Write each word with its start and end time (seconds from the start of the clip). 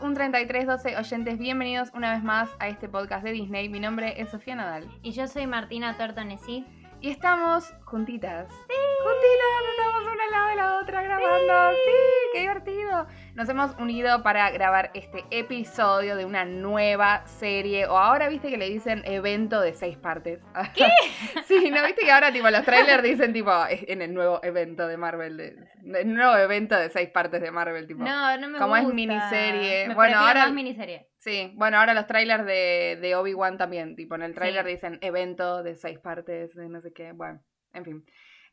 un 0.00 0.14
3312 0.14 0.96
oyentes. 0.96 1.38
Bienvenidos 1.38 1.92
una 1.94 2.12
vez 2.12 2.24
más 2.24 2.50
a 2.58 2.66
este 2.66 2.88
podcast 2.88 3.22
de 3.22 3.30
Disney. 3.30 3.68
Mi 3.68 3.78
nombre 3.78 4.20
es 4.20 4.30
Sofía 4.30 4.56
Nadal. 4.56 4.90
Y 5.04 5.12
yo 5.12 5.28
soy 5.28 5.46
Martina 5.46 5.96
Tortonesi. 5.96 6.64
Y 7.00 7.10
estamos 7.10 7.72
juntitas. 7.84 8.48
¡Sí! 8.48 8.74
Juntitas, 9.02 9.70
estamos 9.70 10.12
una 10.12 10.24
al 10.24 10.30
lado 10.30 10.48
de 10.48 10.56
la 10.56 10.78
otra 10.80 11.02
grabando. 11.02 11.70
¡Sí! 11.72 11.92
¡Qué 12.32 12.40
divertido! 12.40 13.06
Nos 13.34 13.48
hemos 13.48 13.74
unido 13.78 14.22
para 14.22 14.50
grabar 14.50 14.90
este 14.94 15.24
episodio 15.30 16.16
de 16.16 16.24
una 16.24 16.44
nueva 16.44 17.26
serie. 17.26 17.86
O 17.86 17.98
ahora 17.98 18.28
viste 18.28 18.48
que 18.48 18.56
le 18.56 18.70
dicen 18.70 19.02
evento 19.04 19.60
de 19.60 19.74
seis 19.74 19.98
partes. 19.98 20.40
¿Qué? 20.74 20.88
sí, 21.46 21.70
¿no 21.70 21.84
viste 21.84 22.02
que 22.04 22.10
ahora 22.12 22.32
tipo 22.32 22.48
los 22.48 22.64
trailers 22.64 23.02
dicen 23.02 23.32
tipo 23.32 23.52
en 23.68 24.00
el 24.00 24.14
nuevo 24.14 24.40
evento 24.42 24.88
de 24.88 24.96
Marvel? 24.96 25.36
De, 25.36 25.56
el 26.00 26.14
nuevo 26.14 26.36
evento 26.36 26.76
de 26.76 26.88
seis 26.88 27.10
partes 27.10 27.42
de 27.42 27.50
Marvel, 27.50 27.86
tipo. 27.86 28.02
No, 28.02 28.38
no 28.38 28.48
me 28.48 28.58
como 28.58 28.70
gusta. 28.70 28.88
es 28.88 28.94
miniserie. 28.94 29.88
Me 29.88 29.94
bueno, 29.94 30.18
ahora. 30.18 30.44
más 30.46 30.52
miniserie. 30.52 31.08
Sí, 31.26 31.50
bueno, 31.56 31.78
ahora 31.78 31.92
los 31.92 32.06
trailers 32.06 32.46
de, 32.46 32.98
de 33.00 33.16
Obi-Wan 33.16 33.58
también, 33.58 33.96
tipo 33.96 34.14
en 34.14 34.22
el 34.22 34.32
trailer 34.34 34.64
Sí. 34.64 34.70
dicen 34.70 34.98
evento 35.02 35.64
de 35.64 35.74
seis 35.74 35.98
partes, 35.98 36.54
de 36.54 36.68
no 36.68 36.80
sé 36.80 36.92
qué, 36.92 37.10
bueno, 37.12 37.42
en 37.72 37.84
fin. 37.84 38.04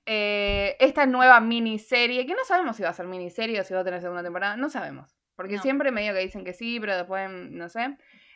Eh, 0.07 0.75
esta 0.79 1.05
nueva 1.05 1.39
miniserie, 1.39 2.25
que 2.25 2.33
no 2.33 2.43
sabemos 2.45 2.75
si 2.75 2.83
va 2.83 2.89
a 2.89 2.93
ser 2.93 3.05
miniserie 3.05 3.59
o 3.59 3.63
si 3.63 3.73
va 3.73 3.81
a 3.81 3.83
tener 3.83 4.01
segunda 4.01 4.23
temporada, 4.23 4.57
no 4.57 4.69
sabemos. 4.69 5.15
Porque 5.35 5.55
No. 5.57 5.61
siempre 5.61 5.91
medio 5.91 6.13
que 6.13 6.19
dicen 6.19 6.43
que 6.43 6.53
sí, 6.53 6.79
pero 6.79 6.97
después 6.97 7.29
no 7.29 7.69
sé. 7.69 7.95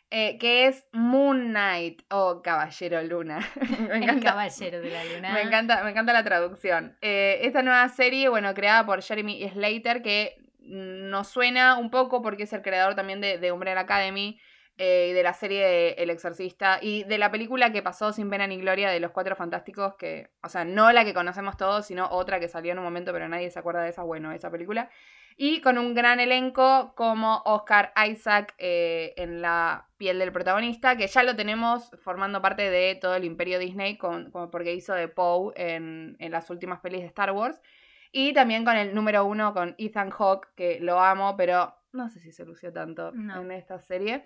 Eh, 0.09 0.37
que 0.37 0.67
es 0.67 0.87
Moon 0.93 1.49
Knight 1.49 2.03
o 2.09 2.41
Caballero 2.41 3.01
Luna. 3.03 3.39
me 3.89 3.95
El 3.97 4.03
encanta. 4.03 4.29
caballero 4.29 4.79
de 4.81 4.89
la 4.89 5.03
luna. 5.03 5.33
Me 5.33 5.41
encanta, 5.41 5.83
me 5.83 5.89
encanta 5.89 6.13
la 6.13 6.23
traducción. 6.23 6.95
Eh, 7.01 7.39
esta 7.41 7.61
nueva 7.61 7.89
serie, 7.89 8.29
bueno, 8.29 8.53
creada 8.53 8.85
por 8.85 9.01
Jeremy 9.01 9.49
Slater, 9.49 10.01
que 10.01 10.35
nos 10.67 11.27
suena 11.27 11.77
un 11.77 11.89
poco 11.89 12.21
porque 12.21 12.43
es 12.43 12.53
el 12.53 12.61
creador 12.61 12.95
también 12.95 13.21
de, 13.21 13.37
de 13.37 13.49
Academy 13.77 14.39
eh, 14.77 15.07
y 15.09 15.13
de 15.13 15.23
la 15.23 15.33
serie 15.33 15.65
de 15.65 15.89
El 15.97 16.11
Exorcista 16.11 16.77
y 16.81 17.03
de 17.05 17.17
la 17.17 17.31
película 17.31 17.71
que 17.71 17.81
pasó 17.81 18.13
sin 18.13 18.29
pena 18.29 18.45
ni 18.45 18.57
gloria 18.57 18.91
de 18.91 18.99
los 18.99 19.11
Cuatro 19.11 19.35
Fantásticos, 19.35 19.95
que, 19.95 20.29
o 20.43 20.49
sea, 20.49 20.65
no 20.65 20.91
la 20.91 21.03
que 21.03 21.15
conocemos 21.15 21.57
todos, 21.57 21.87
sino 21.87 22.07
otra 22.11 22.39
que 22.39 22.47
salió 22.47 22.73
en 22.73 22.77
un 22.77 22.83
momento, 22.83 23.11
pero 23.11 23.27
nadie 23.27 23.49
se 23.49 23.57
acuerda 23.57 23.81
de 23.81 23.89
esa, 23.89 24.03
bueno, 24.03 24.31
esa 24.33 24.51
película. 24.51 24.91
Y 25.35 25.61
con 25.61 25.79
un 25.79 25.95
gran 25.95 26.19
elenco 26.19 26.93
como 26.95 27.41
Oscar 27.45 27.91
Isaac 28.07 28.53
eh, 28.59 29.13
en 29.17 29.41
la 29.41 29.87
piel 29.97 30.19
del 30.19 30.31
protagonista, 30.31 30.95
que 30.95 31.07
ya 31.07 31.23
lo 31.23 31.35
tenemos 31.35 31.91
formando 32.03 32.41
parte 32.41 32.69
de 32.69 32.95
todo 32.95 33.15
el 33.15 33.23
imperio 33.23 33.57
Disney, 33.57 33.97
con, 33.97 34.31
porque 34.31 34.73
hizo 34.73 34.93
de 34.93 35.07
Poe 35.07 35.53
en, 35.55 36.17
en 36.19 36.31
las 36.31 36.49
últimas 36.51 36.81
pelis 36.81 37.01
de 37.01 37.07
Star 37.07 37.31
Wars. 37.31 37.61
Y 38.11 38.33
también 38.33 38.63
con 38.65 38.75
el 38.77 38.93
número 38.95 39.25
uno, 39.25 39.53
con 39.53 39.75
Ethan 39.77 40.09
Hawke, 40.11 40.49
que 40.55 40.79
lo 40.79 40.99
amo, 40.99 41.35
pero 41.37 41.73
no 41.93 42.09
sé 42.09 42.19
si 42.19 42.31
se 42.31 42.45
lució 42.45 42.71
tanto 42.71 43.11
No. 43.13 43.41
en 43.41 43.51
esta 43.51 43.79
serie. 43.79 44.23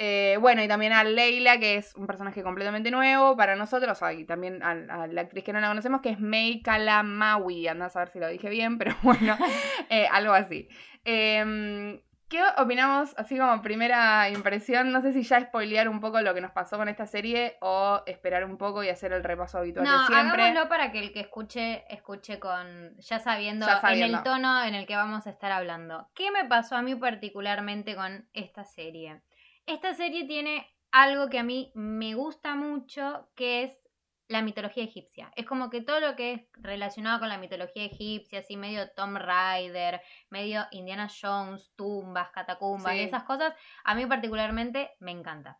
Eh, 0.00 0.36
bueno, 0.40 0.62
y 0.62 0.68
también 0.68 0.92
a 0.92 1.02
Leila, 1.02 1.58
que 1.58 1.74
es 1.76 1.94
un 1.96 2.06
personaje 2.06 2.44
completamente 2.44 2.90
nuevo 2.92 3.36
para 3.36 3.56
nosotros, 3.56 3.98
y 4.16 4.24
también 4.24 4.62
a, 4.62 4.70
a 4.70 5.06
la 5.08 5.22
actriz 5.22 5.42
que 5.42 5.52
no 5.52 5.60
la 5.60 5.66
conocemos, 5.68 6.00
que 6.00 6.10
es 6.10 6.20
May 6.20 6.62
Kalamawi. 6.62 7.66
Anda 7.66 7.86
a 7.86 7.90
saber 7.90 8.08
si 8.08 8.20
lo 8.20 8.28
dije 8.28 8.48
bien, 8.48 8.78
pero 8.78 8.94
bueno, 9.02 9.36
eh, 9.90 10.06
algo 10.12 10.32
así. 10.34 10.68
Em, 11.04 12.00
¿Qué 12.28 12.42
opinamos, 12.58 13.14
así 13.16 13.38
como 13.38 13.62
primera 13.62 14.28
impresión? 14.28 14.92
No 14.92 15.00
sé 15.00 15.14
si 15.14 15.22
ya 15.22 15.40
spoilear 15.40 15.88
un 15.88 15.98
poco 16.00 16.20
lo 16.20 16.34
que 16.34 16.42
nos 16.42 16.50
pasó 16.52 16.76
con 16.76 16.88
esta 16.90 17.06
serie 17.06 17.56
o 17.60 18.02
esperar 18.04 18.44
un 18.44 18.58
poco 18.58 18.84
y 18.84 18.90
hacer 18.90 19.12
el 19.14 19.24
repaso 19.24 19.56
habitual 19.58 19.86
No, 19.86 20.00
de 20.02 20.06
siempre. 20.08 20.42
hagámoslo 20.42 20.68
para 20.68 20.92
que 20.92 20.98
el 20.98 21.12
que 21.14 21.20
escuche, 21.20 21.84
escuche 21.92 22.38
con. 22.38 22.94
Ya 22.98 23.18
sabiendo, 23.18 23.64
Ya 23.66 23.76
en 23.76 23.80
sabiendo. 23.80 24.18
el 24.18 24.24
tono 24.24 24.62
en 24.64 24.74
el 24.74 24.86
que 24.86 24.94
vamos 24.96 25.26
a 25.26 25.30
estar 25.30 25.50
hablando. 25.52 26.10
¿Qué 26.14 26.30
me 26.30 26.44
pasó 26.44 26.76
a 26.76 26.82
mí 26.82 26.94
particularmente 26.94 27.96
con 27.96 28.28
esta 28.34 28.64
serie? 28.64 29.22
Esta 29.64 29.94
serie 29.94 30.26
tiene 30.26 30.66
algo 30.92 31.28
que 31.30 31.38
a 31.38 31.42
mí 31.44 31.72
me 31.74 32.14
gusta 32.14 32.54
mucho, 32.54 33.30
que 33.36 33.62
es 33.62 33.78
la 34.28 34.42
mitología 34.42 34.84
egipcia. 34.84 35.32
Es 35.34 35.46
como 35.46 35.70
que 35.70 35.80
todo 35.80 36.00
lo 36.00 36.14
que 36.14 36.32
es 36.32 36.40
relacionado 36.52 37.18
con 37.18 37.28
la 37.28 37.38
mitología 37.38 37.84
egipcia, 37.84 38.40
así 38.40 38.56
medio 38.56 38.90
Tom 38.90 39.16
Raider, 39.16 40.02
medio 40.30 40.66
Indiana 40.70 41.08
Jones, 41.08 41.72
tumbas, 41.76 42.30
catacumbas 42.30 42.92
Sí. 42.92 42.98
y 43.00 43.02
esas 43.04 43.24
cosas, 43.24 43.54
a 43.84 43.94
mí 43.94 44.04
particularmente 44.06 44.90
me 45.00 45.12
encanta. 45.12 45.58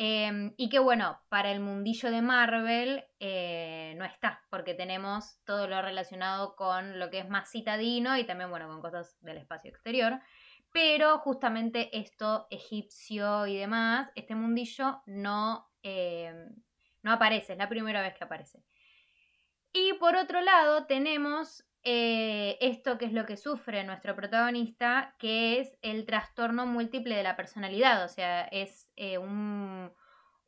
Eh, 0.00 0.52
y 0.56 0.68
que 0.68 0.78
bueno, 0.78 1.18
para 1.28 1.50
el 1.50 1.58
mundillo 1.58 2.10
de 2.12 2.22
Marvel 2.22 3.04
eh, 3.18 3.94
no 3.96 4.04
está, 4.04 4.40
porque 4.48 4.74
tenemos 4.74 5.40
todo 5.44 5.66
lo 5.66 5.82
relacionado 5.82 6.54
con 6.54 7.00
lo 7.00 7.10
que 7.10 7.18
es 7.18 7.28
más 7.28 7.50
citadino 7.50 8.16
y 8.16 8.24
también, 8.24 8.50
bueno, 8.50 8.68
con 8.68 8.80
cosas 8.80 9.16
del 9.20 9.38
espacio 9.38 9.70
exterior. 9.70 10.20
Pero 10.72 11.18
justamente 11.18 11.96
esto 11.98 12.46
egipcio 12.50 13.46
y 13.46 13.56
demás, 13.56 14.10
este 14.14 14.34
mundillo 14.36 15.02
no, 15.06 15.68
eh, 15.82 16.32
no 17.08 17.14
aparece, 17.14 17.52
es 17.54 17.58
la 17.58 17.68
primera 17.68 18.02
vez 18.02 18.14
que 18.14 18.24
aparece. 18.24 18.62
Y 19.72 19.94
por 19.94 20.14
otro 20.16 20.40
lado 20.40 20.86
tenemos 20.86 21.64
eh, 21.82 22.58
esto 22.60 22.98
que 22.98 23.06
es 23.06 23.12
lo 23.12 23.24
que 23.24 23.36
sufre 23.36 23.82
nuestro 23.84 24.14
protagonista, 24.14 25.14
que 25.18 25.60
es 25.60 25.76
el 25.80 26.04
trastorno 26.04 26.66
múltiple 26.66 27.16
de 27.16 27.22
la 27.22 27.36
personalidad. 27.36 28.04
O 28.04 28.08
sea, 28.08 28.42
es 28.44 28.90
eh, 28.96 29.18
un, 29.18 29.90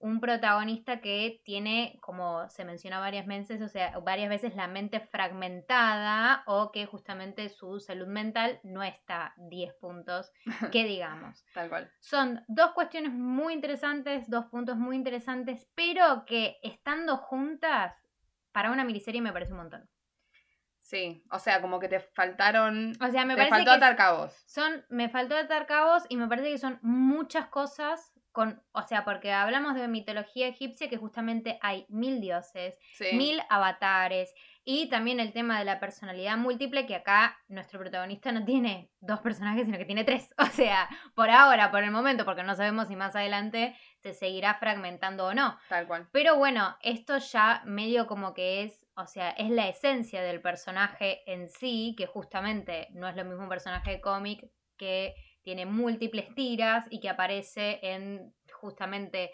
un 0.00 0.19
protagonista 0.21 1.00
que 1.00 1.41
tiene, 1.44 1.99
como 2.00 2.49
se 2.49 2.65
menciona 2.65 2.99
varias 2.99 3.27
veces, 3.27 3.61
o 3.61 3.69
sea, 3.69 3.99
varias 3.99 4.31
veces 4.31 4.56
la 4.56 4.66
mente 4.66 5.00
fragmentada 5.00 6.43
o 6.47 6.72
que 6.72 6.87
justamente 6.87 7.50
su 7.50 7.81
salud 7.81 8.06
mental 8.06 8.61
no 8.62 8.83
está 8.83 9.34
10 9.37 9.75
puntos, 9.75 10.33
que 10.72 10.84
digamos. 10.84 11.44
Tal 11.53 11.69
cual. 11.69 11.91
Son 12.00 12.43
dos 12.49 12.72
cuestiones 12.72 13.12
muy 13.12 13.53
interesantes, 13.53 14.28
dos 14.28 14.47
puntos 14.47 14.77
muy 14.77 14.97
interesantes, 14.97 15.69
pero 15.75 16.25
que 16.27 16.59
estando 16.62 17.19
juntas, 17.19 17.94
para 18.53 18.72
una 18.72 18.84
miniserie 18.84 19.21
me 19.21 19.32
parece 19.32 19.53
un 19.53 19.59
montón. 19.59 19.88
Sí, 20.81 21.22
o 21.31 21.38
sea, 21.38 21.61
como 21.61 21.78
que 21.78 21.88
te 21.88 22.00
faltaron. 22.00 22.94
O 23.00 23.11
sea, 23.11 23.25
me 23.25 23.34
te 23.34 23.43
parece 23.43 23.50
faltó 23.50 23.71
que 23.71 23.77
atar 23.77 23.97
cabos. 23.97 24.43
son, 24.47 24.84
me 24.88 25.09
faltó 25.09 25.37
atar 25.37 25.67
cabos 25.67 26.05
y 26.09 26.17
me 26.17 26.27
parece 26.27 26.50
que 26.50 26.59
son 26.59 26.81
muchas 26.82 27.47
cosas 27.47 28.12
con, 28.33 28.63
o 28.73 28.83
sea, 28.83 29.05
porque 29.05 29.33
hablamos 29.33 29.75
de 29.75 29.89
mitología 29.89 30.47
egipcia 30.49 30.89
que 30.89 30.97
justamente 30.97 31.59
hay 31.63 31.85
mil 31.89 32.21
dioses, 32.21 32.79
Sí. 32.95 33.07
mil 33.17 33.41
avatares 33.49 34.33
y 34.65 34.89
también 34.89 35.19
el 35.21 35.33
tema 35.33 35.59
de 35.59 35.65
la 35.65 35.81
personalidad 35.81 36.37
múltiple 36.37 36.87
que 36.87 36.95
acá 36.95 37.37
nuestro 37.49 37.81
protagonista 37.81 38.31
no 38.31 38.45
tiene 38.45 38.91
dos 39.01 39.21
personajes 39.21 39.65
sino 39.67 39.79
que 39.79 39.85
tiene 39.85 40.05
tres. 40.05 40.33
O 40.39 40.47
sea, 40.47 40.89
por 41.15 41.31
ahora, 41.31 41.71
por 41.71 41.83
el 41.83 41.91
momento, 41.91 42.25
porque 42.25 42.43
no 42.43 42.55
sabemos 42.55 42.89
si 42.89 42.97
más 42.97 43.17
adelante 43.17 43.75
se 43.99 44.15
seguirá 44.15 44.55
fragmentando 44.55 45.27
o 45.27 45.35
no. 45.35 45.59
Tal 45.69 45.87
cual. 45.87 46.09
Pero 46.12 46.37
bueno, 46.37 46.77
esto 46.83 47.19
ya 47.19 47.62
medio 47.65 48.07
como 48.07 48.33
que 48.35 48.62
es, 48.62 48.87
o 48.95 49.07
sea, 49.07 49.31
es 49.31 49.51
la 49.51 49.67
esencia 49.69 50.23
del 50.23 50.41
personaje 50.41 51.23
en 51.31 51.49
sí, 51.49 51.95
que 51.99 52.07
justamente 52.07 52.89
no 52.93 53.09
es 53.09 53.17
lo 53.17 53.25
mismo 53.25 53.43
un 53.43 53.49
personaje 53.49 53.91
de 53.93 54.01
cómic 54.01 54.47
que 54.77 55.15
tiene 55.43 55.67
múltiples 55.67 56.34
tiras 56.34 56.87
y 56.91 57.01
que 57.01 57.09
aparece 57.09 57.78
en 57.83 58.34
justamente 58.53 59.31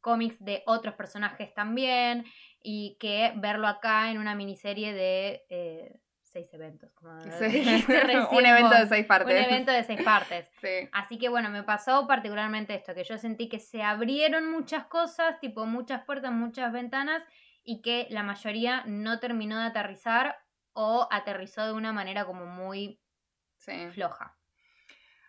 cómics 0.00 0.36
de 0.44 0.62
otros 0.66 0.94
personajes 0.94 1.54
también 1.54 2.24
y 2.62 2.96
que 3.00 3.32
verlo 3.36 3.66
acá 3.66 4.10
en 4.10 4.18
una 4.18 4.34
miniserie 4.34 4.92
de 4.92 5.44
eh, 5.48 6.00
seis 6.22 6.52
eventos, 6.52 6.90
como 6.94 7.20
Sí. 7.22 7.26
un 8.32 8.46
evento 8.46 8.74
de 8.76 8.86
seis 8.86 9.06
partes. 9.06 9.34
Un 9.34 9.52
evento 9.52 9.72
de 9.72 9.82
seis 9.84 10.02
partes. 10.02 10.50
Sí. 10.60 10.88
Así 10.92 11.18
que 11.18 11.28
bueno, 11.28 11.48
me 11.50 11.62
pasó 11.62 12.06
particularmente 12.06 12.74
esto, 12.74 12.94
que 12.94 13.04
yo 13.04 13.16
sentí 13.18 13.48
que 13.48 13.58
se 13.60 13.82
abrieron 13.82 14.50
muchas 14.50 14.86
cosas, 14.86 15.38
tipo 15.40 15.64
muchas 15.66 16.04
puertas, 16.04 16.32
muchas 16.32 16.72
ventanas, 16.72 17.22
y 17.62 17.80
que 17.80 18.06
la 18.10 18.22
mayoría 18.22 18.82
no 18.86 19.20
terminó 19.20 19.58
de 19.58 19.66
aterrizar 19.66 20.36
o 20.74 21.08
aterrizó 21.10 21.64
de 21.66 21.72
una 21.72 21.92
manera 21.92 22.26
como 22.26 22.44
muy 22.46 23.00
Sí. 23.56 23.88
floja. 23.92 24.36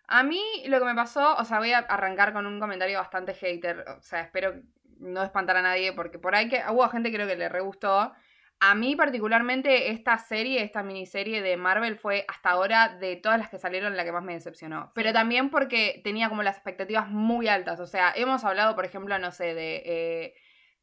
A 0.08 0.24
mí 0.24 0.42
lo 0.68 0.80
que 0.80 0.86
me 0.86 0.96
pasó, 0.96 1.36
o 1.36 1.44
sea, 1.44 1.60
voy 1.60 1.72
a 1.72 1.80
arrancar 1.80 2.34
con 2.34 2.46
un 2.46 2.60
comentario 2.60 3.00
bastante 3.00 3.34
hater. 3.34 3.86
O 3.98 4.02
sea, 4.02 4.22
espero 4.22 4.56
no 5.00 5.24
espantar 5.24 5.58
a 5.58 5.62
nadie, 5.62 5.94
porque 5.94 6.20
por 6.20 6.36
ahí 6.36 6.48
que 6.48 6.62
hubo 6.70 6.88
gente 6.90 7.10
que 7.10 7.18
creo 7.18 7.28
que 7.28 7.36
le 7.36 7.50
re 7.50 7.62
gustó. 7.62 8.14
A 8.62 8.74
mí 8.74 8.96
particularmente 8.96 9.92
esta 9.92 10.18
serie, 10.18 10.64
esta 10.64 10.82
miniserie 10.82 11.42
de 11.42 11.58
Marvel 11.58 11.98
fue 11.98 12.26
hasta 12.30 12.52
ahora 12.52 12.90
de 12.90 13.18
todas 13.18 13.38
las 13.38 13.50
que 13.50 13.60
salieron 13.60 13.98
la 13.98 14.06
que 14.06 14.14
más 14.14 14.24
me 14.24 14.34
decepcionó. 14.34 14.92
Pero 14.96 15.12
también 15.12 15.50
porque 15.50 16.02
tenía 16.04 16.30
como 16.30 16.42
las 16.42 16.56
expectativas 16.56 17.10
muy 17.10 17.50
altas. 17.50 17.80
O 17.82 17.86
sea, 17.86 18.14
hemos 18.16 18.46
hablado, 18.46 18.76
por 18.76 18.86
ejemplo, 18.86 19.20
no 19.20 19.32
sé, 19.32 19.54
de... 19.54 19.84
eh, 19.86 20.34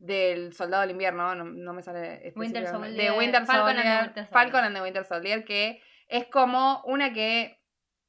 del 0.03 0.53
Soldado 0.53 0.83
del 0.83 0.91
Invierno, 0.91 1.35
no, 1.37 1.45
no 1.45 1.73
me 1.73 1.81
sale 1.81 2.33
Winter. 2.35 2.67
Soldier, 2.67 2.93
de 2.93 3.11
Winter 3.13 3.47
Falcon 3.47 3.79
and 3.79 3.79
the 3.79 3.83
Soldier, 3.83 4.03
Winter 4.03 4.25
Soldier. 4.25 4.33
Falcon 4.33 4.65
and 4.65 4.75
the 4.75 4.83
Winter 4.83 5.05
Soldier, 5.05 5.45
que 5.45 5.81
es 6.09 6.27
como 6.27 6.83
una 6.85 7.13
que 7.13 7.62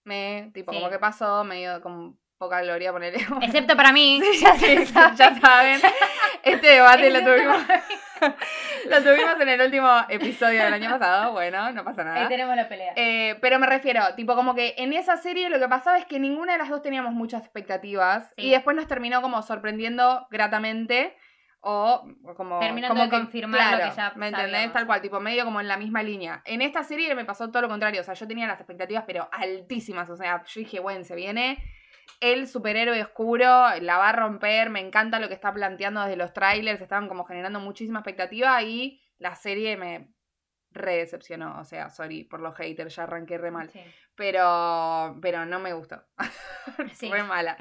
me, 0.04 0.52
tipo, 0.54 0.72
Sí. 0.72 0.78
como 0.80 0.90
que 0.92 1.00
pasó 1.00 1.44
medio 1.44 1.82
con 1.82 2.18
poca 2.38 2.62
gloria 2.62 2.92
ponerle. 2.92 3.26
Excepto 3.42 3.76
para 3.76 3.92
mí. 3.94 4.22
ya, 4.42 4.56
sí, 4.56 4.86
sabe. 4.86 5.16
ya 5.16 5.40
saben. 5.40 5.82
Este 6.44 6.68
debate 6.68 7.10
lo 7.10 7.20
tuvimos. 7.24 7.58
Lo 8.90 9.04
tuvimos 9.04 9.40
en 9.42 9.50
el 9.50 9.62
último 9.62 9.90
episodio 10.08 10.64
del 10.64 10.74
año 10.74 10.90
pasado, 10.92 11.34
bueno, 11.34 11.72
no 11.74 11.84
pasa 11.84 12.06
nada. 12.06 12.22
Ahí 12.22 12.28
tenemos 12.30 12.56
la 12.56 12.70
pelea. 12.70 12.94
Eh, 12.96 13.38
pero 13.42 13.60
me 13.60 13.68
refiero, 13.68 14.02
tipo, 14.16 14.36
como 14.36 14.56
que 14.56 14.76
en 14.78 14.94
esa 14.94 15.18
serie 15.18 15.50
lo 15.50 15.60
que 15.60 15.68
pasaba 15.68 15.98
es 15.98 16.06
que 16.06 16.20
ninguna 16.20 16.54
de 16.54 16.60
las 16.60 16.70
dos 16.70 16.82
teníamos 16.82 17.14
muchas 17.14 17.42
expectativas 17.44 18.32
y 18.38 18.52
después 18.52 18.78
nos 18.78 18.88
terminó 18.88 19.22
como 19.22 19.42
sorprendiendo 19.42 20.26
gratamente 20.30 21.18
o 21.63 22.06
como... 22.36 22.60
Terminando 22.60 22.94
como 22.94 23.04
de 23.04 23.10
confirmar 23.10 23.71
lo 23.71 23.89
que 23.89 23.95
ya 23.95 24.13
¿Me 24.15 24.27
entendés? 24.27 24.71
Tal 24.74 24.86
cual, 24.86 25.01
tipo, 25.01 25.19
medio 25.19 25.45
como 25.45 25.62
en 25.62 25.68
la 25.68 25.77
misma 25.77 26.04
línea. 26.04 26.42
En 26.45 26.62
esta 26.62 26.83
serie 26.83 27.15
me 27.15 27.25
pasó 27.25 27.50
todo 27.50 27.62
lo 27.62 27.69
contrario, 27.69 28.01
o 28.01 28.04
sea, 28.04 28.13
yo 28.13 28.27
tenía 28.27 28.48
las 28.48 28.60
expectativas 28.60 29.06
pero 29.07 29.30
altísimas, 29.31 30.10
o 30.10 30.15
sea, 30.18 30.44
yo 30.44 30.60
dije, 30.60 30.80
bueno, 30.80 31.04
se 31.04 31.15
viene 31.15 31.63
el 32.19 32.48
superhéroe 32.48 33.01
oscuro, 33.01 33.45
la 33.80 33.98
va 33.98 34.10
a 34.10 34.13
romper, 34.13 34.69
me 34.69 34.81
encanta 34.81 35.19
lo 35.19 35.30
que 35.30 35.33
está 35.33 35.54
planteando 35.54 36.01
desde 36.01 36.18
los 36.18 36.33
trailers, 36.33 36.81
estaban 36.81 37.07
como 37.07 37.24
generando 37.25 37.60
muchísima 37.60 38.00
expectativa 38.00 38.62
y 38.62 39.01
la 39.18 39.36
serie 39.36 39.77
me 39.77 40.10
re 40.74 40.98
decepcionó, 40.98 41.60
o 41.60 41.64
sea, 41.64 41.90
sorry 41.90 42.24
por 42.24 42.40
los 42.40 42.56
haters, 42.56 42.96
ya 42.96 43.04
arranqué 43.04 43.38
re 43.38 43.52
mal, 43.52 43.70
Sí. 43.70 43.81
pero 44.16 45.18
pero 45.22 45.46
no 45.46 45.60
me 45.60 45.74
gustó. 45.74 46.04
Sí. 46.94 47.10
Fue 47.10 47.24
mala. 47.24 47.58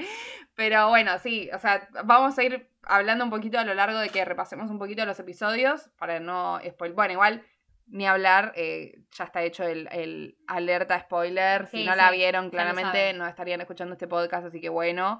Pero 0.54 0.88
bueno, 0.88 1.18
sí, 1.18 1.50
o 1.52 1.58
sea, 1.58 1.88
vamos 2.04 2.38
a 2.38 2.42
ir 2.44 2.70
hablando 2.84 3.24
un 3.24 3.30
poquito 3.30 3.58
a 3.58 3.64
lo 3.64 3.74
largo 3.74 3.98
de 3.98 4.10
que 4.10 4.24
repasemos 4.24 4.70
un 4.70 4.78
poquito 4.78 5.04
los 5.04 5.18
episodios 5.18 5.90
para 5.98 6.20
no 6.20 6.60
spoiler. 6.68 6.94
Bueno, 6.94 7.12
igual 7.14 7.42
ni 7.88 8.06
hablar, 8.06 8.52
eh, 8.54 9.00
ya 9.10 9.24
está 9.24 9.42
hecho 9.42 9.64
el, 9.64 9.88
el 9.90 10.38
alerta 10.46 10.98
spoiler. 11.00 11.66
si 11.66 11.84
no 11.84 11.94
la 11.96 12.10
vieron, 12.12 12.48
claramente 12.50 13.12
no 13.12 13.26
estarían 13.26 13.60
escuchando 13.60 13.94
este 13.94 14.06
podcast, 14.06 14.46
así 14.46 14.60
que 14.60 14.68
bueno, 14.68 15.18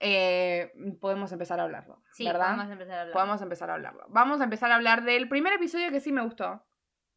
eh, 0.00 0.72
podemos 1.00 1.32
empezar 1.32 1.58
a 1.60 1.64
hablarlo. 1.64 2.02
Sí, 2.12 2.24
¿verdad? 2.24 2.54
podemos 2.54 2.70
empezar 2.72 3.08
a. 3.08 3.12
Podemos 3.12 3.42
empezar 3.42 3.70
a 3.70 3.74
hablarlo. 3.74 4.04
Vamos 4.08 4.40
a 4.40 4.44
empezar 4.44 4.70
a 4.70 4.76
hablar 4.76 5.02
del 5.02 5.28
primer 5.28 5.52
episodio 5.54 5.90
que 5.90 6.00
sí 6.00 6.12
me 6.12 6.22
gustó. 6.22 6.64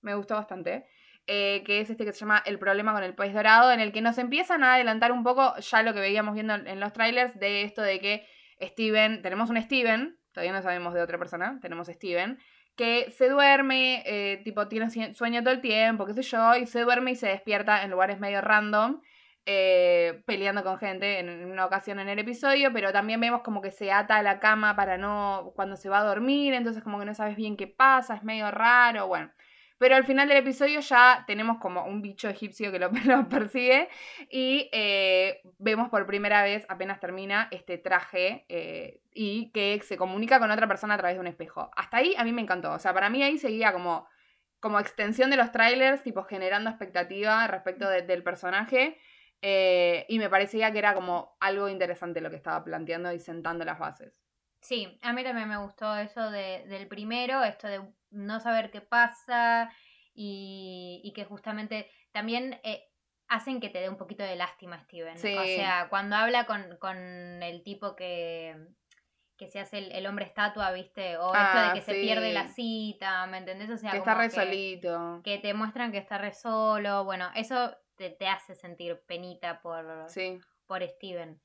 Me 0.07 0.15
gustó 0.15 0.35
bastante. 0.35 0.85
eh, 1.27 1.61
que 1.65 1.81
es 1.81 1.89
este 1.89 2.05
que 2.05 2.13
se 2.13 2.19
llama 2.19 2.41
El 2.45 2.57
problema 2.57 2.93
con 2.93 3.03
el 3.03 3.13
pez 3.13 3.33
dorado, 3.33 3.71
en 3.73 3.81
el 3.81 3.91
que 3.91 4.01
nos 4.01 4.17
empiezan 4.17 4.63
a 4.63 4.75
adelantar 4.75 5.11
un 5.11 5.23
poco 5.23 5.53
ya 5.57 5.83
lo 5.83 5.93
que 5.93 5.99
veíamos 5.99 6.33
viendo 6.33 6.55
en 6.55 6.79
los 6.79 6.93
trailers 6.93 7.37
de 7.37 7.63
esto 7.63 7.81
de 7.81 7.99
que 7.99 8.25
Steven, 8.61 9.21
tenemos 9.21 9.49
un 9.49 9.61
Steven, 9.61 10.17
todavía 10.31 10.53
no 10.53 10.61
sabemos 10.61 10.93
de 10.93 11.01
otra 11.01 11.17
persona, 11.17 11.59
tenemos 11.61 11.87
Steven, 11.87 12.39
que 12.77 13.11
se 13.11 13.27
duerme, 13.27 14.03
eh, 14.05 14.41
tipo 14.45 14.67
tiene 14.69 14.89
sueño 15.13 15.43
todo 15.43 15.53
el 15.53 15.59
tiempo, 15.61 16.05
qué 16.05 16.13
sé 16.13 16.21
yo, 16.21 16.55
y 16.55 16.65
se 16.65 16.79
duerme 16.81 17.11
y 17.11 17.15
se 17.15 17.27
despierta 17.27 17.83
en 17.83 17.91
lugares 17.91 18.19
medio 18.21 18.39
random, 18.39 19.01
eh, 19.45 20.23
peleando 20.25 20.63
con 20.63 20.77
gente 20.77 21.19
en, 21.19 21.27
en 21.27 21.51
una 21.51 21.65
ocasión 21.65 21.99
en 21.99 22.07
el 22.07 22.19
episodio, 22.19 22.71
pero 22.71 22.93
también 22.93 23.19
vemos 23.19 23.41
como 23.41 23.61
que 23.61 23.71
se 23.71 23.91
ata 23.91 24.15
a 24.17 24.23
la 24.23 24.39
cama 24.39 24.75
para 24.77 24.97
no, 24.97 25.51
cuando 25.55 25.75
se 25.75 25.89
va 25.89 25.99
a 25.99 26.03
dormir, 26.03 26.53
entonces 26.53 26.83
como 26.83 26.99
que 26.99 27.05
no 27.05 27.13
sabes 27.13 27.35
bien 27.35 27.57
qué 27.57 27.67
pasa, 27.67 28.15
es 28.15 28.23
medio 28.23 28.49
raro, 28.51 29.07
bueno. 29.07 29.29
Pero 29.77 29.95
al 29.95 30.05
final 30.05 30.27
del 30.27 30.37
episodio 30.37 30.79
ya 30.79 31.23
tenemos 31.27 31.59
como 31.59 31.85
un 31.85 32.01
bicho 32.01 32.27
egipcio 32.29 32.71
que 32.71 32.79
lo, 32.79 32.89
lo 33.05 33.29
persigue 33.29 33.89
y 34.29 34.69
eh, 34.73 35.41
vemos 35.59 35.89
por 35.89 36.05
primera 36.07 36.43
vez, 36.43 36.65
apenas 36.69 36.99
termina, 36.99 37.47
este 37.51 37.77
traje 37.77 38.45
eh, 38.49 39.01
y 39.13 39.51
que 39.51 39.79
se 39.83 39.97
comunica 39.97 40.39
con 40.39 40.51
otra 40.51 40.67
persona 40.67 40.95
a 40.95 40.97
través 40.97 41.15
de 41.17 41.21
un 41.21 41.27
espejo. 41.27 41.69
Hasta 41.75 41.97
ahí 41.97 42.15
a 42.17 42.23
mí 42.23 42.31
me 42.33 42.41
encantó. 42.41 42.71
O 42.73 42.79
sea, 42.79 42.93
para 42.93 43.09
mí 43.09 43.21
ahí 43.23 43.37
seguía 43.37 43.71
como, 43.73 44.07
como 44.59 44.79
extensión 44.79 45.29
de 45.29 45.37
los 45.37 45.51
trailers, 45.51 46.03
tipo 46.03 46.23
generando 46.23 46.69
expectativa 46.69 47.47
respecto 47.47 47.89
de- 47.89 48.01
del 48.01 48.23
personaje. 48.23 48.97
eh, 49.41 50.05
y 50.09 50.17
me 50.17 50.29
parecía 50.31 50.71
que 50.71 50.79
era 50.79 50.95
como 50.95 51.37
algo 51.39 51.69
interesante 51.69 52.21
lo 52.21 52.29
que 52.31 52.37
estaba 52.37 52.63
planteando 52.63 53.13
y 53.13 53.19
sentando 53.19 53.63
las 53.65 53.77
bases. 53.77 54.13
Sí, 54.61 54.99
a 55.01 55.13
mí 55.13 55.23
también 55.23 55.47
me 55.49 55.57
gustó 55.57 55.95
eso 55.95 56.29
de, 56.31 56.65
del 56.67 56.87
primero, 56.87 57.43
esto 57.43 57.67
de 57.67 57.81
no 58.11 58.39
saber 58.39 58.71
qué 58.71 58.81
pasa 58.81 59.71
y, 60.13 61.01
y 61.03 61.13
que 61.13 61.25
justamente 61.25 61.89
también 62.11 62.59
eh, 62.63 62.83
hacen 63.27 63.59
que 63.59 63.69
te 63.69 63.79
dé 63.79 63.89
un 63.89 63.97
poquito 63.97 64.23
de 64.23 64.35
lástima 64.35 64.79
Steven. 64.83 65.17
Sí. 65.17 65.35
O 65.37 65.43
sea, 65.43 65.87
cuando 65.89 66.15
habla 66.15 66.45
con, 66.45 66.77
con 66.77 66.97
el 66.97 67.63
tipo 67.63 67.95
que, 67.95 68.55
que 69.37 69.47
se 69.47 69.59
hace 69.59 69.77
el, 69.79 69.91
el 69.91 70.07
hombre 70.07 70.25
estatua, 70.25 70.71
¿viste? 70.71 71.17
O 71.17 71.33
esto 71.33 71.37
Ah, 71.53 71.71
de 71.73 71.79
que 71.79 71.85
se 71.85 71.93
pierde 71.93 72.33
la 72.33 72.47
cita, 72.47 73.25
¿me 73.27 73.37
entendés? 73.37 73.69
O 73.69 73.77
sea, 73.77 73.91
que 73.91 73.97
está 73.97 74.15
re 74.15 74.29
que- 74.29 74.35
solito. 74.35 75.21
que 75.23 75.37
te 75.37 75.53
muestran 75.53 75.91
que 75.91 75.97
está 75.99 76.17
re 76.17 76.33
solo. 76.33 77.03
Bueno, 77.03 77.29
eso 77.35 77.75
te, 77.95 78.09
te 78.09 78.27
hace 78.27 78.55
sentir 78.55 79.01
penita 79.07 79.61
por, 79.61 80.05
Sí. 80.09 80.39
por 80.65 80.81
Steven. 80.87 81.39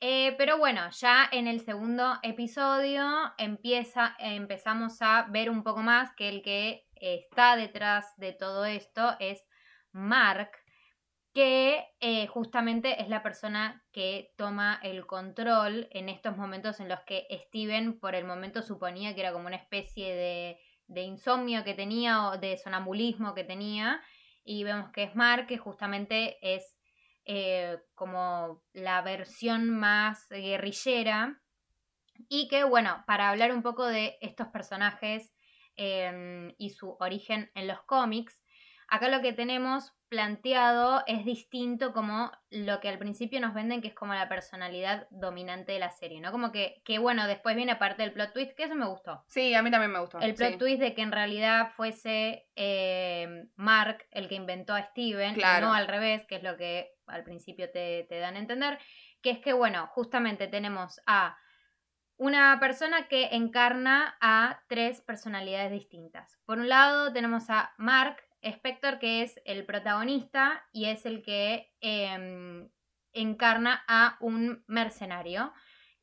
Eh, 0.00 0.34
pero 0.36 0.58
bueno, 0.58 0.90
ya 0.90 1.26
en 1.32 1.46
el 1.46 1.60
segundo 1.60 2.18
episodio 2.22 3.32
empieza, 3.38 4.14
empezamos 4.18 5.00
a 5.00 5.26
ver 5.30 5.48
un 5.48 5.62
poco 5.62 5.80
más 5.80 6.14
que 6.14 6.28
el 6.28 6.42
que 6.42 6.86
está 6.94 7.56
detrás 7.56 8.14
de 8.18 8.32
todo 8.32 8.66
esto 8.66 9.16
es 9.20 9.42
Mark, 9.92 10.50
que 11.32 11.86
eh, 12.00 12.26
justamente 12.26 13.00
es 13.00 13.08
la 13.08 13.22
persona 13.22 13.84
que 13.92 14.34
toma 14.36 14.78
el 14.82 15.06
control 15.06 15.88
en 15.90 16.10
estos 16.10 16.36
momentos 16.36 16.78
en 16.80 16.88
los 16.88 17.00
que 17.00 17.26
Steven 17.46 17.98
por 17.98 18.14
el 18.14 18.24
momento 18.24 18.60
suponía 18.60 19.14
que 19.14 19.20
era 19.20 19.32
como 19.32 19.46
una 19.46 19.56
especie 19.56 20.14
de, 20.14 20.58
de 20.88 21.02
insomnio 21.02 21.64
que 21.64 21.74
tenía 21.74 22.28
o 22.28 22.38
de 22.38 22.58
sonambulismo 22.58 23.34
que 23.34 23.44
tenía. 23.44 24.02
Y 24.44 24.62
vemos 24.62 24.90
que 24.92 25.04
es 25.04 25.14
Mark, 25.14 25.46
que 25.46 25.58
justamente 25.58 26.38
es 26.40 26.75
eh, 27.26 27.78
como 27.94 28.62
la 28.72 29.02
versión 29.02 29.68
más 29.68 30.28
guerrillera. 30.28 31.42
Y 32.28 32.48
que, 32.48 32.64
bueno, 32.64 33.04
para 33.06 33.28
hablar 33.28 33.52
un 33.52 33.62
poco 33.62 33.84
de 33.84 34.16
estos 34.20 34.48
personajes 34.48 35.34
eh, 35.76 36.54
y 36.56 36.70
su 36.70 36.96
origen 36.98 37.50
en 37.54 37.66
los 37.66 37.82
cómics, 37.82 38.42
acá 38.88 39.08
lo 39.08 39.20
que 39.20 39.32
tenemos 39.32 39.92
planteado 40.08 41.02
es 41.06 41.24
distinto 41.24 41.92
como 41.92 42.30
lo 42.50 42.80
que 42.80 42.88
al 42.88 42.98
principio 42.98 43.40
nos 43.40 43.54
venden, 43.54 43.80
que 43.80 43.88
es 43.88 43.94
como 43.94 44.14
la 44.14 44.28
personalidad 44.28 45.06
dominante 45.10 45.72
de 45.72 45.78
la 45.78 45.90
serie, 45.90 46.20
¿no? 46.20 46.32
Como 46.32 46.52
que, 46.52 46.80
que 46.84 46.98
bueno, 46.98 47.26
después 47.26 47.56
viene 47.56 47.72
aparte 47.72 48.02
del 48.02 48.12
plot 48.12 48.32
twist, 48.32 48.56
que 48.56 48.64
eso 48.64 48.74
me 48.74 48.86
gustó. 48.86 49.24
Sí, 49.26 49.54
a 49.54 49.62
mí 49.62 49.70
también 49.70 49.92
me 49.92 50.00
gustó. 50.00 50.18
El 50.20 50.34
plot 50.34 50.52
sí. 50.52 50.58
twist 50.58 50.80
de 50.80 50.94
que 50.94 51.02
en 51.02 51.12
realidad 51.12 51.70
fuese 51.76 52.48
eh, 52.54 53.46
Mark 53.56 54.06
el 54.10 54.28
que 54.28 54.36
inventó 54.36 54.74
a 54.74 54.82
Steven, 54.82 55.32
y 55.32 55.36
Claro. 55.36 55.66
no 55.66 55.74
al 55.74 55.88
revés, 55.88 56.24
que 56.26 56.36
es 56.36 56.42
lo 56.42 56.56
que 56.56 56.92
al 57.06 57.24
principio 57.24 57.70
te, 57.70 58.06
te 58.08 58.18
dan 58.18 58.36
a 58.36 58.38
entender, 58.38 58.78
que 59.22 59.30
es 59.30 59.38
que, 59.38 59.52
bueno, 59.52 59.86
justamente 59.88 60.46
tenemos 60.46 61.00
a 61.06 61.36
una 62.18 62.58
persona 62.60 63.08
que 63.08 63.28
encarna 63.32 64.16
a 64.20 64.62
tres 64.68 65.02
personalidades 65.02 65.70
distintas. 65.70 66.38
Por 66.46 66.58
un 66.58 66.68
lado 66.68 67.12
tenemos 67.12 67.50
a 67.50 67.74
Mark 67.76 68.16
Spector, 68.46 68.98
que 68.98 69.22
es 69.22 69.40
el 69.44 69.64
protagonista 69.64 70.66
y 70.72 70.86
es 70.86 71.04
el 71.06 71.22
que 71.22 71.72
em, 71.80 72.68
encarna 73.12 73.84
a 73.88 74.16
un 74.20 74.64
mercenario 74.66 75.52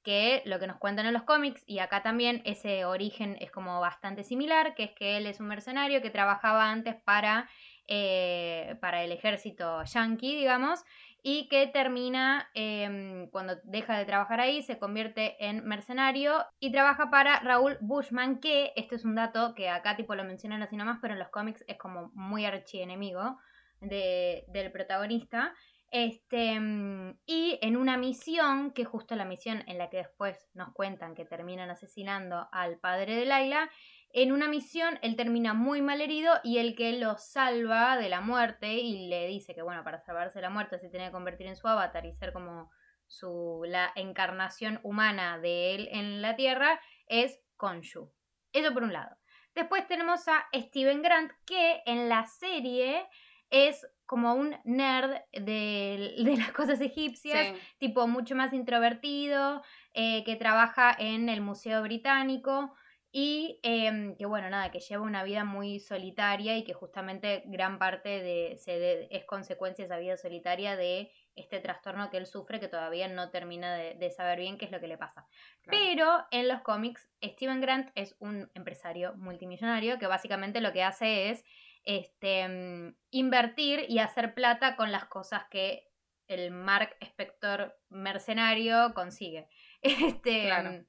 que 0.03 0.43
lo 0.45 0.59
que 0.59 0.67
nos 0.67 0.77
cuentan 0.77 1.05
en 1.05 1.13
los 1.13 1.23
cómics 1.23 1.63
y 1.65 1.79
acá 1.79 2.03
también 2.03 2.41
ese 2.45 2.85
origen 2.85 3.37
es 3.39 3.51
como 3.51 3.79
bastante 3.79 4.23
similar, 4.23 4.75
que 4.75 4.83
es 4.83 4.91
que 4.91 5.17
él 5.17 5.25
es 5.27 5.39
un 5.39 5.47
mercenario 5.47 6.01
que 6.01 6.09
trabajaba 6.09 6.69
antes 6.69 6.95
para, 7.05 7.49
eh, 7.87 8.75
para 8.81 9.03
el 9.03 9.13
ejército 9.13 9.83
yankee, 9.85 10.35
digamos, 10.35 10.83
y 11.25 11.47
que 11.47 11.67
termina, 11.67 12.49
eh, 12.53 13.29
cuando 13.31 13.55
deja 13.63 13.97
de 13.97 14.03
trabajar 14.03 14.41
ahí, 14.41 14.61
se 14.61 14.77
convierte 14.77 15.37
en 15.39 15.65
mercenario 15.65 16.45
y 16.59 16.73
trabaja 16.73 17.09
para 17.09 17.39
Raúl 17.39 17.77
Bushman, 17.79 18.41
que 18.41 18.73
este 18.75 18.95
es 18.95 19.05
un 19.05 19.15
dato 19.15 19.55
que 19.55 19.69
acá 19.69 19.95
tipo 19.95 20.15
lo 20.15 20.25
mencionan 20.25 20.61
así 20.61 20.75
nomás, 20.75 20.99
pero 21.01 21.13
en 21.13 21.19
los 21.19 21.29
cómics 21.29 21.63
es 21.67 21.77
como 21.77 22.11
muy 22.13 22.43
archienemigo 22.43 23.37
de, 23.79 24.43
del 24.49 24.69
protagonista. 24.73 25.53
Este, 25.91 26.59
mm, 26.59 27.19
y 27.25 27.57
en 27.61 27.77
una 27.77 27.95
misión, 27.95 28.73
que 28.73 28.83
justo 28.83 29.15
la 29.15 29.23
misión 29.23 29.63
en 29.67 29.77
la 29.77 29.89
que 29.89 29.97
después 29.97 30.49
nos 30.53 30.73
cuentan 30.73 31.15
que 31.15 31.23
terminan 31.23 31.69
asesinando 31.69 32.49
al 32.51 32.79
padre 32.79 33.15
de 33.15 33.25
Laila, 33.25 33.69
en 34.13 34.31
una 34.31 34.47
misión 34.47 34.99
él 35.01 35.15
termina 35.15 35.53
muy 35.53 35.81
mal 35.81 35.99
herido 35.99 36.33
y 36.43 36.59
el 36.59 36.75
que 36.75 36.93
lo 36.93 37.17
salva 37.17 37.97
de 37.97 38.09
la 38.09 38.21
muerte 38.21 38.73
y 38.73 39.07
le 39.07 39.27
dice 39.27 39.53
que 39.55 39.61
bueno, 39.63 39.83
para 39.83 39.99
salvarse 39.99 40.37
de 40.39 40.43
la 40.43 40.49
muerte 40.49 40.77
se 40.79 40.89
tiene 40.89 41.07
que 41.07 41.11
convertir 41.11 41.47
en 41.47 41.55
su 41.55 41.67
avatar 41.67 42.05
y 42.05 42.13
ser 42.13 42.31
como 42.31 42.69
su, 43.07 43.63
la 43.65 43.91
encarnación 43.95 44.79
humana 44.83 45.37
de 45.39 45.75
él 45.75 45.89
en 45.91 46.21
la 46.21 46.35
Tierra, 46.35 46.79
es 47.07 47.39
Konshu. 47.57 48.11
Eso 48.53 48.73
por 48.73 48.83
un 48.83 48.93
lado. 48.93 49.15
Después 49.55 49.87
tenemos 49.87 50.27
a 50.27 50.45
Steven 50.53 51.01
Grant, 51.01 51.31
que 51.45 51.81
en 51.85 52.09
la 52.09 52.25
serie 52.25 53.05
es 53.49 53.85
como 54.05 54.33
un 54.33 54.55
nerd 54.63 55.11
de, 55.31 56.15
de 56.23 56.37
las 56.37 56.51
cosas 56.53 56.81
egipcias, 56.81 57.47
Sí. 57.47 57.61
tipo 57.77 58.07
mucho 58.07 58.35
más 58.35 58.53
introvertido, 58.53 59.63
eh, 59.93 60.23
que 60.23 60.35
trabaja 60.35 60.95
en 60.97 61.29
el 61.29 61.41
Museo 61.41 61.81
Británico 61.83 62.73
Y 63.15 63.59
em, 63.61 64.15
que 64.15 64.25
bueno, 64.25 64.49
nada, 64.49 64.71
que 64.71 64.79
lleva 64.79 65.03
una 65.03 65.23
vida 65.23 65.43
muy 65.43 65.79
solitaria 65.79 66.57
y 66.57 66.63
que 66.63 66.73
justamente 66.73 67.43
gran 67.45 67.77
parte 67.77 68.09
de, 68.23 68.57
se 68.57 69.07
es 69.15 69.23
consecuencia 69.25 69.85
esa 69.85 69.99
vida 69.99 70.17
solitaria 70.17 70.75
de 70.75 71.11
este 71.35 71.59
trastorno 71.59 72.09
que 72.09 72.17
él 72.17 72.25
sufre 72.25 72.59
que 72.59 72.67
todavía 72.67 73.07
no 73.07 73.29
termina 73.29 73.75
de, 73.75 74.09
saber 74.09 74.39
bien 74.39 74.57
qué 74.57 74.65
es 74.65 74.71
lo 74.71 74.79
que 74.79 74.87
le 74.87 74.97
pasa. 74.97 75.27
Pero 75.67 76.25
en 76.31 76.47
los 76.47 76.61
cómics, 76.61 77.07
Steven 77.23 77.61
Grant 77.61 77.91
es 77.93 78.15
un 78.17 78.49
empresario 78.55 79.13
multimillonario 79.15 79.99
que 79.99 80.07
básicamente 80.07 80.59
lo 80.59 80.73
que 80.73 80.81
hace 80.81 81.29
es 81.29 81.45
este, 81.83 82.47
mm, 82.47 82.95
invertir 83.11 83.85
y 83.89 83.99
hacer 83.99 84.33
plata 84.33 84.75
con 84.75 84.91
las 84.91 85.05
cosas 85.05 85.43
que 85.51 85.87
el 86.25 86.49
Mark 86.49 86.97
Spector 86.99 87.77
mercenario 87.89 88.95
consigue. 88.95 89.47
Este, 89.83 90.51
mm, 90.51 90.85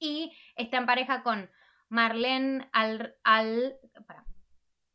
Y 0.00 0.36
está 0.56 0.78
en 0.78 0.86
pareja 0.86 1.22
con 1.22 1.48
Marlene 1.88 2.68
al, 2.72 3.14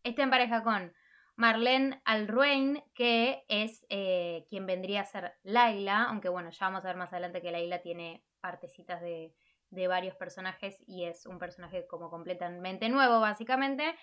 está 0.04 0.24
en 0.24 0.30
pareja 0.30 0.64
con 0.64 0.94
Marlene 1.38 2.02
Alruin, 2.04 2.84
que 2.94 3.46
es 3.48 3.86
eh, 3.90 4.46
quien 4.50 4.66
vendría 4.66 5.02
a 5.02 5.06
ser 5.06 5.34
Laila, 5.44 6.04
aunque 6.04 6.30
bueno, 6.30 6.50
ya 6.50 6.66
vamos 6.66 6.84
a 6.84 6.88
ver 6.88 6.98
más 6.98 7.14
adelante 7.14 7.42
que 7.42 7.52
Laila 7.52 7.82
tiene 7.82 8.26
partecitas 8.42 9.02
de, 9.02 9.34
de 9.70 9.88
varios 9.88 10.16
personajes 10.16 10.78
y 10.88 11.04
es 11.04 11.26
un 11.26 11.40
personaje 11.40 11.86
como 11.88 12.10
completamente 12.10 12.90
nuevo, 12.90 13.20
básicamente. 13.20 13.96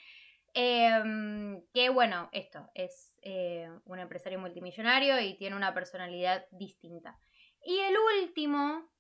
Em, 0.55 1.63
que 1.73 1.89
bueno, 1.89 2.29
esto 2.33 2.69
es 2.75 3.15
eh, 3.23 3.71
un 3.87 3.99
empresario 3.99 4.39
multimillonario 4.39 5.19
y 5.21 5.35
tiene 5.39 5.57
una 5.57 5.73
personalidad 5.73 6.47
distinta. 6.51 7.19
Y 7.65 7.79
el 7.79 7.97
último 8.21 8.91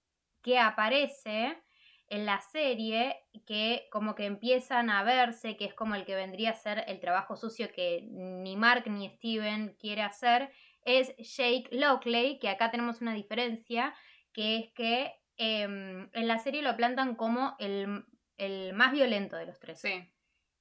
que 0.41 0.59
aparece 0.59 1.63
en 2.13 2.27
la 2.27 2.43
serie, 2.43 3.25
que 3.47 3.89
como 3.91 4.15
que 4.15 4.27
empiezan 4.27 4.91
a 4.91 5.03
verse, 5.03 5.57
que 5.57 5.65
es 5.65 5.73
como 5.73 5.95
el 5.95 6.05
que 6.05 6.15
vendría 6.15 6.51
a 6.51 6.55
ser 6.55 6.85
el 6.87 7.01
trabajo 7.01 7.37
sucio 7.37 7.73
que 7.73 8.07
ni 8.11 8.55
Mark 8.55 8.85
ni 8.87 9.09
Steven 9.09 9.75
quiere 9.81 10.03
hacer, 10.03 10.53
es 10.85 11.17
Jake 11.17 11.71
Lockley, 11.71 12.39
que 12.39 12.51
acá 12.51 12.71
tenemos 12.71 13.01
una 13.01 13.15
diferencia, 13.15 13.95
que 14.35 14.59
es 14.59 14.73
que 14.75 15.15
em, 15.39 16.11
en 16.13 16.29
la 16.29 16.39
serie 16.39 16.61
lo 16.61 16.77
plantan 16.77 17.15
como 17.15 17.57
el, 17.59 18.05
el 18.37 18.75
más 18.75 18.93
violento 18.93 19.37
de 19.37 19.47
los 19.47 19.59
tres. 19.59 19.81
Sí. 19.81 20.13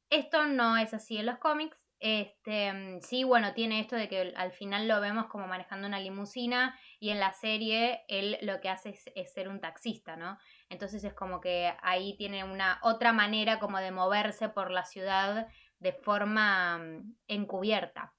Esto 0.10 0.46
no 0.46 0.78
es 0.78 0.94
así 0.94 1.18
en 1.18 1.26
los 1.26 1.38
cómics. 1.38 1.81
Este, 2.02 2.74
mm, 2.74 3.02
sí, 3.02 3.24
bueno, 3.24 3.54
tiene 3.54 3.80
esto 3.80 3.96
de 3.96 4.10
que 4.10 4.34
al 4.36 4.52
final 4.52 4.88
lo 4.88 5.00
vemos 5.00 5.28
como 5.28 5.46
manejando 5.46 5.88
una 5.88 6.00
limusina 6.00 6.76
y 7.00 7.12
en 7.12 7.20
la 7.20 7.32
serie 7.32 8.04
él 8.08 8.40
lo 8.42 8.60
que 8.60 8.70
hace 8.70 8.98
es, 9.14 9.32
ser 9.32 9.48
un 9.48 9.62
taxista, 9.62 10.16
¿no? 10.16 10.40
Entonces 10.68 11.04
es 11.04 11.14
como 11.14 11.40
que 11.40 11.72
ahí 11.84 12.16
tiene 12.18 12.44
una 12.44 12.80
otra 12.82 13.14
manera 13.14 13.60
como 13.60 13.78
de 13.78 13.92
moverse 13.92 14.50
por 14.50 14.72
la 14.72 14.84
ciudad 14.84 15.48
de 15.78 15.94
forma 15.94 16.80
mm, 16.80 17.16
encubierta. 17.28 18.16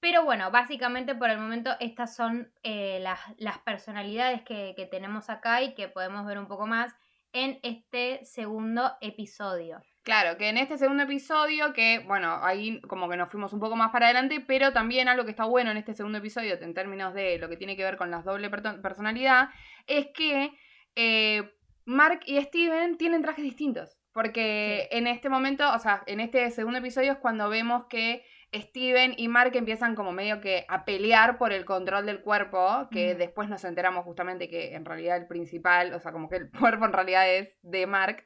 Pero 0.00 0.22
bueno, 0.24 0.50
básicamente 0.50 1.14
por 1.14 1.30
el 1.30 1.38
momento 1.38 1.70
estas 1.80 2.14
son 2.14 2.52
eh, 2.62 3.00
las, 3.00 3.58
personalidades 3.60 4.42
que 4.42 4.88
tenemos 4.90 5.30
acá 5.30 5.62
y 5.62 5.74
que 5.74 5.88
podemos 5.88 6.26
ver 6.26 6.38
un 6.38 6.46
poco 6.46 6.66
más 6.66 6.94
en 7.34 7.58
este 7.62 8.24
segundo 8.24 8.92
episodio. 9.02 9.82
Claro, 10.04 10.38
que 10.38 10.48
en 10.48 10.56
este 10.56 10.78
segundo 10.78 11.02
episodio, 11.02 11.72
que 11.72 11.98
bueno, 12.06 12.38
ahí 12.42 12.80
como 12.82 13.08
que 13.08 13.16
nos 13.16 13.30
fuimos 13.30 13.52
un 13.52 13.60
poco 13.60 13.74
más 13.74 13.90
para 13.90 14.06
adelante, 14.06 14.42
pero 14.46 14.72
también 14.72 15.08
algo 15.08 15.24
que 15.24 15.30
está 15.30 15.44
bueno 15.44 15.70
en 15.70 15.76
este 15.76 15.94
segundo 15.94 16.18
episodio, 16.18 16.54
en 16.60 16.74
términos 16.74 17.12
de 17.12 17.38
lo 17.38 17.48
que 17.48 17.56
tiene 17.56 17.76
que 17.76 17.84
ver 17.84 17.96
con 17.96 18.10
las 18.10 18.24
doble 18.24 18.48
personalidad, 18.50 19.48
es 19.86 20.06
que 20.14 20.52
eh, 20.94 21.50
Mark 21.84 22.20
y 22.26 22.40
Steven 22.40 22.96
tienen 22.96 23.22
trajes 23.22 23.44
distintos. 23.44 23.98
Porque 24.12 24.88
en 24.92 25.08
este 25.08 25.28
momento, 25.28 25.68
o 25.74 25.78
sea, 25.80 26.04
en 26.06 26.20
este 26.20 26.48
segundo 26.52 26.78
episodio 26.78 27.12
es 27.12 27.18
cuando 27.18 27.48
vemos 27.48 27.86
que 27.90 28.24
Steven 28.54 29.14
y 29.16 29.28
Mark 29.28 29.54
empiezan 29.54 29.94
como 29.94 30.12
medio 30.12 30.40
que 30.40 30.64
a 30.68 30.84
pelear 30.84 31.36
por 31.38 31.52
el 31.52 31.64
control 31.64 32.06
del 32.06 32.20
cuerpo, 32.20 32.88
que 32.90 33.14
después 33.14 33.48
nos 33.48 33.64
enteramos 33.64 34.04
justamente 34.04 34.48
que 34.48 34.74
en 34.74 34.84
realidad 34.84 35.16
el 35.16 35.26
principal, 35.26 35.92
o 35.92 36.00
sea, 36.00 36.12
como 36.12 36.28
que 36.28 36.36
el 36.36 36.50
cuerpo 36.58 36.84
en 36.84 36.92
realidad 36.92 37.28
es 37.28 37.48
de 37.62 37.86
Mark. 37.86 38.24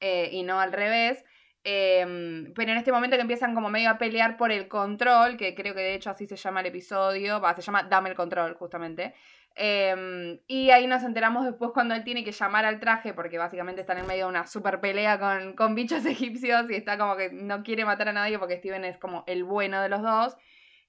Eh, 0.00 0.28
y 0.32 0.42
no 0.42 0.60
al 0.60 0.72
revés. 0.72 1.24
Em, 1.64 2.52
pero 2.54 2.70
en 2.70 2.78
este 2.78 2.92
momento 2.92 3.16
que 3.16 3.22
empiezan 3.22 3.54
como 3.54 3.70
medio 3.70 3.90
a 3.90 3.98
pelear 3.98 4.36
por 4.36 4.52
el 4.52 4.68
control, 4.68 5.36
que 5.36 5.54
creo 5.54 5.74
que 5.74 5.80
de 5.80 5.94
hecho 5.94 6.10
así 6.10 6.26
se 6.26 6.36
llama 6.36 6.60
el 6.60 6.66
episodio, 6.66 7.40
va, 7.40 7.56
se 7.56 7.62
llama 7.62 7.82
Dame 7.84 8.10
el 8.10 8.14
control, 8.14 8.54
justamente. 8.54 9.14
Em, 9.58 10.38
y 10.46 10.68
ahí 10.68 10.86
nos 10.86 11.02
enteramos 11.02 11.46
después 11.46 11.70
cuando 11.72 11.94
él 11.94 12.04
tiene 12.04 12.22
que 12.24 12.32
llamar 12.32 12.66
al 12.66 12.78
traje, 12.78 13.14
porque 13.14 13.38
básicamente 13.38 13.80
están 13.80 13.96
en 13.96 14.06
medio 14.06 14.24
de 14.26 14.30
una 14.30 14.46
super 14.46 14.80
pelea 14.80 15.18
con, 15.18 15.54
con 15.54 15.74
bichos 15.74 16.04
egipcios 16.06 16.70
y 16.70 16.74
está 16.74 16.98
como 16.98 17.16
que 17.16 17.30
no 17.32 17.62
quiere 17.62 17.86
matar 17.86 18.08
a 18.08 18.12
nadie 18.12 18.38
porque 18.38 18.58
Steven 18.58 18.84
es 18.84 18.98
como 18.98 19.24
el 19.26 19.44
bueno 19.44 19.80
de 19.80 19.88
los 19.88 20.02
dos. 20.02 20.36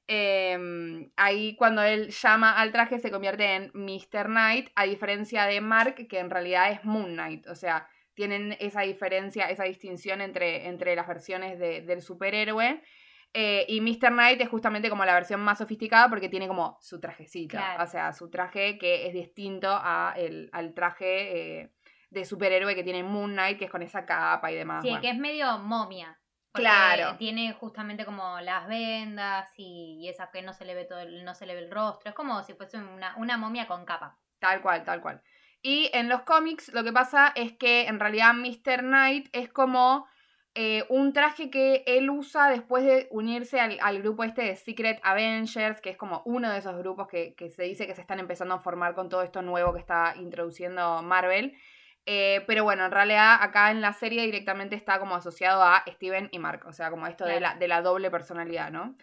Em, 0.09 1.11
ahí 1.15 1.55
cuando 1.55 1.81
él 1.81 2.09
llama 2.09 2.53
al 2.53 2.71
traje 2.71 2.99
se 2.99 3.11
convierte 3.11 3.55
en 3.55 3.71
Mr. 3.73 4.27
Knight, 4.27 4.69
a 4.75 4.83
diferencia 4.83 5.45
de 5.45 5.61
Mark, 5.61 6.07
que 6.07 6.19
en 6.19 6.29
realidad 6.29 6.71
es 6.71 6.83
Moon 6.83 7.13
Knight. 7.13 7.47
O 7.47 7.55
sea, 7.55 7.87
tienen 8.13 8.57
esa 8.59 8.81
diferencia, 8.81 9.49
esa 9.49 9.63
distinción 9.63 10.19
entre, 10.21 10.67
entre 10.67 10.95
las 10.95 11.07
versiones 11.07 11.59
del 11.59 12.01
superhéroe. 12.01 12.81
Eh, 13.33 13.65
y 13.67 13.81
Mr. 13.81 14.09
Knight 14.09 14.41
es 14.41 14.49
justamente 14.49 14.89
como 14.89 15.05
la 15.05 15.13
versión 15.13 15.41
más 15.41 15.59
sofisticada 15.59 16.09
porque 16.09 16.29
tiene 16.29 16.47
como 16.47 16.77
su 16.81 16.99
trajecito. 16.99 17.57
O 17.79 17.87
sea, 17.87 18.13
su 18.13 18.29
traje 18.29 18.77
que 18.77 19.07
es 19.07 19.13
distinto 19.13 19.69
a 19.69 20.13
el, 20.17 20.49
al 20.53 20.73
traje 20.73 21.61
eh, 21.61 21.71
de 22.09 22.25
superhéroe 22.25 22.73
que 22.73 22.83
tiene 22.83 23.03
Moon 23.03 23.33
Knight, 23.33 23.59
que 23.59 23.65
es 23.65 23.71
con 23.71 23.81
esa 23.81 24.05
capa 24.05 24.51
y 24.51 24.55
demás. 24.55 24.83
Sí, 24.83 24.95
que 25.01 25.09
es 25.09 25.17
medio 25.17 25.59
momia. 25.59 26.19
Claro. 26.53 27.17
Tiene 27.17 27.53
justamente 27.53 28.05
como 28.05 28.39
las 28.41 28.67
vendas 28.67 29.51
y, 29.57 29.99
y, 30.01 30.09
esa 30.09 30.31
que 30.31 30.41
no 30.41 30.53
se 30.53 30.65
le 30.65 30.73
ve 30.73 30.85
todo, 30.85 31.05
no 31.23 31.35
se 31.35 31.45
le 31.45 31.53
ve 31.53 31.61
el 31.61 31.71
rostro. 31.71 32.09
Es 32.09 32.15
como 32.15 32.41
si 32.43 32.53
fuese 32.53 32.77
una, 32.77 33.15
una 33.17 33.37
momia 33.37 33.67
con 33.67 33.85
capa. 33.85 34.17
Tal 34.39 34.61
cual, 34.61 34.83
tal 34.83 35.01
cual. 35.01 35.21
Y 35.61 35.89
en 35.93 36.09
los 36.09 36.21
cómics 36.21 36.71
lo 36.73 36.83
que 36.83 36.93
pasa 36.93 37.31
es 37.35 37.53
que 37.53 37.87
en 37.87 37.99
realidad 37.99 38.33
Mr. 38.33 38.79
Knight 38.79 39.29
es 39.31 39.49
como 39.51 40.07
eh, 40.59 40.85
un 40.89 41.13
traje 41.13 41.51
que 41.51 41.83
él 41.85 42.09
usa 42.09 42.49
después 42.49 42.83
de 42.83 43.07
unirse 43.11 43.59
al, 43.59 44.01
grupo 44.01 44.23
este 44.23 44.41
de 44.41 44.55
Secret 44.55 44.99
Avengers, 45.03 45.81
que 45.81 45.91
es 45.91 45.97
como 45.97 46.23
uno 46.25 46.51
de 46.51 46.57
esos 46.57 46.75
grupos 46.79 47.07
que, 47.07 47.35
se 47.55 47.61
dice 47.61 47.85
que 47.85 47.93
se 47.93 48.01
están 48.01 48.17
empezando 48.17 48.55
a 48.55 48.59
formar 48.59 48.95
con 48.95 49.07
todo 49.07 49.21
esto 49.21 49.43
nuevo 49.43 49.71
que 49.71 49.79
está 49.79 50.15
introduciendo 50.17 51.03
Marvel. 51.03 51.55
Eh, 52.07 52.43
pero 52.47 52.63
bueno, 52.63 52.85
en 52.85 52.91
realidad 52.91 53.37
acá 53.39 53.69
en 53.69 53.81
la 53.81 53.93
serie 53.93 54.23
directamente 54.23 54.75
está 54.75 54.97
como 54.97 55.15
asociado 55.15 55.61
a 55.61 55.83
Steven 55.87 56.29
y 56.31 56.39
Mark, 56.39 56.65
o 56.65 56.73
sea, 56.73 56.89
como 56.89 57.05
esto 57.05 57.25
de, 57.25 57.39
la, 57.39 57.53
de 57.53 57.67
la 57.67 57.83
doble 57.83 58.09
personalidad, 58.09 58.71
¿no? 58.71 58.97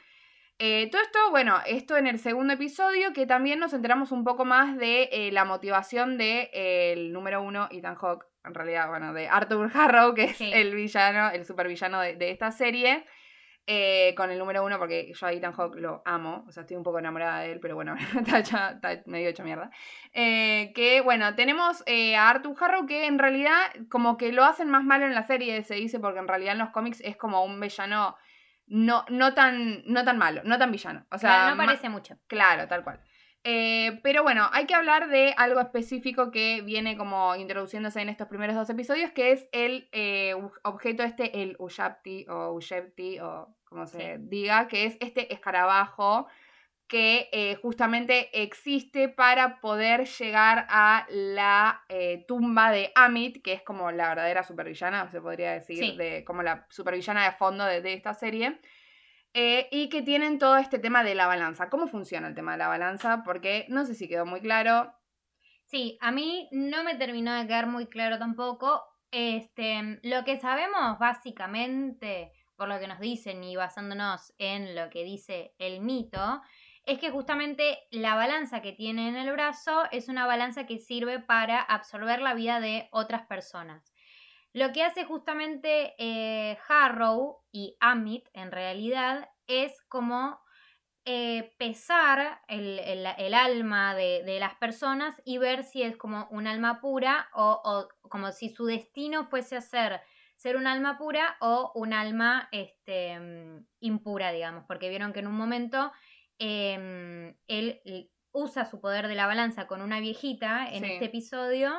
Eh, 0.59 0.89
todo 0.91 1.03
esto, 1.03 1.31
bueno, 1.31 1.61
esto 1.67 1.97
en 1.97 2.09
el 2.09 2.19
segundo 2.19 2.55
episodio, 2.55 3.13
que 3.13 3.27
también 3.27 3.61
nos 3.61 3.75
enteramos 3.75 4.11
un 4.11 4.25
poco 4.25 4.45
más 4.45 4.77
de 4.77 5.31
la 5.31 5.45
motivación 5.45 6.19
del 6.19 6.51
de, 6.53 6.93
el 6.95 7.13
número 7.13 7.43
uno, 7.43 7.69
Ethan 7.71 7.95
Hawke, 7.95 8.27
en 8.45 8.55
realidad, 8.55 8.89
bueno, 8.89 9.13
de 9.13 9.29
Arthur 9.29 9.71
Harrow, 9.75 10.15
que 10.15 10.25
es 10.25 10.41
el 10.41 10.75
villano, 10.75 11.31
el 11.31 11.45
supervillano 11.45 12.01
de, 12.01 12.17
de 12.17 12.31
esta 12.31 12.51
serie. 12.51 13.05
Eh, 13.67 14.15
con 14.15 14.31
el 14.31 14.39
número 14.39 14.63
uno, 14.63 14.79
porque 14.79 15.11
yo 15.15 15.27
a 15.27 15.33
Ethan 15.33 15.55
Hawke 15.55 15.77
lo 15.77 16.03
amo, 16.05 16.45
o 16.47 16.53
sea, 16.53 16.65
estoy 16.65 16.77
un 16.77 16.83
poco 16.83 16.99
enamorada 16.99 17.41
de 17.41 17.53
él, 17.53 17.61
pero 17.61 17.75
bueno, 17.75 17.97
está, 18.37 18.79
medio 19.07 19.31
hecho 19.31 19.43
mierda. 19.43 19.71
que 20.13 21.01
bueno, 21.03 21.35
tenemos 21.35 21.83
a 21.87 22.29
Arthur 22.29 22.55
Harrow 22.61 22.85
que 22.85 23.07
en 23.07 23.19
realidad 23.19 23.57
como 23.89 24.19
que 24.19 24.33
lo 24.33 24.45
hacen 24.45 24.69
más 24.69 24.85
malo 24.85 25.07
en 25.07 25.15
la 25.15 25.23
serie, 25.23 25.63
se 25.63 25.77
dice, 25.77 25.99
porque 25.99 26.19
en 26.19 26.29
realidad 26.29 26.53
en 26.53 26.59
los 26.59 26.71
cómics 26.71 27.01
es 27.01 27.17
como 27.17 27.43
un 27.43 27.59
villano 27.59 28.15
no, 28.67 29.05
no, 29.09 29.35
tan, 29.35 29.83
no 29.87 30.05
tan 30.05 30.19
malo, 30.19 30.43
no 30.45 30.59
tan 30.59 30.71
villano. 30.71 31.07
O 31.11 31.19
sea, 31.19 31.51
no 31.51 31.57
parece 31.57 31.89
mucho. 31.89 32.17
Claro, 32.27 32.67
tal 32.67 32.83
cual. 32.83 33.01
Eh, 33.45 34.01
pero 34.03 34.23
bueno, 34.23 34.49
hay 34.53 34.65
que 34.65 34.75
hablar 34.75 35.09
de 35.09 35.35
algo 35.37 35.61
específico 35.61 36.31
que 36.31 36.63
viene 36.63 36.97
como 36.97 37.37
introduciéndose 37.37 38.01
en 38.01 38.09
estos 38.09 38.27
primeros 38.27 38.57
dos 38.57 38.71
episodios, 38.71 39.11
que 39.13 39.33
es 39.33 39.49
el 39.53 39.89
eh, 39.93 40.35
objeto 40.63 41.03
este, 41.03 41.43
el 41.43 41.55
Ushapti 41.59 42.27
o 42.29 42.53
Ushepti 42.53 43.21
o 43.21 43.55
como 43.65 43.87
se 43.87 44.17
diga, 44.19 44.67
que 44.67 44.87
es 44.87 44.97
este 45.01 45.33
escarabajo 45.33 46.27
que 46.87 47.29
eh, 47.33 47.57
justamente 47.57 48.43
existe 48.43 49.09
para 49.09 49.61
poder 49.61 50.07
llegar 50.07 50.67
a 50.69 51.07
la 51.11 51.83
eh, 51.89 52.25
tumba 52.29 52.71
de 52.71 52.93
Amit, 52.95 53.43
que 53.43 53.55
es 53.55 53.63
como 53.63 53.91
la 53.91 54.11
verdadera 54.11 54.43
supervillana, 54.43 55.11
se 55.11 55.21
podría 55.21 55.53
decir, 55.53 55.97
de, 55.97 56.25
como 56.25 56.43
la 56.43 56.67
supervillana 56.69 57.25
de 57.25 57.33
fondo 57.33 57.65
de, 57.65 57.93
esta 57.93 58.15
serie. 58.15 58.61
Eh, 59.37 59.69
y 59.73 59.89
que 59.89 60.03
tienen 60.03 60.39
todo 60.39 60.57
este 60.57 60.79
tema 60.79 61.03
de 61.03 61.17
la 61.17 61.27
balanza. 61.27 61.69
¿Cómo 61.69 61.89
funciona 61.89 62.29
el 62.29 62.37
tema 62.37 62.53
de 62.53 62.59
la 62.59 62.69
balanza? 62.69 63.25
Porque 63.25 63.67
no 63.69 63.85
sé 63.85 63.97
si 63.97 64.09
quedó 64.09 64.25
muy 64.25 64.41
claro. 64.41 64.95
Sí, 65.65 65.99
a 66.01 66.13
mí 66.13 66.49
no 66.53 66.85
me 66.85 66.95
terminó 66.95 67.35
de 67.35 67.47
quedar 67.47 67.67
muy 67.67 67.87
claro 67.87 68.19
tampoco. 68.19 68.85
Este, 69.11 69.99
lo 70.05 70.25
que 70.25 70.39
sabemos 70.39 70.99
básicamente, 71.01 72.33
por 72.57 72.69
lo 72.69 72.79
que 72.79 72.87
nos 72.87 73.01
dicen 73.01 73.43
y 73.43 73.57
basándonos 73.57 74.33
en 74.39 74.77
lo 74.77 74.89
que 74.89 75.03
dice 75.03 75.55
el 75.59 75.81
mito, 75.81 76.41
es 76.85 76.99
que 77.01 77.11
justamente 77.11 77.79
la 77.91 78.15
balanza 78.15 78.63
que 78.63 78.73
tiene 78.73 79.09
en 79.09 79.17
el 79.17 79.33
brazo 79.33 79.85
es 79.91 80.09
una 80.09 80.27
balanza 80.27 80.67
que 80.67 80.79
sirve 80.79 81.19
para 81.19 81.61
absorber 81.61 82.21
la 82.21 82.35
vida 82.35 82.61
de 82.61 82.89
otras 82.93 83.23
personas. 83.23 83.94
Lo 84.55 84.73
que 84.73 84.85
hace 84.85 85.05
justamente 85.05 85.95
eh, 85.99 86.57
Harrow 86.69 87.43
y 87.51 87.77
Amit 87.81 88.29
en 88.35 88.53
realidad 88.53 89.29
es 89.49 89.83
como 89.89 90.41
eh, 91.05 91.53
pesar 91.59 92.41
el, 92.47 93.35
alma 93.35 93.97
de, 93.97 94.37
las 94.39 94.55
personas 94.55 95.21
y 95.25 95.39
ver 95.39 95.65
si 95.65 95.83
es 95.83 95.97
como 95.97 96.29
un 96.31 96.47
alma 96.47 96.81
pura 96.81 97.29
o, 97.35 97.89
como 98.03 98.31
si 98.31 98.49
su 98.49 98.65
destino 98.67 99.25
fuese 99.25 99.57
a 99.57 99.61
ser, 99.61 100.01
ser 100.37 100.57
un 100.57 100.69
alma 100.69 100.99
pura 100.99 101.37
o 101.41 101.73
un 101.75 101.93
alma 101.93 102.49
este, 102.53 103.19
mm, 103.19 103.67
impura, 103.81 104.31
digamos, 104.31 104.65
porque 104.69 104.89
vieron 104.89 105.13
que 105.13 105.19
en 105.19 105.27
un 105.27 105.37
momento 105.37 105.91
em, 106.39 107.37
él 107.49 107.83
usa 108.31 108.67
su 108.67 108.81
poder 108.81 109.09
de 109.09 109.17
la 109.17 109.27
balanza 109.27 109.67
con 109.67 109.83
una 109.83 109.99
viejita 109.99 110.69
en 110.71 110.85
este 110.85 111.07
episodio. 111.07 111.73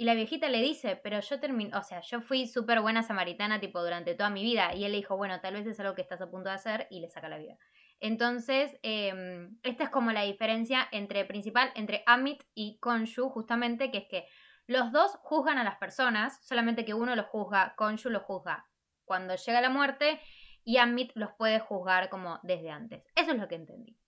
Y 0.00 0.04
la 0.04 0.14
viejita 0.14 0.48
le 0.48 0.62
dice, 0.62 0.96
pero 0.96 1.20
yo 1.20 1.40
terminé, 1.40 1.76
o 1.76 1.82
sea, 1.82 2.00
yo 2.00 2.22
fui 2.22 2.46
súper 2.46 2.80
buena 2.80 3.02
samaritana 3.02 3.60
tipo 3.60 3.82
durante 3.82 4.14
toda 4.14 4.30
mi 4.30 4.42
vida. 4.42 4.74
Y 4.74 4.86
él 4.86 4.92
le 4.92 4.96
dijo, 4.96 5.14
bueno, 5.14 5.42
tal 5.42 5.52
vez 5.52 5.66
es 5.66 5.78
algo 5.78 5.94
que 5.94 6.00
estás 6.00 6.22
a 6.22 6.30
punto 6.30 6.48
de 6.48 6.54
hacer 6.54 6.86
y 6.88 7.00
le 7.00 7.10
saca 7.10 7.28
la 7.28 7.36
vida. 7.36 7.58
Entonces, 7.98 8.78
em, 8.82 9.58
esta 9.62 9.84
es 9.84 9.90
como 9.90 10.10
la 10.10 10.22
diferencia 10.22 10.88
entre 10.90 11.26
principal, 11.26 11.70
entre 11.74 12.02
Amit 12.06 12.42
y 12.54 12.78
Konshu, 12.78 13.28
justamente, 13.28 13.90
que 13.90 13.98
es 13.98 14.06
que 14.08 14.26
los 14.66 14.90
dos 14.90 15.18
juzgan 15.22 15.58
a 15.58 15.64
las 15.64 15.76
personas, 15.76 16.42
solamente 16.46 16.86
que 16.86 16.94
uno 16.94 17.14
los 17.14 17.26
juzga, 17.26 17.74
Konshu 17.76 18.08
los 18.08 18.22
juzga 18.22 18.70
cuando 19.04 19.36
llega 19.36 19.60
la 19.60 19.68
muerte 19.68 20.18
y 20.64 20.78
Amit 20.78 21.12
los 21.14 21.34
puede 21.34 21.60
juzgar 21.60 22.08
como 22.08 22.40
desde 22.42 22.70
antes. 22.70 23.04
Eso 23.16 23.32
es 23.32 23.38
lo 23.38 23.48
que 23.48 23.56
entendí. 23.56 23.98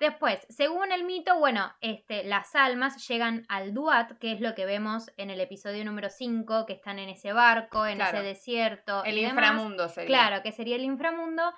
Después, 0.00 0.46
según 0.48 0.92
el 0.92 1.04
mito, 1.04 1.38
bueno, 1.38 1.74
este, 1.82 2.24
las 2.24 2.54
almas 2.54 3.06
llegan 3.06 3.44
al 3.50 3.74
Duat, 3.74 4.12
que 4.18 4.32
es 4.32 4.40
lo 4.40 4.54
que 4.54 4.64
vemos 4.64 5.10
en 5.18 5.28
el 5.28 5.42
episodio 5.42 5.84
número 5.84 6.08
5, 6.08 6.64
que 6.64 6.72
están 6.72 6.98
en 6.98 7.10
ese 7.10 7.34
barco, 7.34 7.84
en 7.86 8.00
ese 8.00 8.22
desierto. 8.22 9.04
El 9.04 9.18
inframundo 9.18 9.90
sería. 9.90 10.08
Claro, 10.08 10.42
que 10.42 10.52
sería 10.52 10.76
el 10.76 10.84
inframundo 10.84 11.52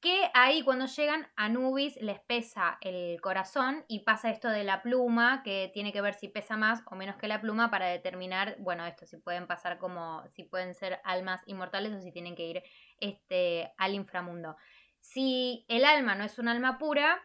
que 0.00 0.30
ahí 0.32 0.62
cuando 0.62 0.86
llegan 0.86 1.28
Anubis 1.36 1.96
les 2.00 2.18
pesa 2.20 2.78
el 2.80 3.20
corazón 3.20 3.84
y 3.88 4.00
pasa 4.00 4.30
esto 4.30 4.48
de 4.48 4.64
la 4.64 4.80
pluma, 4.80 5.42
que 5.44 5.70
tiene 5.74 5.92
que 5.92 6.00
ver 6.00 6.14
si 6.14 6.28
pesa 6.28 6.56
más 6.56 6.82
o 6.90 6.96
menos 6.96 7.16
que 7.16 7.28
la 7.28 7.42
pluma 7.42 7.70
para 7.70 7.86
determinar, 7.86 8.56
bueno, 8.58 8.86
esto, 8.86 9.04
si 9.06 9.18
pueden 9.18 9.46
pasar 9.46 9.76
como, 9.76 10.26
si 10.30 10.44
pueden 10.44 10.74
ser 10.74 10.98
almas 11.04 11.42
inmortales 11.46 11.92
o 11.92 12.00
si 12.00 12.10
tienen 12.10 12.34
que 12.34 12.46
ir 12.46 12.62
este, 13.00 13.70
al 13.76 13.94
inframundo. 13.94 14.56
Si 14.98 15.66
el 15.68 15.84
alma 15.84 16.14
no 16.14 16.24
es 16.24 16.38
un 16.38 16.48
alma 16.48 16.78
pura, 16.78 17.20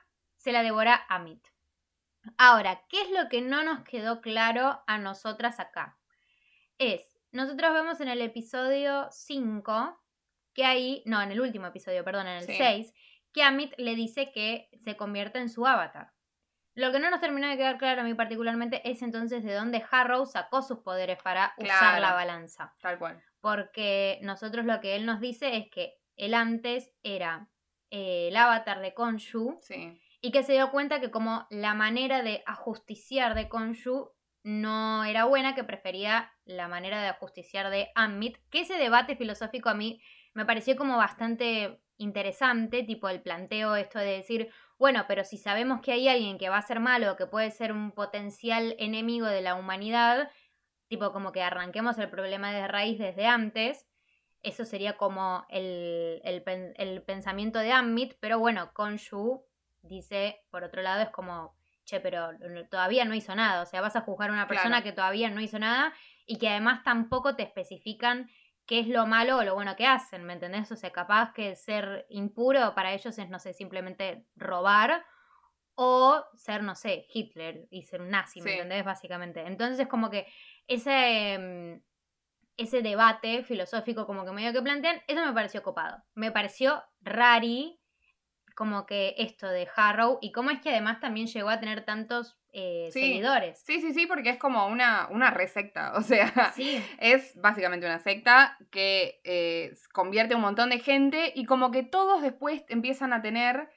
se 0.48 0.54
la 0.54 0.64
devora 0.64 1.06
Amit. 1.10 1.46
Ahora, 2.38 2.82
¿qué 2.88 3.02
es 3.02 3.12
lo 3.12 3.28
que 3.28 3.42
no 3.42 3.66
nos 3.66 3.84
quedó 3.84 4.22
claro 4.22 4.82
a 4.88 4.98
nosotras 4.98 5.60
acá? 5.60 5.98
Es, 6.78 7.02
nosotros 7.34 7.74
vemos 7.74 8.00
en 8.00 8.08
el 8.08 8.22
episodio 8.22 9.10
5 9.12 10.02
que 10.54 10.64
ahí, 10.64 11.04
no, 11.06 11.22
en 11.22 11.34
el 11.34 11.42
último 11.42 11.68
episodio, 11.68 12.06
perdón, 12.06 12.28
en 12.28 12.38
el 12.38 12.46
6, 12.46 12.94
que 13.34 13.44
Amit 13.44 13.74
le 13.78 13.96
dice 13.96 14.32
que 14.32 14.70
se 14.78 14.96
convierte 14.96 15.40
en 15.40 15.50
su 15.50 15.68
avatar. 15.68 16.14
Lo 16.76 16.94
que 16.94 17.00
no 17.00 17.10
nos 17.10 17.20
terminó 17.20 17.50
de 17.50 17.58
quedar 17.58 17.78
claro 17.78 18.00
a 18.00 18.06
mí 18.06 18.14
particularmente 18.14 18.90
es 18.90 19.02
entonces 19.02 19.44
de 19.44 19.54
dónde 19.54 19.84
Harrow 19.92 20.26
sacó 20.26 20.62
sus 20.62 20.78
poderes 20.78 21.22
para 21.22 21.56
usar 21.58 22.00
la 22.00 22.14
balanza. 22.14 22.74
Tal 22.80 22.98
cual. 22.98 23.22
Porque 23.42 24.18
nosotros 24.22 24.64
lo 24.64 24.80
que 24.80 24.96
él 24.96 25.06
nos 25.06 25.20
dice 25.20 25.58
es 25.58 25.70
que 25.70 26.00
él 26.16 26.34
antes 26.34 26.94
era 27.04 27.50
eh, 27.90 28.30
el 28.30 28.38
avatar 28.38 28.80
de 28.80 28.94
Konshu 28.94 29.60
sí. 29.62 30.02
Y 30.22 30.32
que 30.32 30.44
se 30.44 30.54
dio 30.54 30.72
cuenta 30.72 31.00
que 31.00 31.12
como 31.12 31.48
la 31.50 31.74
manera 31.74 32.22
de 32.22 32.44
ajusticiar 32.46 33.36
de 33.36 33.50
Konshu 33.50 34.12
no 34.44 35.04
era 35.04 35.26
buena, 35.26 35.56
que 35.56 35.64
prefería 35.64 36.32
la 36.46 36.68
manera 36.68 37.02
de 37.02 37.10
ajusticiar 37.10 37.70
de 37.70 37.90
Amit, 37.96 38.38
que 38.50 38.62
ese 38.62 38.76
debate 38.76 39.16
filosófico 39.16 39.70
a 39.70 39.74
mí 39.74 40.02
me 40.34 40.46
pareció 40.46 40.76
como 40.76 40.98
bastante 40.98 41.82
interesante, 41.98 42.84
tipo 42.84 43.10
el 43.10 43.22
planteo 43.22 43.76
esto 43.76 44.00
de 44.00 44.18
decir, 44.18 44.50
bueno, 44.78 45.06
pero 45.08 45.24
si 45.24 45.38
sabemos 45.38 45.82
que 45.82 45.92
hay 45.92 46.08
alguien 46.08 46.38
que 46.38 46.50
va 46.50 46.58
a 46.58 46.62
ser 46.62 46.80
malo, 46.80 47.18
que 47.18 47.26
puede 47.26 47.52
ser 47.52 47.72
un 47.72 47.92
potencial 47.92 48.76
enemigo 48.80 49.26
de 49.26 49.42
la 49.42 49.56
humanidad, 49.56 50.32
tipo 50.88 51.12
como 51.12 51.32
que 51.32 51.42
arranquemos 51.42 51.98
el 51.98 52.10
problema 52.10 52.52
de 52.54 52.68
raíz 52.68 53.00
desde 53.00 53.26
antes, 53.26 53.88
eso 54.44 54.66
sería 54.66 54.98
como 54.98 55.46
el, 55.50 56.22
el, 56.24 57.02
pensamiento 57.04 57.60
de 57.60 57.72
Amit, 57.72 58.14
pero 58.20 58.40
bueno, 58.40 58.72
Konshu 58.74 59.44
dice, 59.82 60.42
por 60.50 60.64
otro 60.64 60.82
lado, 60.82 61.02
es 61.02 61.10
como, 61.10 61.56
che, 61.86 62.00
pero 62.00 62.30
todavía 62.70 63.06
no 63.06 63.16
hizo 63.16 63.36
nada, 63.36 63.62
o 63.62 63.66
sea, 63.66 63.82
vas 63.82 63.96
a 63.96 64.02
juzgar 64.02 64.30
a 64.30 64.34
una 64.34 64.48
persona 64.48 64.84
que 64.84 64.92
todavía 64.92 65.30
no 65.30 65.42
hizo 65.42 65.60
nada 65.60 65.94
y 66.26 66.38
que 66.38 66.50
además 66.50 66.84
tampoco 66.84 67.36
te 67.36 67.44
especifican 67.44 68.30
qué 68.66 68.80
es 68.80 68.88
lo 68.88 69.08
malo 69.08 69.38
o 69.38 69.44
lo 69.44 69.56
bueno 69.56 69.76
que 69.76 69.88
hacen, 69.88 70.26
¿me 70.26 70.34
entendés? 70.34 70.72
O 70.72 70.76
sea, 70.76 70.92
capaz 70.92 71.32
que 71.34 71.56
ser 71.56 72.06
impuro 72.10 72.76
para 72.76 72.94
ellos 72.94 73.18
es, 73.18 73.30
no 73.30 73.40
sé, 73.40 73.54
simplemente 73.54 74.28
robar 74.36 75.06
o 75.76 76.24
ser, 76.36 76.64
no 76.64 76.76
sé, 76.76 77.06
Hitler 77.14 77.68
y 77.70 77.84
ser 77.84 78.02
un 78.02 78.10
nazi, 78.10 78.42
¿me 78.42 78.54
entendés? 78.54 78.84
Básicamente. 78.84 79.42
Entonces 79.48 79.80
es 79.80 79.88
como 79.88 80.10
que 80.10 80.28
ese, 80.68 81.38
mm, 81.40 81.82
ese 82.58 82.82
debate 82.82 83.44
filosófico 83.44 84.06
como 84.06 84.26
que 84.26 84.32
medio 84.32 84.52
que 84.52 84.62
plantean, 84.62 85.02
eso 85.08 85.26
me 85.26 85.34
pareció 85.34 85.64
copado. 85.64 86.04
Me 86.16 86.32
pareció 86.32 86.84
rari 87.00 87.77
como 88.58 88.88
que 88.88 89.14
esto 89.20 89.48
de 89.48 89.68
Harrow 89.76 90.18
y 90.20 90.32
cómo 90.32 90.50
es 90.50 90.60
que 90.60 90.72
además 90.72 91.00
también 91.00 91.28
llegó 91.28 91.50
a 91.50 91.60
tener 91.60 91.86
tantos 91.86 92.40
eh, 92.54 92.90
seguidores. 92.92 93.60
Sí, 93.60 93.82
sí, 93.82 93.94
sí, 93.94 94.08
porque 94.08 94.32
es 94.32 94.38
como 94.38 94.66
una, 94.66 95.08
una 95.12 95.30
resecta, 95.30 95.94
o 95.96 96.02
sea, 96.02 96.34
es 96.98 97.40
básicamente 97.40 97.86
una 97.86 98.00
secta 98.00 98.58
que 98.72 99.22
eh, 99.24 99.76
convierte 99.94 100.34
un 100.34 100.42
montón 100.42 100.72
de 100.72 100.80
gente 100.80 101.32
y 101.36 101.46
como 101.46 101.70
que 101.70 101.84
todos 101.84 102.24
después 102.24 102.64
empiezan 102.68 103.14
a 103.14 103.22
tener, 103.22 103.70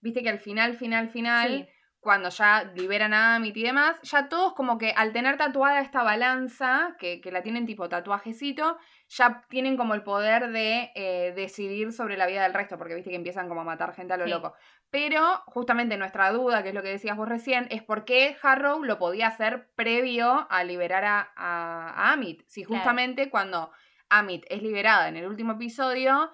viste 0.00 0.22
que 0.22 0.28
al 0.28 0.38
final, 0.38 0.76
final, 0.76 1.08
final, 1.08 1.68
cuando 1.98 2.28
ya 2.28 2.62
liberan 2.76 3.14
a 3.14 3.34
Amit 3.34 3.56
y 3.56 3.64
demás, 3.64 4.00
ya 4.02 4.28
todos 4.28 4.54
como 4.54 4.78
que 4.78 4.92
al 4.92 5.12
tener 5.12 5.36
tatuada 5.36 5.80
esta 5.80 6.04
balanza, 6.04 6.94
que, 7.00 7.20
que 7.20 7.32
la 7.32 7.42
tienen 7.42 7.66
tipo 7.66 7.88
tatuajecito, 7.88 8.78
ya 9.08 9.42
tienen 9.48 9.76
como 9.76 9.94
el 9.94 10.02
poder 10.02 10.50
de 10.50 10.92
eh, 10.94 11.32
decidir 11.34 11.92
sobre 11.92 12.16
la 12.16 12.26
vida 12.26 12.42
del 12.42 12.52
resto, 12.52 12.76
porque 12.76 12.94
viste 12.94 13.10
que 13.10 13.16
empiezan 13.16 13.48
como 13.48 13.62
a 13.62 13.64
matar 13.64 13.94
gente 13.94 14.12
a 14.12 14.16
lo 14.18 14.26
loco. 14.26 14.54
Pero 14.90 15.42
justamente 15.46 15.96
nuestra 15.96 16.30
duda, 16.30 16.62
que 16.62 16.70
es 16.70 16.74
lo 16.74 16.82
que 16.82 16.90
decías 16.90 17.16
vos 17.16 17.28
recién, 17.28 17.66
es 17.70 17.82
por 17.82 18.04
qué 18.04 18.36
Harrow 18.42 18.84
lo 18.84 18.98
podía 18.98 19.28
hacer 19.28 19.70
previo 19.74 20.46
a 20.50 20.62
liberar 20.62 21.04
a, 21.36 22.12
Amit. 22.12 22.42
Si 22.46 22.64
justamente 22.64 23.30
cuando 23.30 23.70
Amit 24.10 24.44
es 24.50 24.62
liberada 24.62 25.08
en 25.08 25.16
el 25.16 25.26
último 25.26 25.52
episodio, 25.52 26.30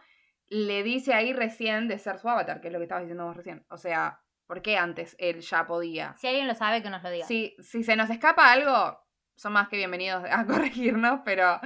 le 0.48 0.82
dice 0.82 1.14
ahí 1.14 1.32
recién 1.32 1.86
de 1.86 1.98
ser 1.98 2.18
su 2.18 2.28
avatar, 2.28 2.60
que 2.60 2.68
es 2.68 2.72
lo 2.72 2.80
que 2.80 2.84
estabas 2.84 3.04
diciendo 3.04 3.24
vos 3.24 3.36
recién. 3.36 3.64
O 3.68 3.76
sea, 3.76 4.20
¿por 4.46 4.62
qué 4.62 4.76
antes 4.76 5.14
él 5.20 5.40
ya 5.40 5.66
podía? 5.66 6.14
Si 6.16 6.26
alguien 6.26 6.48
lo 6.48 6.54
sabe, 6.54 6.82
que 6.82 6.90
nos 6.90 7.04
lo 7.04 7.10
diga. 7.10 7.26
Si, 7.26 7.56
si 7.60 7.84
se 7.84 7.94
nos 7.94 8.10
escapa 8.10 8.52
algo, 8.52 9.00
son 9.36 9.52
más 9.52 9.68
que 9.68 9.76
bienvenidos 9.76 10.24
a 10.28 10.44
corregirnos, 10.46 11.20
pero 11.24 11.60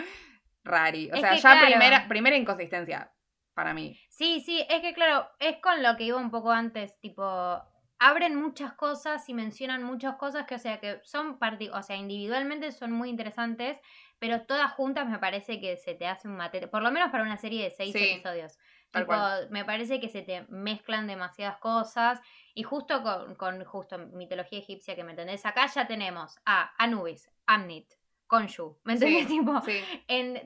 rari. 0.69 1.11
O 1.13 1.17
sea, 1.17 1.35
ya 1.35 1.61
primera, 1.61 2.07
primera 2.09 2.37
inconsistencia 2.37 3.13
para 3.55 3.75
mí. 3.75 3.99
Sí, 4.09 4.41
sí, 4.41 4.65
es 4.69 4.81
que 4.81 4.95
claro, 4.95 5.29
es 5.41 5.57
con 5.61 5.83
lo 5.83 5.97
que 5.97 6.05
iba 6.05 6.17
un 6.17 6.31
poco 6.31 6.53
antes, 6.53 6.99
tipo, 7.01 7.61
abren 7.99 8.37
muchas 8.37 8.73
cosas 8.75 9.29
y 9.29 9.35
mencionan 9.35 9.83
muchas 9.83 10.15
cosas 10.17 10.47
que, 10.47 10.55
o 10.55 10.59
sea, 10.59 10.79
que 10.79 11.01
son, 11.03 11.39
o 11.73 11.83
sea, 11.83 11.97
individualmente 11.97 12.71
son 12.71 12.93
muy 12.93 13.11
interesantes, 13.11 13.79
pero 14.19 14.43
todas 14.43 14.73
juntas 14.73 15.09
me 15.09 15.19
parece 15.19 15.61
que 15.61 15.77
se 15.77 15.95
te 15.95 16.07
hace 16.07 16.29
un 16.29 16.37
mate, 16.37 16.69
por 16.69 16.83
lo 16.83 16.91
menos 16.93 17.11
para 17.11 17.25
una 17.25 17.37
serie 17.37 17.65
de 17.65 17.71
seis 17.71 17.95
episodios. 17.95 18.59
Tipo, 18.91 19.13
me 19.51 19.65
parece 19.65 20.01
que 20.01 20.09
se 20.09 20.23
te 20.23 20.47
mezclan 20.49 21.07
demasiadas 21.07 21.59
cosas 21.59 22.21
y 22.55 22.63
justo 22.63 23.03
con, 23.03 23.35
con 23.35 23.63
justo 23.65 23.99
mitología 23.99 24.61
egipcia 24.61 24.95
que 24.95 25.05
me 25.05 25.11
entendés, 25.11 25.45
acá 25.45 25.67
ya 25.67 25.87
tenemos 25.87 26.39
a 26.47 26.73
Anubis, 26.79 27.31
Amnit, 27.47 27.98
Konshu, 28.29 28.79
¿me 28.85 28.93
entiendes? 28.93 29.27
tipo, 29.29 29.61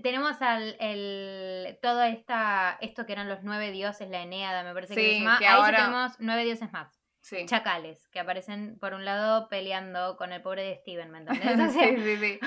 tenemos 0.03 0.41
al, 0.41 0.77
el, 0.79 1.79
todo 1.83 2.03
esta, 2.05 2.79
esto 2.81 3.05
que 3.05 3.13
eran 3.13 3.29
los 3.29 3.43
nueve 3.43 3.73
dioses, 3.73 4.09
la 4.09 4.23
Eneada, 4.23 4.63
me 4.63 4.73
parece 4.73 4.95
que 4.95 5.01
se 5.01 5.19
llama. 5.19 5.37
Ahí 5.37 5.45
ya 5.45 5.77
tenemos 5.77 6.13
nueve 6.21 6.45
dioses 6.45 6.73
más. 6.73 6.99
Chacales, 7.47 8.09
que 8.09 8.19
aparecen 8.19 8.79
por 8.81 8.95
un 8.95 9.05
lado 9.05 9.49
peleando 9.49 10.17
con 10.17 10.33
el 10.33 10.43
pobre 10.43 10.65
de 10.65 10.77
Steven, 10.77 11.11
¿me 11.11 11.19
entendés? 11.21 11.73
sí, 11.73 11.97
sí, 11.97 12.17
sí. 12.17 12.41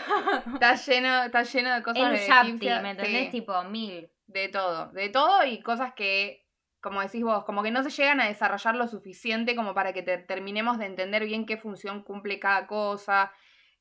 Está 0.54 0.76
lleno, 0.76 1.24
está 1.24 1.44
lleno 1.44 1.74
de 1.76 1.84
cosas 1.84 2.12
el 2.12 2.28
Shapti, 2.28 2.66
¿me 2.82 2.90
entendés? 2.92 3.30
Tipo, 3.30 3.64
mil. 3.64 4.10
De 4.28 4.50
todo, 4.50 4.88
de 4.92 5.10
todo 5.10 5.46
y 5.46 5.62
cosas 5.62 5.94
que, 5.94 6.46
como 6.82 7.02
decís 7.02 7.24
vos, 7.24 7.46
como 7.46 7.62
que 7.62 7.72
no 7.72 7.84
se 7.84 7.90
llegan 7.90 8.20
a 8.20 8.28
desarrollar 8.28 8.76
lo 8.76 8.88
suficiente 8.88 9.56
como 9.56 9.74
para 9.74 9.94
que 9.94 10.02
terminemos 10.02 10.78
de 10.78 10.88
entender 10.88 11.26
bien 11.26 11.46
qué 11.46 11.58
función 11.58 12.04
cumple 12.04 12.40
cada 12.40 12.68
cosa 12.68 13.32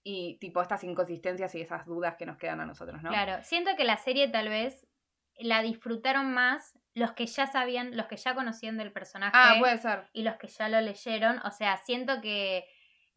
y 0.05 0.38
tipo 0.38 0.61
estas 0.61 0.85
inconsistencias 0.85 1.55
y 1.55 1.62
esas 1.62 1.87
dudas 1.87 2.17
que 2.17 2.27
nos 2.27 2.37
quedan 2.37 2.61
a 2.61 2.67
nosotros, 2.67 3.03
¿no? 3.03 3.09
Claro, 3.09 3.43
siento 3.43 3.75
que 3.75 3.85
la 3.85 3.97
serie 3.97 4.29
tal 4.29 4.51
vez 4.51 4.87
la 5.38 5.62
disfrutaron 5.62 6.33
más 6.33 6.79
los 6.93 7.12
que 7.12 7.27
ya 7.27 7.47
sabían, 7.47 7.97
los 7.97 8.07
que 8.07 8.17
ya 8.17 8.35
conocían 8.35 8.77
del 8.77 8.93
personaje. 8.93 9.33
Ah, 9.35 9.57
puede 9.59 9.79
ser. 9.79 10.05
Y 10.12 10.23
los 10.23 10.37
que 10.37 10.47
ya 10.47 10.69
lo 10.69 10.81
leyeron. 10.81 11.40
O 11.45 11.51
sea, 11.51 11.79
siento 11.79 12.21
que, 12.21 12.67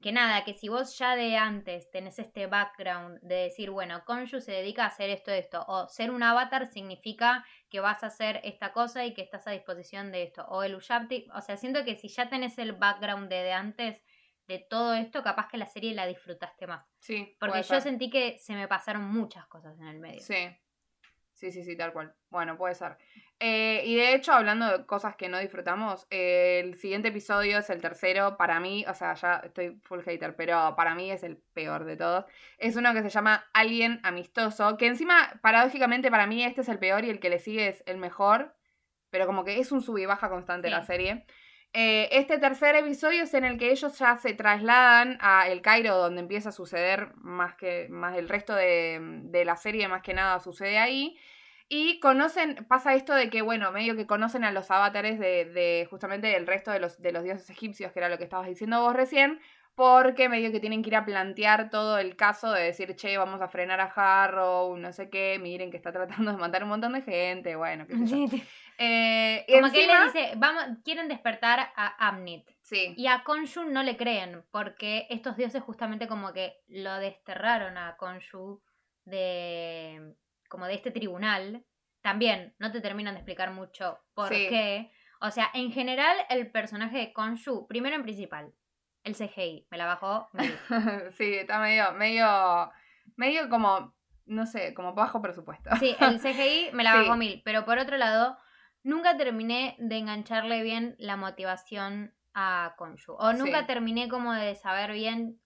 que 0.02 0.12
nada, 0.14 0.44
que 0.46 0.54
si 0.54 0.70
vos 0.70 0.98
ya 0.98 1.16
de 1.16 1.38
antes 1.38 1.92
tenés 1.92 2.18
este 2.18 2.48
background 2.48 3.20
de 3.22 3.36
decir, 3.36 3.70
bueno, 3.70 4.04
Konshu 4.06 4.40
se 4.40 4.54
dedica 4.54 4.86
a 4.86 4.88
hacer 4.88 5.10
esto, 5.10 5.32
esto, 5.32 5.64
o 5.68 5.88
ser 5.90 6.10
un 6.10 6.24
avatar 6.24 6.68
significa 6.68 7.46
que 7.70 7.82
vas 7.82 8.04
a 8.04 8.08
hacer 8.08 8.40
esta 8.44 8.72
cosa 8.72 9.06
y 9.06 9.14
que 9.14 9.22
estás 9.22 9.46
a 9.46 9.52
disposición 9.52 10.12
de 10.12 10.24
esto, 10.24 10.46
o 10.48 10.64
el 10.64 10.74
Ushabti, 10.74 11.28
o 11.36 11.42
sea, 11.42 11.58
siento 11.58 11.84
que 11.84 11.96
si 11.96 12.08
ya 12.08 12.30
tenés 12.30 12.58
el 12.58 12.74
background 12.74 13.30
de, 13.30 13.44
de 13.44 13.54
antes 13.54 14.02
de 14.48 14.60
todo 14.60 14.94
esto, 14.94 15.24
capaz 15.24 15.48
que 15.50 15.58
la 15.58 15.66
serie 15.66 15.94
la 15.94 16.06
disfrutaste 16.06 16.68
más. 16.68 16.86
Sí. 17.00 17.36
Porque 17.40 17.64
yo 17.64 17.82
sentí 17.82 18.10
que 18.10 18.38
se 18.40 18.54
me 18.56 18.68
pasaron 18.68 19.04
muchas 19.04 19.46
cosas 19.48 19.78
en 19.80 19.88
el 19.88 20.00
medio. 20.00 20.22
Sí. 20.22 20.48
Sí, 21.34 21.52
sí, 21.52 21.64
sí, 21.64 21.78
tal 21.78 21.94
cual. 21.94 22.16
Bueno, 22.32 22.58
puede 22.58 22.74
ser. 22.74 22.98
Eh, 23.40 23.84
y 23.86 23.96
de 23.96 24.16
hecho, 24.16 24.34
hablando 24.34 24.76
de 24.76 24.86
cosas 24.88 25.16
que 25.16 25.30
no 25.30 25.38
disfrutamos, 25.38 26.08
eh, 26.10 26.62
el 26.64 26.74
siguiente 26.80 27.10
episodio 27.10 27.60
es 27.60 27.70
el 27.70 27.80
tercero. 27.80 28.38
Para 28.38 28.60
mí, 28.60 28.84
o 28.88 28.94
sea, 28.96 29.14
ya 29.14 29.36
estoy 29.44 29.80
full 29.84 30.02
hater, 30.02 30.36
pero 30.36 30.74
para 30.76 30.96
mí 30.96 31.12
es 31.12 31.22
el 31.22 31.38
peor 31.54 31.86
de 31.86 31.96
todos. 31.96 32.26
Es 32.58 32.76
uno 32.76 32.92
que 32.96 33.04
se 33.04 33.10
llama 33.12 33.46
Alguien 33.54 34.00
Amistoso, 34.02 34.78
que 34.78 34.88
encima, 34.88 35.40
paradójicamente, 35.44 36.10
para 36.10 36.26
mí 36.26 36.44
este 36.44 36.62
es 36.62 36.70
el 36.70 36.80
peor 36.80 37.06
y 37.06 37.12
el 37.12 37.20
que 37.20 37.30
le 37.30 37.38
sigue 37.38 37.68
es 37.68 37.84
el 37.86 37.98
mejor. 37.98 38.56
Pero 39.12 39.28
como 39.28 39.44
que 39.44 39.60
es 39.60 39.72
un 39.72 39.84
sub 39.84 40.00
y 40.00 40.08
baja 40.08 40.30
constante 40.30 40.70
Sí. 40.70 40.74
la 40.74 40.82
serie. 40.82 41.26
Eh, 41.80 42.10
este 42.12 42.40
tercer 42.40 42.74
episodio 42.76 43.22
es 43.22 43.36
en 43.36 43.46
el 43.46 43.60
que 43.60 43.70
ellos 43.70 44.00
ya 44.00 44.16
se 44.18 44.34
trasladan 44.34 45.20
a 45.22 45.48
El 45.48 45.62
Cairo, 45.62 45.96
donde 45.96 46.22
empieza 46.22 46.50
a 46.50 46.52
suceder 46.52 47.10
más 47.18 47.54
que 47.54 47.88
más 47.92 48.18
el 48.18 48.28
resto 48.28 48.56
de, 48.56 48.98
de 49.26 49.46
la 49.46 49.58
serie, 49.58 49.88
más 49.88 50.02
que 50.02 50.16
nada 50.16 50.40
sucede 50.40 50.80
ahí. 50.80 51.20
Y 51.70 52.00
conocen, 52.00 52.66
pasa 52.68 52.96
esto 52.96 53.14
de 53.14 53.30
que, 53.30 53.44
bueno, 53.44 53.72
medio 53.72 53.96
que 53.96 54.08
conocen 54.08 54.44
a 54.44 54.52
los 54.52 54.72
avatares 54.72 55.20
de, 55.20 55.46
de 55.46 55.88
justamente 55.88 56.36
el 56.36 56.48
resto 56.48 56.72
de 56.72 56.80
los, 56.80 57.00
de 57.00 57.12
los 57.12 57.24
dioses 57.24 57.48
egipcios, 57.52 57.92
que 57.92 58.00
era 58.00 58.10
lo 58.10 58.18
que 58.18 58.24
estabas 58.24 58.48
diciendo 58.48 58.82
vos 58.82 58.96
recién, 58.96 59.40
porque 59.78 60.28
medio 60.28 60.52
que 60.52 60.60
tienen 60.60 60.82
que 60.82 60.90
ir 60.90 60.96
a 60.96 61.06
plantear 61.06 61.70
todo 61.70 62.00
el 62.00 62.16
caso 62.16 62.52
de 62.52 62.64
decir, 62.64 62.96
che, 62.96 63.16
vamos 63.16 63.42
a 63.42 63.48
frenar 63.48 63.80
a 63.80 63.84
Harrow, 63.96 64.76
no 64.76 64.92
sé 64.92 65.08
qué, 65.12 65.38
miren 65.40 65.70
que 65.70 65.78
está 65.78 65.92
tratando 65.92 66.32
de 66.32 66.38
matar 66.40 66.64
un 66.64 66.70
montón 66.70 66.94
de 66.94 67.04
gente, 67.04 67.56
bueno, 67.56 67.86
qué 67.86 67.96
sé 67.96 68.08
yo. 68.08 68.38
Eh, 68.80 69.46
Como 69.48 69.72
que 69.72 69.84
él 69.84 69.88
le 69.92 70.06
dice, 70.06 70.34
vamos, 70.38 70.64
quieren 70.84 71.08
despertar 71.08 71.60
a 71.76 72.08
Amnit. 72.08 72.50
Sí. 72.62 72.96
Y 72.98 73.06
a 73.06 73.24
Konshu 73.24 73.66
no 73.66 73.84
le 73.84 73.98
creen, 73.98 74.44
porque 74.50 75.06
estos 75.12 75.38
dioses 75.38 75.62
justamente 75.62 76.08
como 76.08 76.34
que 76.34 76.56
lo 76.68 76.96
desterraron 76.96 77.78
a 77.78 77.98
Konshu 77.98 78.60
de 79.06 80.16
como 80.50 80.66
de 80.66 80.74
este 80.74 80.90
tribunal. 80.90 81.64
También 82.02 82.56
no 82.58 82.72
te 82.72 82.82
terminan 82.82 83.14
de 83.14 83.20
explicar 83.20 83.52
mucho 83.52 84.00
por 84.16 84.30
Sí. 84.30 84.48
qué. 84.50 84.92
O 85.22 85.30
sea, 85.30 85.52
en 85.54 85.72
general 85.72 86.18
el 86.30 86.50
personaje 86.50 86.98
de 86.98 87.14
Konshu, 87.14 87.68
primero 87.68 87.96
en 87.96 88.04
principal, 88.04 88.54
el 89.08 89.16
CGI, 89.16 89.68
me 89.72 89.78
la 89.78 89.86
bajó. 89.88 90.30
mil. 90.34 90.58
sí, 91.18 91.34
está 91.36 91.60
medio, 91.60 91.92
medio, 91.94 92.72
medio 93.16 93.50
como, 93.50 93.96
no 94.26 94.46
sé, 94.46 94.74
como 94.74 94.94
bajo 94.94 95.22
presupuesto. 95.22 95.70
Sí, 95.80 95.96
el 96.00 96.20
CGI 96.22 96.70
me 96.74 96.84
la 96.84 96.92
Sí. 96.94 96.98
bajó 97.00 97.16
mil. 97.18 97.42
Pero 97.44 97.66
por 97.66 97.80
otro 97.80 97.98
lado, 97.98 98.38
nunca 98.84 99.18
terminé 99.18 99.76
de 99.80 99.98
engancharle 99.98 100.62
bien 100.64 100.96
la 101.00 101.16
motivación 101.18 102.14
a 102.34 102.76
Konshu. 102.78 103.14
O 103.14 103.34
nunca 103.34 103.62
Sí. 103.62 103.66
terminé 103.68 104.08
como 104.10 104.34
de 104.34 104.54
saber 104.56 104.92
bien 104.92 105.42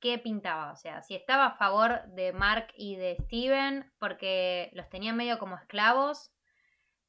qué 0.00 0.18
pintaba. 0.18 0.70
O 0.72 0.76
sea, 0.76 1.02
si 1.02 1.14
estaba 1.14 1.46
a 1.46 1.56
favor 1.56 2.02
de 2.08 2.32
Mark 2.34 2.68
y 2.76 2.96
de 2.96 3.16
Steven, 3.22 3.90
porque 3.98 4.70
los 4.74 4.88
tenía 4.90 5.14
medio 5.14 5.38
como 5.38 5.56
esclavos, 5.56 6.30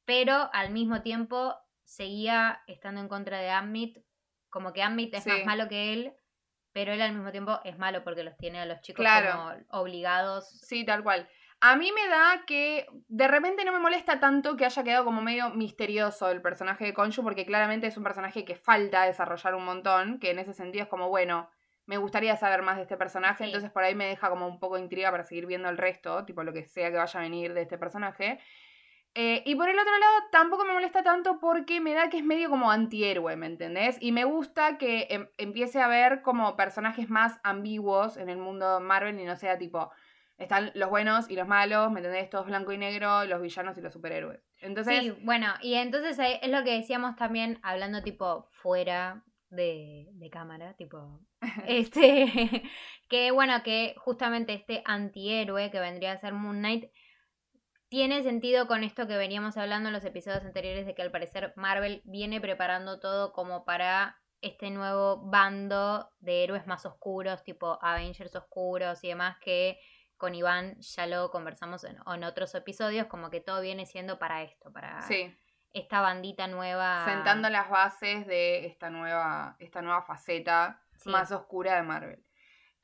pero 0.06 0.48
al 0.54 0.70
mismo 0.70 1.02
tiempo 1.02 1.54
seguía 1.84 2.62
estando 2.66 3.00
en 3.02 3.08
contra 3.08 3.38
de 3.38 3.50
Ammit. 3.50 3.98
Como 4.56 4.72
que 4.72 4.82
Ammit 4.82 5.12
es 5.12 5.24
Sí. 5.24 5.28
más 5.28 5.44
malo 5.44 5.68
que 5.68 5.92
él. 5.92 6.14
Pero 6.72 6.92
él 6.94 7.02
al 7.02 7.12
mismo 7.12 7.30
tiempo 7.30 7.60
es 7.64 7.76
malo 7.76 8.02
porque 8.02 8.22
los 8.24 8.38
tiene 8.38 8.58
a 8.58 8.64
los 8.64 8.80
chicos 8.80 9.02
Claro. 9.04 9.32
como 9.32 9.82
obligados. 9.82 10.48
Sí, 10.62 10.82
tal 10.86 11.02
cual. 11.02 11.28
A 11.60 11.76
mí 11.76 11.92
me 11.92 12.08
da 12.08 12.44
que 12.46 12.86
de 13.08 13.28
repente 13.28 13.66
no 13.66 13.72
me 13.72 13.78
molesta 13.80 14.18
tanto 14.18 14.56
que 14.56 14.64
haya 14.64 14.82
quedado 14.82 15.04
como 15.04 15.20
medio 15.20 15.50
misterioso 15.50 16.30
el 16.30 16.40
personaje 16.40 16.86
de 16.86 16.94
Konshu, 16.94 17.22
porque 17.22 17.44
claramente 17.44 17.86
es 17.86 17.98
un 17.98 18.04
personaje 18.04 18.46
que 18.46 18.54
falta 18.54 19.02
desarrollar 19.04 19.54
un 19.54 19.64
montón, 19.66 20.18
que 20.18 20.30
en 20.30 20.38
ese 20.38 20.54
sentido 20.54 20.84
es 20.84 20.88
como, 20.88 21.10
bueno, 21.10 21.50
me 21.84 21.98
gustaría 21.98 22.34
saber 22.36 22.62
más 22.62 22.76
de 22.76 22.82
este 22.82 22.96
personaje, 22.96 23.44
Sí. 23.44 23.50
entonces 23.50 23.70
por 23.70 23.84
ahí 23.84 23.94
me 23.94 24.06
deja 24.06 24.30
como 24.30 24.46
un 24.48 24.58
poco 24.58 24.76
de 24.76 24.82
intriga 24.82 25.10
para 25.10 25.24
seguir 25.24 25.44
viendo 25.46 25.68
el 25.68 25.76
resto, 25.76 26.24
tipo 26.24 26.42
lo 26.44 26.52
que 26.54 26.64
sea 26.64 26.90
que 26.90 26.96
vaya 26.96 27.20
a 27.20 27.22
venir 27.22 27.52
de 27.52 27.60
este 27.62 27.76
personaje. 27.78 28.38
Eh, 29.18 29.42
y 29.46 29.54
por 29.54 29.68
el 29.70 29.78
otro 29.78 29.98
lado, 29.98 30.12
tampoco 30.30 30.66
me 30.66 30.74
molesta 30.74 31.02
tanto 31.02 31.38
porque 31.38 31.80
me 31.80 31.94
da 31.94 32.10
que 32.10 32.18
es 32.18 32.24
medio 32.24 32.50
como 32.50 32.70
antihéroe, 32.70 33.34
¿me 33.36 33.46
entendés? 33.46 33.96
Y 34.00 34.12
me 34.12 34.24
gusta 34.24 34.76
que 34.76 35.06
em- 35.08 35.28
empiece 35.38 35.80
a 35.80 35.88
ver 35.88 36.20
como 36.20 36.54
personajes 36.54 37.08
más 37.08 37.40
ambiguos 37.42 38.18
en 38.18 38.28
el 38.28 38.36
mundo 38.36 38.78
Marvel 38.80 39.18
y 39.18 39.24
no 39.24 39.34
sea 39.36 39.56
tipo, 39.56 39.90
están 40.36 40.70
los 40.74 40.90
buenos 40.90 41.30
y 41.30 41.34
los 41.34 41.48
malos, 41.48 41.90
¿me 41.90 42.00
entendés? 42.00 42.28
Todos 42.28 42.44
blanco 42.44 42.72
y 42.72 42.78
negro, 42.78 43.24
los 43.24 43.40
villanos 43.40 43.78
y 43.78 43.80
los 43.80 43.94
superhéroes. 43.94 44.38
Entonces, 44.60 45.00
Sí, 45.00 45.10
bueno, 45.22 45.46
y 45.62 45.76
entonces 45.76 46.18
es 46.42 46.50
lo 46.50 46.62
que 46.62 46.72
decíamos 46.72 47.16
también, 47.16 47.58
hablando 47.62 48.02
tipo 48.02 48.48
fuera 48.50 49.24
de, 49.48 50.10
de 50.12 50.28
cámara, 50.28 50.74
tipo, 50.74 51.20
este, 51.66 52.70
que 53.08 53.30
bueno, 53.30 53.62
que 53.62 53.94
justamente 53.96 54.52
este 54.52 54.82
antihéroe 54.84 55.70
que 55.70 55.80
vendría 55.80 56.12
a 56.12 56.18
ser 56.18 56.34
Moon 56.34 56.58
Knight 56.58 56.90
tiene 57.88 58.22
sentido 58.22 58.66
con 58.66 58.82
esto 58.84 59.06
que 59.06 59.16
veníamos 59.16 59.56
hablando 59.56 59.88
en 59.88 59.92
los 59.92 60.04
episodios 60.04 60.44
anteriores 60.44 60.86
de 60.86 60.94
que 60.94 61.02
al 61.02 61.10
parecer 61.10 61.52
Marvel 61.56 62.02
viene 62.04 62.40
preparando 62.40 62.98
todo 63.00 63.32
como 63.32 63.64
para 63.64 64.20
este 64.40 64.70
nuevo 64.70 65.22
bando 65.30 66.10
de 66.18 66.44
héroes 66.44 66.66
más 66.66 66.84
oscuros, 66.86 67.42
tipo 67.42 67.78
Avengers 67.82 68.34
oscuros 68.36 69.02
y 69.04 69.08
demás 69.08 69.36
que 69.40 69.78
con 70.16 70.34
Iván 70.34 70.76
ya 70.80 71.06
lo 71.06 71.30
conversamos 71.30 71.84
en, 71.84 71.96
en 72.06 72.24
otros 72.24 72.54
episodios, 72.54 73.06
como 73.06 73.30
que 73.30 73.40
todo 73.40 73.60
viene 73.60 73.86
siendo 73.86 74.18
para 74.18 74.42
esto, 74.42 74.72
para 74.72 75.02
sí, 75.02 75.34
esta 75.72 76.00
bandita 76.00 76.46
nueva. 76.48 77.04
sentando 77.04 77.50
las 77.50 77.68
bases 77.68 78.26
de 78.26 78.66
esta 78.66 78.88
nueva, 78.90 79.56
esta 79.58 79.82
nueva 79.82 80.02
faceta 80.02 80.80
Sí. 80.96 81.10
más 81.10 81.30
oscura 81.30 81.76
de 81.76 81.82
Marvel. 81.82 82.25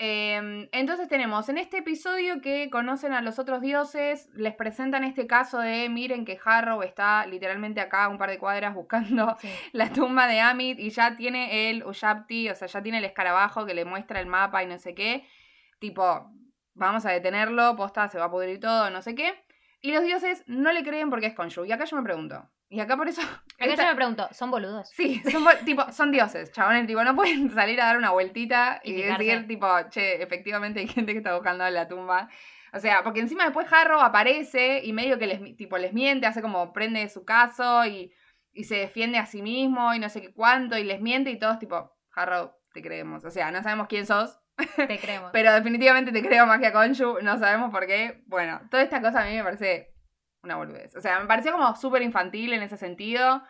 Eh, 0.05 0.69
entonces 0.73 1.07
tenemos 1.07 1.49
en 1.49 1.59
este 1.59 1.79
episodio 1.79 2.41
que 2.41 2.71
conocen 2.71 3.13
a 3.13 3.23
los 3.23 3.39
otros 3.39 3.61
dioses, 3.61 4.29
les 4.35 4.53
presentan 4.53 5.05
este 5.05 5.29
caso 5.29 5.61
de 5.61 5.89
miren 5.89 6.25
que 6.25 6.41
Harrow 6.45 6.83
está 6.83 7.25
literalmente 7.25 7.81
acá 7.81 8.09
un 8.09 8.19
par 8.19 8.29
de 8.29 8.41
cuadras 8.41 8.75
buscando 8.75 9.37
Sí. 9.39 9.49
la 9.73 9.93
tumba 9.93 10.27
de 10.27 10.41
Amit 10.41 10.81
y 10.81 10.91
ya 10.91 11.15
tiene 11.15 11.71
el 11.71 11.85
Uyapti, 11.85 12.49
o 12.49 12.55
sea, 12.57 12.67
ya 12.67 12.83
tiene 12.83 12.99
el 12.99 13.05
escarabajo 13.05 13.65
que 13.65 13.75
le 13.75 13.85
muestra 13.85 14.19
el 14.19 14.27
mapa 14.27 14.65
y 14.65 14.67
no 14.67 14.77
sé 14.77 14.93
qué. 14.97 15.25
Tipo, 15.79 16.33
vamos 16.75 17.07
a 17.07 17.13
detenerlo, 17.13 17.77
posta, 17.77 18.09
se 18.09 18.19
va 18.19 18.25
a 18.25 18.31
pudrir 18.33 18.59
todo, 18.59 18.91
no 18.91 19.03
sé 19.03 19.15
qué. 19.15 19.35
Y 19.83 19.93
los 19.93 20.03
dioses 20.03 20.43
no 20.49 20.73
le 20.73 20.83
creen 20.83 21.11
porque 21.11 21.27
es 21.27 21.35
Konshu. 21.35 21.65
Y 21.65 21.71
acá 21.71 21.85
yo 21.85 21.97
me 21.97 22.03
pregunto. 22.03 22.51
Y 22.73 22.81
acá 22.81 22.97
por 22.97 23.07
eso. 23.07 23.21
Acá 23.61 23.67
esta- 23.67 23.83
yo 23.85 23.91
me 23.91 23.97
pregunto, 23.97 24.29
¿son 24.33 24.51
boludos? 24.51 24.89
Sí, 24.89 25.23
son, 25.31 25.45
tipo, 25.67 25.93
son 25.93 26.11
dioses, 26.11 26.51
chabones. 26.53 26.87
Tipo, 26.87 27.05
no 27.05 27.15
pueden 27.15 27.51
salir 27.55 27.79
a 27.81 27.85
dar 27.87 27.99
una 27.99 28.11
vueltita 28.11 28.81
y, 28.83 28.93
Y 28.95 29.03
decir, 29.03 29.47
tipo, 29.47 29.69
che, 29.91 30.23
efectivamente 30.23 30.81
hay 30.81 30.89
gente 30.89 31.13
que 31.13 31.19
está 31.19 31.35
buscando 31.35 31.69
la 31.69 31.87
tumba. 31.87 32.29
O 32.73 32.79
sea, 32.79 33.03
porque 33.05 33.21
encima 33.21 33.45
después 33.45 33.71
Harrow 33.71 34.01
aparece 34.01 34.81
y 34.83 34.95
medio 34.95 35.19
que 35.19 35.27
les, 35.27 35.57
tipo, 35.57 35.77
les 35.77 35.93
miente, 35.93 36.27
hace 36.27 36.41
como 36.41 36.73
prende 36.73 37.07
su 37.11 37.27
caso 37.27 37.85
y, 37.85 38.11
y 38.55 38.65
se 38.65 38.77
defiende 38.77 39.19
a 39.19 39.27
sí 39.27 39.43
mismo 39.43 39.93
y 39.95 39.99
no 39.99 40.09
sé 40.09 40.23
qué 40.23 40.33
cuánto 40.33 40.79
y 40.79 40.85
les 40.85 41.03
miente 41.03 41.31
y 41.31 41.39
todos 41.39 41.59
tipo, 41.59 41.95
Harrow, 42.15 42.53
te 42.73 42.81
creemos. 42.81 43.23
O 43.27 43.31
sea, 43.31 43.51
no 43.51 43.63
sabemos 43.63 43.87
quién 43.89 44.07
sos, 44.07 44.41
Te 44.77 44.99
creemos. 44.99 45.31
pero 45.35 45.53
definitivamente 45.53 46.11
te 46.13 46.23
creo 46.27 46.47
más 46.47 46.59
que 46.61 46.69
a 46.69 46.73
Konshu, 46.73 47.19
no 47.21 47.39
sabemos 47.39 47.71
por 47.71 47.87
qué. 47.87 48.23
Bueno, 48.27 48.63
toda 48.71 48.83
esta 48.83 49.03
cosa 49.03 49.21
a 49.21 49.27
mí 49.27 49.37
me 49.37 49.45
parece 49.45 49.92
una 50.43 50.57
boludez. 50.57 50.95
O 50.97 51.01
sea, 51.01 51.21
me 51.21 51.27
pareció 51.27 51.53
como 51.53 51.75
súper 51.77 52.03
infantil 52.03 52.53
en 52.53 52.63
ese 52.63 52.77
sentido, 52.77 53.43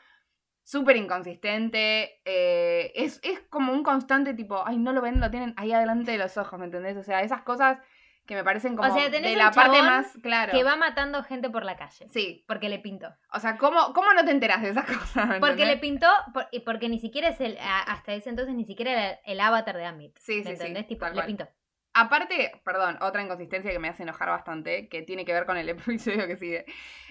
súper 0.62 0.96
inconsistente. 0.96 2.20
eh, 2.24 2.92
es, 2.94 3.20
es 3.22 3.40
como 3.50 3.72
un 3.72 3.82
constante 3.82 4.34
tipo, 4.34 4.62
ay, 4.66 4.78
no 4.78 4.92
lo 4.92 5.00
ven, 5.00 5.20
lo 5.20 5.30
tienen 5.30 5.54
ahí 5.56 5.72
adelante 5.72 6.12
de 6.12 6.18
los 6.18 6.36
ojos, 6.36 6.58
¿me 6.58 6.66
entendés? 6.66 6.96
O 6.96 7.02
sea, 7.02 7.22
esas 7.22 7.42
cosas 7.42 7.78
que 8.26 8.36
me 8.36 8.44
parecen 8.44 8.76
como 8.76 8.94
sea, 8.94 9.10
tenés 9.10 9.32
de 9.32 9.36
la 9.36 9.50
parte 9.50 9.82
más, 9.82 10.16
claro. 10.22 10.52
Que 10.52 10.62
va 10.62 10.76
matando 10.76 11.24
gente 11.24 11.50
por 11.50 11.64
la 11.64 11.76
calle. 11.76 12.06
Sí, 12.10 12.44
Porque 12.46 12.68
le 12.68 12.78
pintó. 12.78 13.08
o 13.32 13.40
sea, 13.40 13.56
¿cómo, 13.58 13.92
¿cómo 13.94 14.12
no 14.12 14.24
te 14.24 14.30
enteras 14.30 14.62
de 14.62 14.68
esas 14.70 14.84
cosas? 14.98 15.28
¿me 15.28 15.40
Porque 15.40 15.66
le 15.66 15.76
pintó, 15.78 16.06
por- 16.32 16.46
y 16.52 16.60
porque 16.60 16.88
ni 16.88 17.00
siquiera 17.00 17.28
es 17.30 17.40
el, 17.40 17.58
hasta 17.60 18.12
ese 18.12 18.30
entonces 18.30 18.54
ni 18.54 18.64
siquiera 18.64 18.92
era 18.92 19.20
el, 19.24 19.40
avatar 19.40 19.76
de 19.76 19.86
Amit. 19.86 20.16
Sí, 20.18 20.36
¿Me 20.36 20.42
sí, 20.42 20.46
sí, 20.46 20.52
entendés? 20.52 20.86
tipo, 20.86 21.00
tal 21.04 21.10
le 21.14 21.14
cual. 21.16 21.26
pintó. 21.26 21.48
Aparte, 21.94 22.60
perdón, 22.64 22.98
otra 23.00 23.22
inconsistencia 23.22 23.70
que 23.70 23.78
me 23.78 23.88
hace 23.88 24.02
enojar 24.02 24.28
bastante, 24.28 24.88
que 24.88 25.02
tiene 25.02 25.24
que 25.24 25.32
ver 25.32 25.46
con 25.46 25.56
el 25.56 25.68
episodio 25.68 26.26
que 26.26 26.36
sigue. 26.36 26.64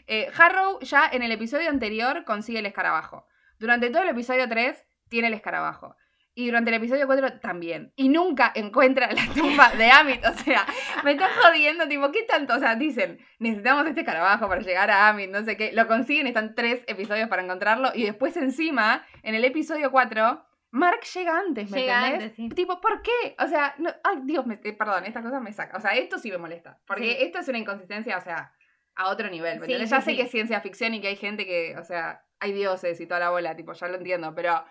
Eh, 0.08 0.32
Harrow 0.38 0.80
ya 0.82 1.08
en 1.12 1.22
el 1.22 1.32
episodio 1.32 1.70
anterior 1.70 2.24
consigue 2.26 2.60
el 2.60 2.65
escarabajo. 2.65 3.28
Durante 3.60 3.89
todo 3.89 4.04
el 4.04 4.10
episodio 4.10 4.50
3 4.50 4.84
tiene 5.10 5.28
el 5.28 5.34
escarabajo. 5.34 5.96
Y 6.34 6.48
durante 6.48 6.72
el 6.72 6.78
episodio 6.78 7.06
4 7.06 7.39
también. 7.39 7.91
Y 7.96 8.08
nunca 8.08 8.52
encuentra 8.56 9.12
la 9.12 9.26
tumba 9.34 9.70
de 9.70 9.91
Amit. 9.91 10.26
O 10.26 10.34
sea, 10.34 10.65
me 11.04 11.12
está 11.12 11.28
jodiendo, 11.30 11.88
tipo, 11.88 12.12
¿qué 12.12 12.24
tanto? 12.24 12.56
O 12.56 12.60
sea, 12.60 12.76
dicen, 12.76 13.20
necesitamos 13.38 13.86
este 13.86 14.02
escarabajo 14.02 14.48
para 14.48 14.62
llegar 14.62 14.89
a 14.89 15.10
Amit, 15.10 15.30
no 15.30 15.44
sé 15.44 15.58
qué. 15.58 15.74
Lo 15.74 15.88
consiguen, 15.88 16.28
están 16.28 16.56
tres 16.56 16.84
episodios 16.88 17.28
para 17.28 17.44
encontrarlo. 17.44 17.91
Y 17.94 18.04
después 18.04 18.38
encima, 18.38 19.06
en 19.24 19.36
el 19.36 19.44
episodio 19.44 19.91
4, 19.91 20.44
Mark 20.72 21.02
llega 21.14 21.38
antes, 21.38 21.70
¿me 21.70 21.80
Llega 21.82 22.06
entendés? 22.08 22.24
antes, 22.32 22.36
sí. 22.36 22.50
Tipo, 22.56 22.80
¿por 22.80 23.02
qué? 23.02 23.36
O 23.40 23.48
sea, 23.48 23.76
no, 23.78 23.90
ay, 24.04 24.20
Dios, 24.24 24.46
me, 24.46 24.60
eh, 24.64 24.74
perdón, 24.74 25.06
esta 25.06 25.22
cosa 25.22 25.40
me 25.40 25.52
saca. 25.52 25.78
O 25.78 25.82
sea, 25.82 25.92
esto 25.92 26.18
sí 26.18 26.32
me 26.32 26.38
molesta. 26.38 26.80
Porque 26.86 27.12
Sí. 27.12 27.18
esto 27.26 27.40
es 27.40 27.48
una 27.50 27.58
inconsistencia, 27.58 28.18
o 28.18 28.22
sea, 28.22 28.54
a 28.96 29.10
otro 29.10 29.30
nivel. 29.30 29.60
¿me 29.60 29.66
Sí, 29.66 29.72
entendés? 29.74 29.90
ya 29.90 30.02
sé 30.02 30.16
que 30.16 30.24
es 30.24 30.32
ciencia 30.32 30.62
ficción 30.62 30.94
y 30.94 31.02
que 31.02 31.10
hay 31.10 31.16
gente 31.18 31.46
que, 31.46 31.76
o 31.78 31.84
sea, 31.84 32.24
hay 32.40 32.54
dioses 32.54 33.00
y 33.02 33.06
toda 33.06 33.20
la 33.20 33.30
bola, 33.32 33.56
tipo, 33.56 33.74
ya 33.74 33.88
lo 33.88 33.96
entiendo, 33.98 34.34
pero 34.34 34.64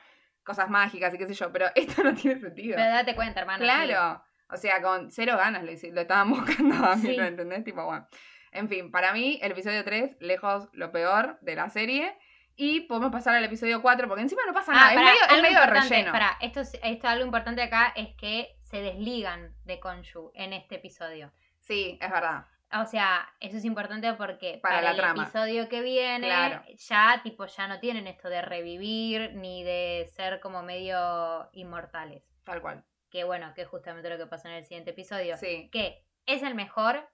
cosas 0.42 0.70
mágicas 0.70 1.12
y 1.14 1.18
qué 1.18 1.26
sé 1.26 1.34
yo, 1.34 1.52
pero 1.52 1.66
esto 1.74 2.02
no 2.02 2.14
tiene 2.14 2.40
sentido. 2.40 2.76
Pero 2.76 2.90
date 2.90 3.14
cuenta, 3.14 3.40
hermano. 3.40 3.62
Claro. 3.62 4.22
O 4.52 4.56
sea, 4.56 4.80
con 4.82 5.10
cero 5.10 5.36
ganas 5.36 5.62
lo, 5.62 5.70
lo 5.92 6.00
estaban 6.00 6.30
buscando 6.30 6.74
a 6.84 6.96
mí, 6.96 7.02
Sí. 7.10 7.16
¿lo 7.16 7.24
entendés? 7.24 7.62
Tipo, 7.62 7.84
bueno. 7.84 8.08
En 8.52 8.68
fin, 8.68 8.90
para 8.90 9.12
mí, 9.12 9.38
el 9.42 9.52
episodio 9.52 9.84
3, 9.84 10.16
lejos 10.18 10.68
lo 10.72 10.90
peor 10.90 11.38
de 11.40 11.54
la 11.54 11.68
serie. 11.70 12.18
Y 12.56 12.80
podemos 12.82 13.10
pasar 13.10 13.34
al 13.36 13.44
episodio 13.44 13.80
4, 13.80 14.06
porque 14.08 14.22
encima 14.22 14.42
no 14.46 14.52
pasa 14.52 14.72
nada. 14.72 14.88
Ah, 14.88 14.92
es 14.92 14.96
medio, 15.00 15.36
es 15.36 15.42
medio 15.42 15.60
de 15.60 15.66
relleno. 15.66 16.12
pará, 16.12 16.36
esto, 16.40 16.60
es- 16.60 16.78
esto 16.82 17.08
algo 17.08 17.24
importante 17.24 17.62
acá 17.62 17.92
es 17.96 18.14
que 18.16 18.56
se 18.60 18.80
desligan 18.82 19.54
de 19.64 19.80
Konshu 19.80 20.30
en 20.34 20.52
este 20.52 20.76
episodio. 20.76 21.32
Sí, 21.58 21.98
es 22.00 22.10
verdad. 22.10 22.44
O 22.72 22.84
sea, 22.86 23.28
eso 23.40 23.56
es 23.56 23.64
importante 23.64 24.12
porque 24.14 24.60
Para 24.62 24.76
para, 24.76 24.82
la 24.82 24.90
el 24.90 24.96
trama. 24.96 25.22
episodio 25.24 25.68
que 25.68 25.80
viene, 25.80 26.26
Claro. 26.28 26.62
ya 26.76 27.20
tipo 27.24 27.46
ya 27.46 27.66
no 27.66 27.80
tienen 27.80 28.06
esto 28.06 28.28
de 28.28 28.42
revivir 28.42 29.32
ni 29.34 29.64
de 29.64 30.08
ser 30.14 30.38
como 30.40 30.62
medio 30.62 31.48
inmortales. 31.52 32.22
Tal 32.44 32.60
cual. 32.62 32.84
Que 33.10 33.24
bueno, 33.24 33.52
que 33.54 33.62
es 33.62 33.68
justamente 33.68 34.08
lo 34.08 34.18
que 34.18 34.26
pasa 34.26 34.48
en 34.48 34.54
el 34.56 34.64
siguiente 34.66 34.90
episodio. 34.90 35.36
Sí, 35.36 35.68
Que 35.72 36.04
es 36.26 36.44
el 36.44 36.54
mejor, 36.54 37.08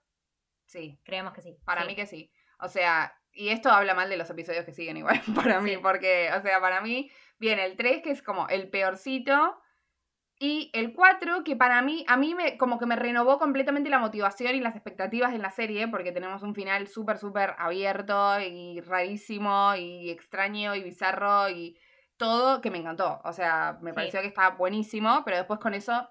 sí. 0.66 1.00
creemos 1.04 1.32
que 1.32 1.40
sí. 1.40 1.56
Para 1.64 1.82
Sí. 1.82 1.86
mí 1.86 1.94
que 1.94 2.06
sí. 2.06 2.30
O 2.58 2.68
sea, 2.68 3.16
y 3.36 3.50
esto 3.50 3.70
habla 3.70 3.94
mal 3.94 4.08
de 4.08 4.16
los 4.16 4.28
episodios 4.30 4.64
que 4.64 4.72
siguen 4.72 4.96
igual, 4.96 5.20
para 5.34 5.60
mí, 5.60 5.72
Sí. 5.74 5.78
porque, 5.82 6.30
o 6.36 6.40
sea, 6.42 6.60
para 6.60 6.80
mí 6.80 7.10
viene 7.38 7.64
el 7.64 7.76
3, 7.76 8.02
que 8.02 8.10
es 8.10 8.22
como 8.22 8.48
el 8.48 8.68
peorcito, 8.70 9.58
y 10.38 10.70
el 10.74 10.92
4, 10.92 11.44
que 11.44 11.56
para 11.56 11.80
mí, 11.80 12.04
a 12.08 12.16
mí 12.18 12.34
me, 12.34 12.58
como 12.58 12.78
que 12.78 12.84
me 12.84 12.96
renovó 12.96 13.38
completamente 13.38 13.88
la 13.88 13.98
motivación 13.98 14.54
y 14.54 14.60
las 14.60 14.74
expectativas 14.76 15.32
en 15.34 15.40
la 15.40 15.50
serie, 15.50 15.88
porque 15.88 16.12
tenemos 16.12 16.42
un 16.42 16.54
final 16.54 16.88
súper, 16.88 17.16
súper 17.16 17.54
abierto 17.58 18.38
y 18.40 18.80
rarísimo 18.82 19.74
y 19.76 20.10
extraño 20.10 20.74
y 20.74 20.82
bizarro 20.82 21.48
y 21.48 21.78
todo 22.18 22.60
que 22.60 22.70
me 22.70 22.78
encantó. 22.78 23.20
O 23.24 23.32
sea, 23.32 23.78
me 23.80 23.92
Sí. 23.92 23.94
pareció 23.94 24.20
que 24.20 24.26
estaba 24.26 24.56
buenísimo, 24.56 25.22
pero 25.24 25.38
después 25.38 25.58
con 25.58 25.72
eso, 25.72 26.06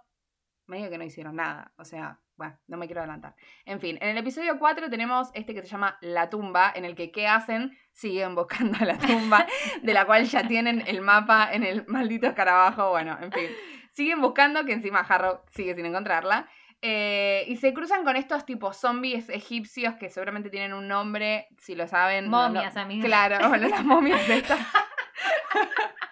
medio 0.65 0.89
que 0.89 0.97
no 0.97 1.03
hicieron 1.03 1.35
nada. 1.35 1.71
O 1.77 1.85
sea, 1.85 2.19
bueno, 2.37 2.57
no 2.67 2.77
me 2.77 2.85
quiero 2.85 3.01
adelantar. 3.01 3.35
En 3.65 3.79
fin, 3.79 3.97
en 4.01 4.09
el 4.09 4.17
episodio 4.17 4.59
4 4.59 4.89
tenemos 4.89 5.29
este 5.33 5.53
que 5.53 5.61
se 5.61 5.67
llama 5.67 5.97
La 6.01 6.29
tumba, 6.29 6.71
en 6.75 6.85
el 6.85 6.95
que 6.95 7.11
¿qué 7.11 7.27
hacen? 7.27 7.77
Siguen 7.91 8.35
buscando 8.35 8.77
la 8.85 8.97
tumba, 8.97 9.45
de 9.81 9.93
la 9.93 10.05
cual 10.05 10.25
ya 10.25 10.47
tienen 10.47 10.83
el 10.87 11.01
mapa 11.01 11.49
en 11.53 11.63
el 11.63 11.85
maldito 11.87 12.27
escarabajo. 12.27 12.89
Bueno, 12.89 13.17
en 13.21 13.31
fin. 13.31 13.49
Siguen 13.91 14.21
buscando, 14.21 14.65
que 14.65 14.73
encima 14.73 14.99
Harrow 14.99 15.41
sigue 15.51 15.73
sin 15.75 15.85
encontrarla. 15.85 16.49
Eh, 16.81 17.45
y 17.47 17.55
se 17.55 17.73
cruzan 17.73 18.03
con 18.03 18.15
estos 18.15 18.45
tipos 18.45 18.77
zombies 18.77 19.29
egipcios 19.29 19.95
que 19.95 20.09
seguramente 20.09 20.49
tienen 20.49 20.73
un 20.73 20.87
nombre, 20.87 21.47
si 21.57 21.73
lo 21.73 21.87
saben. 21.87 22.29
no 22.29 22.49
Momias, 22.49 22.75
amigas. 22.75 23.05
Claro, 23.05 23.49
bueno, 23.49 23.69
las 23.69 23.83
momias 23.83 24.29
estas. 24.29 24.59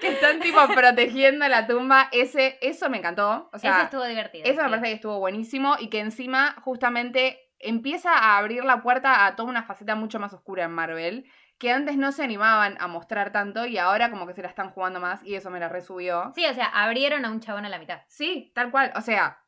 que 0.00 0.08
están 0.08 0.40
tipo 0.40 0.60
protegiendo 0.74 1.46
la 1.48 1.66
tumba. 1.66 2.08
Ese, 2.12 2.58
eso 2.60 2.88
me 2.90 2.98
encantó. 2.98 3.50
O 3.52 3.58
sea, 3.58 3.72
Eso 3.72 3.82
estuvo 3.84 4.04
divertido. 4.04 4.44
eso 4.44 4.56
me 4.62 4.64
sí. 4.64 4.70
parece 4.70 4.86
que 4.86 4.92
estuvo 4.94 5.18
buenísimo 5.18 5.76
y 5.78 5.88
que 5.88 6.00
encima 6.00 6.56
justamente 6.62 7.38
empieza 7.58 8.12
a 8.12 8.38
abrir 8.38 8.64
la 8.64 8.82
puerta 8.82 9.26
a 9.26 9.36
toda 9.36 9.48
una 9.50 9.62
faceta 9.62 9.94
mucho 9.94 10.18
más 10.18 10.32
oscura 10.32 10.64
en 10.64 10.70
Marvel, 10.72 11.26
que 11.58 11.70
antes 11.70 11.98
no 11.98 12.10
se 12.10 12.22
animaban 12.24 12.76
a 12.80 12.86
mostrar 12.86 13.32
tanto 13.32 13.66
y 13.66 13.76
ahora 13.76 14.10
como 14.10 14.26
que 14.26 14.32
se 14.32 14.40
la 14.40 14.48
están 14.48 14.70
jugando 14.70 14.98
más 14.98 15.22
y 15.22 15.34
eso 15.34 15.50
me 15.50 15.60
la 15.60 15.68
resubió. 15.68 16.32
Sí, 16.34 16.46
o 16.46 16.54
sea, 16.54 16.66
abrieron 16.66 17.24
a 17.26 17.30
un 17.30 17.40
chabón 17.40 17.66
a 17.66 17.68
la 17.68 17.78
mitad. 17.78 18.00
Sí, 18.08 18.50
tal 18.54 18.70
cual, 18.70 18.92
o 18.96 19.02
sea, 19.02 19.40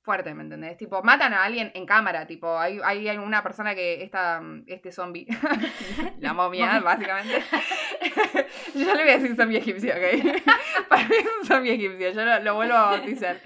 fuerte, 0.00 0.32
¿me 0.32 0.42
entendés? 0.44 0.78
Tipo, 0.78 1.02
matan 1.02 1.34
a 1.34 1.44
alguien 1.44 1.70
en 1.74 1.84
cámara, 1.84 2.26
tipo, 2.26 2.58
hay, 2.58 2.80
hay 2.82 3.08
una 3.18 3.42
persona 3.42 3.74
que 3.74 4.02
esta, 4.02 4.40
este 4.66 4.90
zombie, 4.90 5.26
la 6.20 6.32
Momia. 6.32 6.80
básicamente. 6.84 7.42
yo 8.74 8.94
le 8.94 9.02
voy 9.02 9.12
a 9.12 9.18
decir 9.18 9.36
zombie 9.36 9.58
egipcio, 9.58 9.92
¿ok? 9.92 10.44
Para 10.88 11.08
mí 11.08 11.16
es 11.16 11.26
un 11.40 11.46
zombie 11.46 11.74
egipcio, 11.74 12.10
yo 12.10 12.24
lo, 12.24 12.38
lo 12.40 12.54
vuelvo 12.54 12.74
a 12.74 12.90
bautizar. 12.90 13.40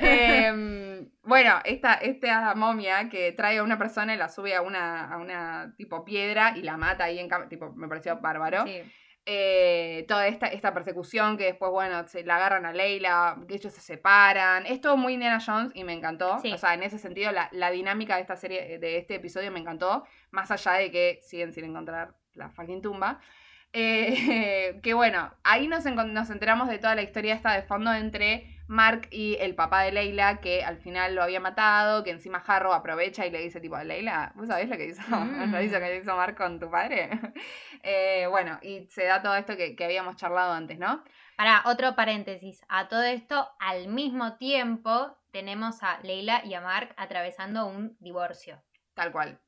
Em, 0.00 1.08
bueno, 1.22 1.60
esta, 1.64 1.94
esta 1.94 2.54
momia 2.54 3.08
que 3.08 3.32
trae 3.32 3.58
a 3.58 3.62
una 3.62 3.78
persona 3.78 4.14
y 4.14 4.16
la 4.16 4.28
sube 4.28 4.54
a 4.54 4.62
una, 4.62 5.12
a 5.12 5.18
una 5.18 5.74
tipo 5.76 6.04
piedra 6.04 6.54
y 6.56 6.62
la 6.62 6.76
mata 6.76 7.04
ahí 7.04 7.18
en 7.18 7.28
tipo, 7.48 7.72
me 7.72 7.88
pareció 7.88 8.18
bárbaro. 8.20 8.64
Sí. 8.64 8.82
Eh, 9.26 10.04
toda 10.06 10.26
esta, 10.26 10.48
esta 10.48 10.74
persecución 10.74 11.38
que 11.38 11.44
después, 11.44 11.70
bueno, 11.70 12.06
se 12.06 12.24
la 12.24 12.36
agarran 12.36 12.66
a 12.66 12.74
Leila, 12.74 13.38
que 13.48 13.54
ellos 13.54 13.72
se 13.72 13.80
separan. 13.80 14.66
Es 14.66 14.82
todo 14.82 14.98
muy 14.98 15.14
Indiana 15.14 15.38
Jones 15.44 15.72
y 15.74 15.82
me 15.82 15.94
encantó. 15.94 16.38
Sí. 16.40 16.52
O 16.52 16.58
sea, 16.58 16.74
en 16.74 16.82
ese 16.82 16.98
sentido, 16.98 17.32
la, 17.32 17.48
la 17.52 17.70
dinámica 17.70 18.16
de 18.16 18.20
esta 18.20 18.36
serie, 18.36 18.78
de 18.78 18.98
este 18.98 19.14
episodio 19.14 19.50
me 19.50 19.60
encantó. 19.60 20.04
Más 20.30 20.50
allá 20.50 20.72
de 20.72 20.90
que 20.90 21.20
siguen 21.22 21.54
sin 21.54 21.64
encontrar 21.64 22.14
la 22.34 22.50
fucking 22.50 22.82
tumba. 22.82 23.20
Eh, 23.74 24.78
que 24.82 24.94
bueno, 24.94 25.34
ahí 25.42 25.66
nos, 25.66 25.84
nos 25.84 26.30
enteramos 26.30 26.68
de 26.68 26.78
toda 26.78 26.94
la 26.94 27.02
historia 27.02 27.34
esta 27.34 27.52
de 27.52 27.62
fondo 27.62 27.92
entre 27.92 28.54
Mark 28.68 29.08
y 29.10 29.36
el 29.40 29.54
papá 29.54 29.82
de 29.82 29.92
Leila, 29.92 30.40
que 30.40 30.64
al 30.64 30.78
final 30.78 31.14
lo 31.14 31.22
había 31.22 31.40
matado, 31.40 32.04
que 32.04 32.10
encima 32.10 32.42
Harrow 32.46 32.72
aprovecha 32.72 33.26
y 33.26 33.30
le 33.30 33.40
dice 33.40 33.60
tipo, 33.60 33.76
Leila, 33.76 34.32
¿vos 34.36 34.46
sabés 34.46 34.68
lo 34.68 34.76
que 34.76 34.86
hizo? 34.86 35.02
Mm. 35.14 35.52
lo 35.52 35.60
hizo 35.60 35.78
que 35.78 35.96
hizo 35.98 36.16
Mark 36.16 36.36
con 36.36 36.58
tu 36.58 36.70
padre? 36.70 37.10
Eh, 37.86 38.26
bueno, 38.30 38.58
y 38.62 38.86
se 38.86 39.04
da 39.04 39.20
todo 39.20 39.36
esto 39.36 39.58
que, 39.58 39.76
que 39.76 39.84
habíamos 39.84 40.16
charlado 40.16 40.54
antes, 40.54 40.78
¿no? 40.78 41.04
Para 41.36 41.62
otro 41.66 41.94
paréntesis, 41.94 42.62
a 42.70 42.88
todo 42.88 43.02
esto, 43.02 43.46
al 43.58 43.88
mismo 43.88 44.38
tiempo, 44.38 45.18
tenemos 45.32 45.82
a 45.82 45.98
Leila 46.02 46.40
y 46.46 46.54
a 46.54 46.62
Mark 46.62 46.94
atravesando 46.96 47.66
un 47.66 47.94
divorcio. 48.00 48.62
Tal 48.94 49.12
cual. 49.12 49.38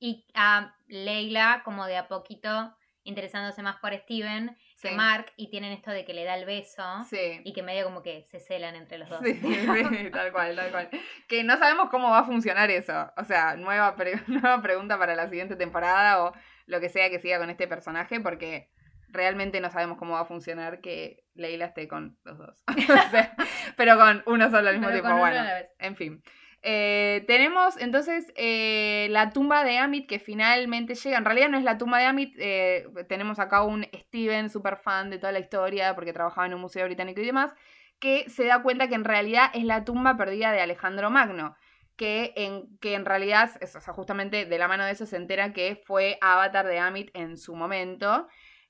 Y 0.00 0.26
a 0.34 0.74
Leila 0.88 1.62
como 1.64 1.86
de 1.86 1.98
a 1.98 2.08
poquito 2.08 2.74
interesándose 3.04 3.62
más 3.62 3.76
por 3.76 3.94
Steven 3.94 4.56
que 4.80 4.88
Sí. 4.90 4.94
Mark 4.94 5.32
y 5.36 5.48
tienen 5.50 5.72
esto 5.72 5.90
de 5.90 6.04
que 6.04 6.12
le 6.14 6.24
da 6.24 6.34
el 6.36 6.44
beso 6.44 6.82
Sí. 7.08 7.40
y 7.44 7.52
que 7.52 7.62
medio 7.62 7.84
como 7.84 8.02
que 8.02 8.24
se 8.24 8.40
celan 8.40 8.74
entre 8.76 8.98
los 8.98 9.08
dos. 9.08 9.20
Sí, 9.22 9.32
tal 10.12 10.32
cual, 10.32 10.56
tal 10.56 10.70
cual. 10.70 10.90
Que 11.28 11.44
no 11.44 11.56
sabemos 11.56 11.88
cómo 11.90 12.10
va 12.10 12.20
a 12.20 12.24
funcionar 12.24 12.70
eso. 12.70 13.10
O 13.16 13.24
sea, 13.24 13.56
nueva, 13.56 13.94
pre- 13.96 14.20
nueva 14.26 14.60
pregunta 14.62 14.98
para 14.98 15.14
la 15.14 15.28
siguiente 15.28 15.56
temporada 15.56 16.22
o 16.24 16.32
lo 16.66 16.80
que 16.80 16.88
sea 16.88 17.08
que 17.10 17.18
siga 17.20 17.38
con 17.38 17.50
este 17.50 17.68
personaje, 17.68 18.20
porque 18.20 18.70
realmente 19.08 19.60
no 19.60 19.70
sabemos 19.70 19.96
cómo 19.96 20.14
va 20.14 20.20
a 20.20 20.24
funcionar 20.26 20.80
que 20.80 21.24
Leila 21.34 21.66
esté 21.66 21.86
con 21.88 22.18
los 22.24 22.36
dos. 22.38 22.62
O 23.06 23.10
sea, 23.10 23.34
pero 23.76 23.96
con 23.96 24.22
uno 24.26 24.50
solo 24.50 24.68
al 24.68 24.74
mismo 24.78 24.88
Pero 24.88 25.02
tiempo. 25.02 25.18
Bueno, 25.18 25.44
en 25.78 25.96
fin. 25.96 26.22
Eh, 26.66 27.24
tenemos 27.26 27.76
entonces 27.78 28.32
eh, 28.36 29.08
la 29.10 29.30
tumba 29.30 29.64
de 29.64 29.76
Amit 29.78 30.08
que 30.08 30.18
finalmente 30.18 30.94
llega. 30.94 31.18
En 31.18 31.24
realidad 31.26 31.48
no 31.50 31.58
es 31.58 31.64
la 31.64 31.76
tumba 31.78 31.98
de 31.98 32.06
Amit. 32.06 32.34
eh, 32.38 32.86
tenemos 33.08 33.38
acá 33.38 33.62
un 33.64 33.84
Steven, 33.94 34.48
super 34.50 34.78
fan 34.78 35.10
de 35.10 35.18
toda 35.18 35.32
la 35.32 35.40
historia, 35.40 35.94
porque 35.94 36.12
trabajaba 36.14 36.46
en 36.46 36.54
un 36.54 36.60
museo 36.62 36.84
británico 36.86 37.20
y 37.20 37.26
demás, 37.26 37.52
que 38.00 38.28
se 38.30 38.44
da 38.46 38.62
cuenta 38.62 38.88
que 38.88 38.94
en 38.94 39.04
realidad 39.04 39.50
es 39.54 39.64
la 39.64 39.84
tumba 39.84 40.16
perdida 40.16 40.52
de 40.52 40.60
Alejandro 40.60 41.10
Magno. 41.10 41.54
Que 41.96 42.32
en, 42.36 42.76
que 42.80 42.94
en 42.94 43.04
realidad, 43.04 43.50
es- 43.60 43.76
o 43.76 43.92
justamente 43.92 44.46
de 44.46 44.58
la 44.58 44.66
mano 44.66 44.84
de 44.84 44.90
eso 44.92 45.06
se 45.06 45.16
entera 45.16 45.52
que 45.52 45.80
fue 45.86 46.18
avatar 46.20 46.66
de 46.66 46.78
Amit 46.80 47.10
en 47.14 47.36
su 47.36 47.54
momento. 47.54 48.26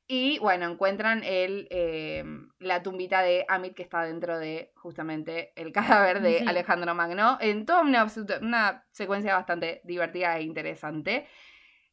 Y 0.07 0.38
bueno, 0.38 0.71
encuentran 0.71 1.23
el, 1.25 1.67
eh, 1.71 2.23
la 2.59 2.83
tumbita 2.83 3.23
de 3.23 3.47
Amit 3.49 3.75
que 3.75 3.83
está 3.83 4.03
dentro 4.03 4.38
de 4.38 4.71
justamente 4.77 5.53
el 5.57 5.73
cadáver 5.73 6.21
de 6.21 6.40
Sí. 6.40 6.45
Alejandro 6.47 6.95
Magno. 6.95 7.38
En 7.40 7.64
toda 7.64 7.81
una, 7.83 8.85
secuencia 8.93 9.35
bastante 9.35 9.81
divertida 9.85 10.37
e 10.38 10.43
interesante. 10.43 11.27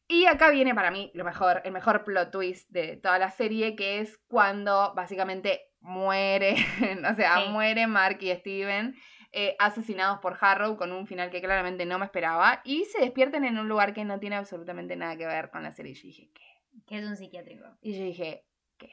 Y 0.08 0.26
acá 0.26 0.50
viene 0.50 0.74
para 0.74 0.90
mí 0.90 1.10
lo 1.14 1.24
mejor, 1.24 1.62
el 1.64 1.72
mejor 1.72 2.04
plot 2.04 2.30
twist 2.30 2.68
de 2.70 2.96
toda 2.98 3.18
la 3.18 3.30
serie, 3.30 3.74
que 3.76 4.00
es 4.00 4.18
cuando 4.28 4.92
básicamente 4.94 5.62
muere, 5.80 6.54
o 7.10 7.14
sea, 7.14 7.40
Sí. 7.42 7.48
muere 7.48 7.86
Mark 7.86 8.18
y 8.20 8.34
Steven. 8.34 8.94
eh, 9.34 9.56
asesinados 9.58 10.18
por 10.20 10.36
Harrow 10.38 10.76
con 10.76 10.92
un 10.92 11.06
final 11.06 11.30
que 11.30 11.40
claramente 11.40 11.86
no 11.86 11.98
me 11.98 12.04
esperaba 12.04 12.60
y 12.64 12.84
se 12.84 13.00
despiertan 13.00 13.44
en 13.46 13.58
un 13.58 13.66
lugar 13.66 13.94
que 13.94 14.04
no 14.04 14.20
tiene 14.20 14.36
absolutamente 14.36 14.94
nada 14.96 15.16
que 15.16 15.24
ver 15.26 15.48
con 15.48 15.62
la 15.62 15.72
serie. 15.72 15.92
Y 15.92 16.02
dije, 16.08 16.28
¿qué? 16.34 16.51
Que 16.92 16.98
es 16.98 17.06
un 17.06 17.16
psiquiátrico. 17.16 17.64
Y 17.80 17.94
yo 17.98 18.04
dije, 18.04 18.44
¿qué? 18.76 18.90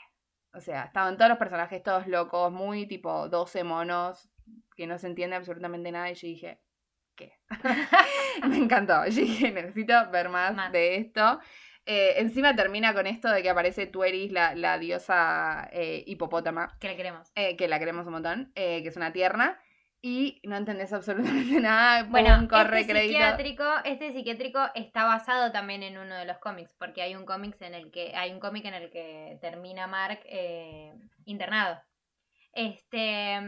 O 0.53 0.61
sea, 0.61 0.83
estaban 0.85 1.17
todos 1.17 1.27
los 1.27 1.37
personajes 1.37 1.83
todos 1.83 2.07
locos, 2.07 2.49
muy 2.49 2.87
tipo 2.87 3.27
12 3.27 3.65
monos, 3.65 4.29
que 4.77 4.87
no 4.87 4.97
se 4.97 5.07
entiende 5.07 5.35
absolutamente 5.35 5.91
nada. 5.91 6.09
Y 6.09 6.13
yo 6.15 6.27
dije, 6.29 6.61
¿qué? 7.15 7.33
Me 8.47 8.55
encantó. 8.57 9.05
Yo 9.05 9.21
dije, 9.21 9.51
necesito 9.51 9.93
ver 10.11 10.29
más, 10.29 10.55
Más. 10.55 10.71
de 10.71 10.95
esto. 10.95 11.39
Eh, 11.85 12.13
encima 12.21 12.55
termina 12.55 12.93
con 12.93 13.05
esto 13.05 13.29
de 13.29 13.41
que 13.41 13.49
aparece 13.49 13.85
Tueris, 13.85 14.31
la, 14.31 14.55
la 14.55 14.77
diosa 14.79 15.67
eh, 15.73 16.03
hipopótama, 16.07 16.77
Que 16.79 16.87
le 16.87 16.95
queremos. 16.95 17.29
eh, 17.35 17.57
que 17.57 17.67
la 17.67 17.79
queremos 17.79 18.05
un 18.05 18.13
montón, 18.13 18.51
que 18.55 18.77
es 18.87 18.95
una 18.95 19.11
tierna. 19.11 19.59
Y 20.01 20.39
no 20.43 20.55
entendés 20.55 20.93
absolutamente 20.93 21.59
nada. 21.61 22.03
Bueno, 22.03 22.47
corre 22.49 22.81
este 22.81 22.93
crédito. 22.93 23.13
psiquiátrico, 23.13 23.63
este 23.83 24.13
psiquiátrico 24.13 24.59
está 24.73 25.03
basado 25.03 25.51
también 25.51 25.83
en 25.83 25.97
uno 25.97 26.15
de 26.15 26.25
los 26.25 26.37
cómics, 26.37 26.73
porque 26.79 27.01
hay 27.01 27.15
un 27.15 27.25
cómic 27.25 27.61
en 27.61 27.73
el 27.73 27.91
que 27.91 28.15
hay 28.15 28.31
un 28.31 28.39
cómic 28.39 28.65
en 28.65 28.75
el 28.75 28.89
que 28.89 29.37
termina 29.41 29.87
Mark 29.87 30.21
eh, 30.25 30.93
internado. 31.25 31.81
Este, 32.53 33.39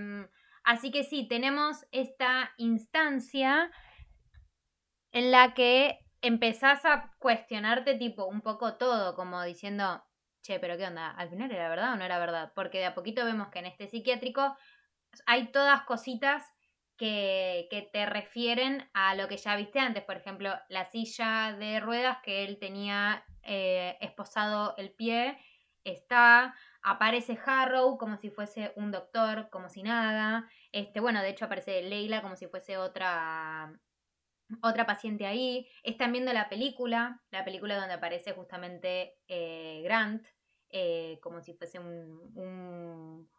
así 0.64 0.92
que 0.92 1.04
sí, 1.04 1.28
tenemos 1.28 1.86
esta 1.92 2.52
instancia 2.58 3.72
en 5.12 5.32
la 5.32 5.54
que 5.54 6.00
empezás 6.22 6.86
a 6.86 7.14
cuestionarte 7.18 7.96
tipo 7.96 8.26
un 8.26 8.42
poco 8.42 8.76
todo, 8.76 9.16
como 9.16 9.42
diciendo, 9.44 10.04
che, 10.42 10.60
pero 10.60 10.78
¿qué 10.78 10.86
onda? 10.86 11.12
¿Al 11.12 11.30
final 11.30 11.52
era 11.52 11.70
verdad 11.70 11.94
o 11.94 11.96
no 11.96 12.04
era 12.04 12.20
verdad? 12.20 12.52
Porque 12.56 12.80
de 12.80 12.86
a 12.86 12.96
poquito 12.96 13.26
vemos 13.26 13.50
que 13.50 13.60
en 13.60 13.66
este 13.66 13.88
psiquiátrico 13.88 14.56
hay 15.26 15.52
todas 15.52 15.84
cositas 15.84 16.46
que, 16.98 17.68
que, 17.72 17.82
te 17.82 18.06
refieren 18.06 18.90
a 18.94 19.16
lo 19.16 19.28
que 19.28 19.38
ya 19.38 19.56
viste 19.56 19.80
antes. 19.80 20.04
Por 20.04 20.18
ejemplo, 20.18 20.54
la 20.70 20.86
silla 20.86 21.56
de 21.58 21.80
ruedas 21.80 22.20
que 22.24 22.46
él 22.46 22.60
tenía 22.60 23.26
eh, 23.44 23.98
esposado 24.02 24.76
el 24.78 24.92
pie 24.92 25.38
está. 25.84 26.56
Aparece 26.84 27.38
Harrow 27.46 27.98
como 27.98 28.18
si 28.18 28.30
fuese 28.30 28.74
un 28.76 28.92
doctor, 28.92 29.50
como 29.50 29.70
si 29.70 29.84
nada. 29.84 30.50
Este, 30.72 31.00
bueno, 31.00 31.22
de 31.22 31.30
hecho 31.30 31.46
aparece 31.46 31.82
Leila 31.84 32.22
como 32.22 32.36
si 32.36 32.48
fuese 32.48 32.78
otra 32.78 33.74
otra 34.62 34.86
paciente 34.86 35.26
ahí. 35.26 35.68
Están 35.84 36.12
viendo 36.12 36.34
la 36.34 36.50
película, 36.50 37.22
la 37.32 37.46
película 37.46 37.78
donde 37.78 37.94
aparece 37.94 38.34
justamente 38.34 39.18
eh, 39.28 39.82
Grant, 39.84 40.26
eh, 40.70 41.20
como 41.22 41.42
si 41.42 41.54
fuese 41.54 41.80
un, 41.80 42.32
un, 42.36 43.30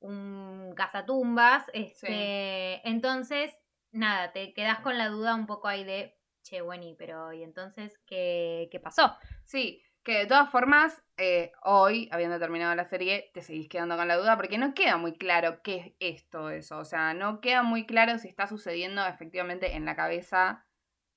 un 0.00 0.72
cazatumbas. 0.76 1.64
Este, 1.72 2.86
Entonces, 2.88 3.52
nada, 3.92 4.32
te 4.32 4.52
quedas 4.52 4.80
con 4.80 4.98
la 4.98 5.08
duda 5.08 5.34
un 5.34 5.46
poco 5.46 5.68
ahí 5.68 5.84
de, 5.84 6.18
che, 6.42 6.60
bueno, 6.60 6.84
pero 6.98 7.32
¿y 7.32 7.42
entonces 7.42 7.98
qué, 8.06 8.68
qué 8.70 8.80
pasó? 8.80 9.16
Sí, 9.44 9.82
que 10.04 10.18
de 10.18 10.26
todas 10.26 10.50
formas, 10.50 11.02
eh, 11.16 11.52
hoy, 11.62 12.08
habiendo 12.12 12.38
terminado 12.38 12.74
la 12.74 12.84
serie, 12.84 13.30
te 13.32 13.40
seguís 13.40 13.68
quedando 13.68 13.96
con 13.96 14.06
la 14.06 14.16
duda 14.16 14.36
porque 14.36 14.58
no 14.58 14.74
queda 14.74 14.98
muy 14.98 15.16
claro 15.16 15.62
qué 15.62 15.96
es 15.98 16.16
esto, 16.16 16.50
eso. 16.50 16.78
O 16.78 16.84
sea, 16.84 17.14
no 17.14 17.40
queda 17.40 17.62
muy 17.62 17.86
claro 17.86 18.18
si 18.18 18.28
está 18.28 18.46
sucediendo 18.46 19.04
efectivamente 19.06 19.76
en 19.76 19.86
la 19.86 19.96
cabeza 19.96 20.66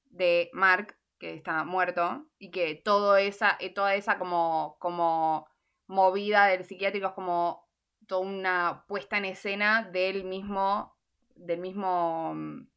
de 0.06 0.50
Mark, 0.54 0.98
que 1.20 1.34
está 1.34 1.66
muerto, 1.66 2.28
y 2.38 2.50
que 2.52 2.76
todo 2.76 3.18
esa, 3.18 3.58
eh, 3.60 3.74
toda 3.74 3.94
esa 3.96 4.18
como, 4.18 4.78
como 4.80 5.48
movida 5.88 6.46
del 6.46 6.63
psiquiátrico 6.63 7.08
es 7.08 7.13
como 7.13 7.67
toda 8.08 8.22
una 8.22 8.86
puesta 8.88 9.17
en 9.17 9.26
escena 9.26 9.84
del 9.84 10.24
mismo, 10.24 10.98
del 11.36 11.60
mismo 11.60 12.34
mm, 12.34 12.67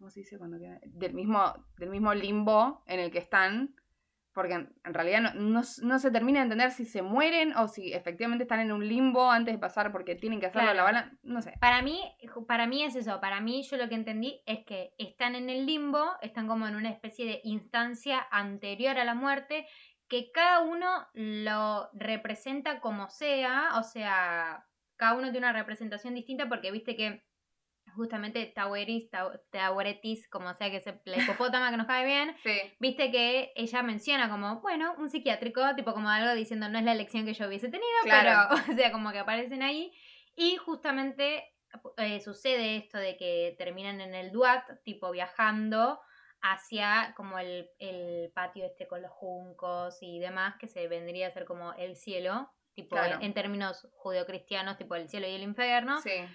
¿cómo 0.00 0.10
se 0.10 0.20
dice 0.20 0.38
cuando 0.38 0.58
queda? 0.58 0.80
Del 0.82 1.12
mismo, 1.12 1.66
del 1.76 1.90
mismo 1.90 2.14
limbo 2.14 2.82
en 2.86 3.00
el 3.00 3.10
que 3.10 3.18
están, 3.18 3.74
porque 4.32 4.54
en, 4.54 4.70
realidad 4.84 5.34
no, 5.34 5.62
se 5.62 6.10
termina 6.10 6.38
de 6.38 6.44
entender 6.44 6.70
si 6.70 6.86
se 6.86 7.02
mueren 7.02 7.54
o 7.54 7.68
si 7.68 7.92
efectivamente 7.92 8.44
están 8.44 8.60
en 8.60 8.72
un 8.72 8.88
limbo 8.88 9.30
antes 9.30 9.52
de 9.52 9.58
pasar 9.58 9.92
porque 9.92 10.14
tienen 10.14 10.40
que 10.40 10.46
hacerlo 10.46 10.72
la 10.72 10.84
bala, 10.84 11.12
no 11.22 11.42
sé. 11.42 11.52
Para 11.60 11.82
mí, 11.82 12.00
para 12.48 12.66
mí 12.66 12.82
es 12.82 12.96
eso, 12.96 13.20
para 13.20 13.42
mí 13.42 13.62
yo 13.62 13.76
lo 13.76 13.90
que 13.90 13.94
entendí 13.94 14.40
es 14.46 14.64
que 14.64 14.94
están 14.96 15.34
en 15.34 15.50
el 15.50 15.66
limbo, 15.66 16.12
están 16.22 16.48
como 16.48 16.66
en 16.66 16.76
una 16.76 16.88
especie 16.88 17.26
de 17.26 17.42
instancia 17.44 18.26
anterior 18.30 18.96
a 18.96 19.04
la 19.04 19.14
muerte, 19.14 19.66
que 20.10 20.32
cada 20.32 20.60
uno 20.60 21.06
lo 21.14 21.88
representa 21.94 22.80
como 22.80 23.08
sea, 23.08 23.78
o 23.78 23.84
sea, 23.84 24.66
cada 24.96 25.14
uno 25.14 25.30
tiene 25.30 25.46
una 25.46 25.58
representación 25.58 26.14
distinta 26.14 26.48
porque 26.48 26.72
viste 26.72 26.96
que 26.96 27.24
justamente 27.94 28.44
Taueris, 28.46 29.08
Tauretis, 29.50 30.28
como 30.28 30.52
sea 30.52 30.70
que 30.70 30.80
sea 30.80 31.00
la 31.04 31.16
hipopótama 31.16 31.70
que 31.70 31.76
nos 31.76 31.86
cae 31.86 32.04
bien, 32.04 32.34
viste 32.80 33.12
que 33.12 33.52
ella 33.54 33.82
menciona 33.82 34.28
como, 34.28 34.60
bueno, 34.60 34.94
un 34.98 35.08
psiquiátrico, 35.08 35.62
tipo 35.76 35.94
como 35.94 36.08
algo 36.08 36.34
diciendo, 36.34 36.68
no 36.68 36.78
es 36.78 36.84
la 36.84 36.92
elección 36.92 37.24
que 37.24 37.34
yo 37.34 37.46
hubiese 37.46 37.68
tenido, 37.68 37.88
pero, 38.02 38.32
o 38.72 38.74
sea, 38.74 38.90
como 38.92 39.12
que 39.12 39.20
aparecen 39.20 39.62
ahí. 39.62 39.92
Y 40.34 40.56
justamente 40.56 41.54
eh, 41.98 42.20
sucede 42.20 42.76
esto 42.76 42.98
de 42.98 43.16
que 43.16 43.54
terminan 43.58 44.00
en 44.00 44.14
el 44.14 44.32
Duat, 44.32 44.64
tipo 44.82 45.10
viajando 45.12 46.00
hacia 46.42 47.14
como 47.16 47.38
el, 47.38 47.68
patio 48.34 48.64
este 48.64 48.86
con 48.86 49.02
los 49.02 49.10
juncos 49.10 49.98
y 50.00 50.18
demás, 50.18 50.56
que 50.58 50.68
se 50.68 50.88
vendría 50.88 51.28
a 51.28 51.30
ser 51.32 51.44
como 51.44 51.72
el 51.74 51.96
cielo, 51.96 52.50
tipo 52.74 52.96
en, 52.96 53.22
en, 53.22 53.34
términos 53.34 53.88
judeocristianos, 53.92 54.78
tipo 54.78 54.94
el 54.94 55.08
cielo 55.08 55.26
y 55.28 55.32
el 55.32 55.42
infierno. 55.42 56.00
Sí. 56.00 56.26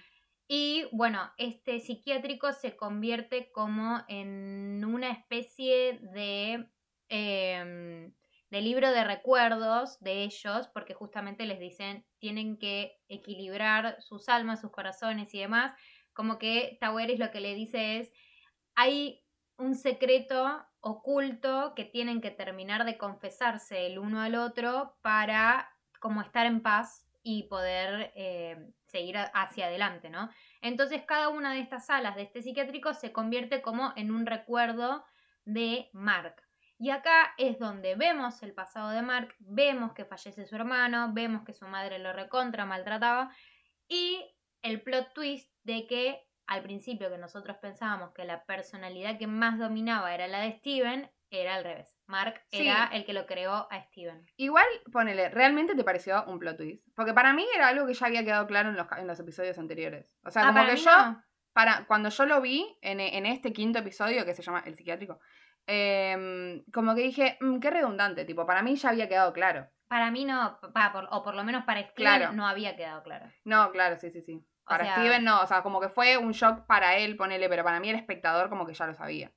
Y 0.48 0.88
bueno, 0.92 1.32
este 1.38 1.80
psiquiátrico 1.80 2.52
se 2.52 2.76
convierte 2.76 3.50
como 3.50 4.04
en 4.06 4.84
una 4.84 5.10
especie 5.10 5.98
de, 6.12 6.68
em, 7.08 8.14
de 8.50 8.60
libro 8.60 8.92
de 8.92 9.02
recuerdos 9.02 9.98
de 10.00 10.22
ellos, 10.22 10.68
porque 10.72 10.94
justamente 10.94 11.46
les 11.46 11.58
dicen 11.58 12.06
tienen 12.20 12.58
que 12.58 12.96
equilibrar 13.08 14.00
sus 14.00 14.28
almas, 14.28 14.60
sus 14.60 14.70
corazones 14.70 15.34
y 15.34 15.40
demás. 15.40 15.76
Como 16.12 16.38
que 16.38 16.78
Taweris 16.80 17.18
lo 17.18 17.32
que 17.32 17.40
le 17.40 17.54
dice 17.54 17.98
es, 17.98 18.12
hay 18.76 19.25
un 19.58 19.74
secreto 19.74 20.64
oculto 20.80 21.74
que 21.74 21.84
tienen 21.84 22.20
que 22.20 22.30
terminar 22.30 22.84
de 22.84 22.98
confesarse 22.98 23.86
el 23.86 23.98
uno 23.98 24.20
al 24.20 24.34
otro 24.34 24.96
para 25.02 25.70
como 26.00 26.20
estar 26.20 26.46
en 26.46 26.62
paz 26.62 27.06
y 27.22 27.44
poder 27.44 28.12
eh, 28.14 28.70
seguir 28.86 29.16
hacia 29.34 29.66
adelante, 29.66 30.10
¿no? 30.10 30.30
Entonces 30.60 31.02
cada 31.06 31.28
una 31.28 31.52
de 31.52 31.60
estas 31.60 31.86
salas 31.86 32.14
de 32.14 32.22
este 32.22 32.42
psiquiátrico 32.42 32.94
se 32.94 33.12
convierte 33.12 33.62
como 33.62 33.92
en 33.96 34.12
un 34.12 34.26
recuerdo 34.26 35.04
de 35.44 35.90
Mark. 35.92 36.42
Y 36.78 36.90
acá 36.90 37.34
es 37.38 37.58
donde 37.58 37.96
vemos 37.96 38.42
el 38.42 38.52
pasado 38.52 38.90
de 38.90 39.02
Mark, 39.02 39.34
vemos 39.38 39.92
que 39.92 40.04
fallece 40.04 40.46
su 40.46 40.54
hermano, 40.54 41.10
vemos 41.12 41.42
que 41.44 41.54
su 41.54 41.66
madre 41.66 41.98
lo 41.98 42.12
recontra 42.12 42.66
maltrataba 42.66 43.34
y 43.88 44.24
el 44.62 44.82
plot 44.82 45.14
twist 45.14 45.50
de 45.64 45.86
que 45.86 46.25
al 46.46 46.62
principio 46.62 47.10
que 47.10 47.18
nosotros 47.18 47.56
pensábamos 47.58 48.12
que 48.12 48.24
la 48.24 48.44
personalidad 48.44 49.18
que 49.18 49.26
más 49.26 49.58
dominaba 49.58 50.14
era 50.14 50.28
la 50.28 50.40
de 50.40 50.52
Steven, 50.58 51.10
era 51.30 51.56
al 51.56 51.64
revés. 51.64 51.98
Mark 52.06 52.40
era 52.50 52.86
el 52.92 53.04
que 53.04 53.12
lo 53.12 53.26
creó 53.26 53.66
a 53.70 53.82
Steven. 53.82 54.24
Igual, 54.36 54.66
ponele, 54.92 55.28
¿realmente 55.28 55.74
te 55.74 55.84
pareció 55.84 56.24
un 56.26 56.38
plot 56.38 56.56
twist? 56.56 56.86
Porque 56.94 57.12
para 57.12 57.32
mí 57.32 57.44
era 57.54 57.68
algo 57.68 57.86
que 57.86 57.94
ya 57.94 58.06
había 58.06 58.24
quedado 58.24 58.46
claro 58.46 58.68
en 58.68 58.76
los, 58.76 58.86
en 58.96 59.06
los 59.06 59.18
episodios 59.18 59.58
anteriores. 59.58 60.14
O 60.24 60.30
sea, 60.30 60.48
ah, 60.48 60.52
como 60.52 60.66
que 60.66 60.76
yo, 60.76 60.90
para, 61.52 61.84
cuando 61.86 62.10
yo 62.10 62.26
lo 62.26 62.40
vi 62.40 62.78
en, 62.80 63.26
este 63.26 63.52
quinto 63.52 63.80
episodio 63.80 64.24
que 64.24 64.34
se 64.34 64.42
llama 64.42 64.62
El 64.64 64.76
Psiquiátrico, 64.76 65.18
em, 65.66 66.64
como 66.72 66.94
que 66.94 67.02
dije, 67.02 67.38
mm, 67.40 67.58
qué 67.58 67.70
redundante, 67.70 68.24
tipo, 68.24 68.46
para 68.46 68.62
mí 68.62 68.76
ya 68.76 68.90
había 68.90 69.08
quedado 69.08 69.32
claro. 69.32 69.68
Para 69.88 70.10
mí 70.10 70.24
no, 70.24 70.58
o 71.10 71.22
por 71.22 71.34
lo 71.34 71.44
menos 71.44 71.64
para 71.64 71.82
Steven 71.90 72.36
no 72.36 72.46
había 72.46 72.76
quedado 72.76 73.02
claro. 73.02 73.26
No, 73.44 73.70
claro, 73.70 73.96
sí, 73.96 74.10
sí, 74.10 74.20
sí. 74.20 74.44
Para 74.66 74.96
Steven 74.96 75.24
no, 75.24 75.42
o 75.42 75.46
sea, 75.46 75.62
como 75.62 75.80
que 75.80 75.88
fue 75.88 76.16
un 76.16 76.32
shock 76.32 76.66
para 76.66 76.96
él, 76.96 77.16
ponele, 77.16 77.48
pero 77.48 77.62
para 77.62 77.80
mí 77.80 77.88
el 77.88 77.96
espectador 77.96 78.48
como 78.48 78.66
que 78.66 78.74
ya 78.74 78.86
lo 78.86 78.94
sabía. 78.94 79.32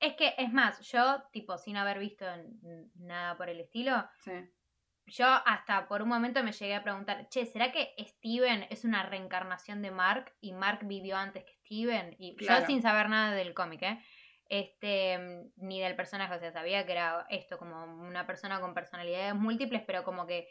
Es 0.00 0.14
que, 0.14 0.34
es 0.38 0.52
más, 0.52 0.80
yo, 0.80 1.22
tipo, 1.32 1.58
sin 1.58 1.76
haber 1.76 1.98
visto 1.98 2.24
nada 2.94 3.36
por 3.36 3.48
el 3.48 3.60
estilo, 3.60 4.08
yo 5.06 5.26
hasta 5.26 5.88
por 5.88 6.02
un 6.02 6.08
momento 6.08 6.42
me 6.42 6.52
llegué 6.52 6.74
a 6.74 6.82
preguntar, 6.82 7.28
che, 7.28 7.46
¿será 7.46 7.72
que 7.72 7.94
Steven 7.98 8.66
es 8.70 8.84
una 8.84 9.02
reencarnación 9.02 9.82
de 9.82 9.90
Mark 9.90 10.34
y 10.40 10.52
Mark 10.52 10.80
vivió 10.84 11.16
antes 11.16 11.44
que 11.44 11.52
Steven? 11.64 12.14
Y 12.18 12.36
yo 12.38 12.66
sin 12.66 12.82
saber 12.82 13.08
nada 13.08 13.34
del 13.34 13.54
cómic, 13.54 13.82
¿eh? 13.82 13.98
Este, 14.50 15.50
ni 15.56 15.80
del 15.80 15.96
personaje, 15.96 16.34
o 16.34 16.38
sea, 16.38 16.52
sabía 16.52 16.86
que 16.86 16.92
era 16.92 17.26
esto 17.28 17.58
como 17.58 17.84
una 17.84 18.26
persona 18.26 18.60
con 18.60 18.72
personalidades 18.72 19.34
múltiples, 19.34 19.82
pero 19.86 20.04
como 20.04 20.26
que 20.26 20.48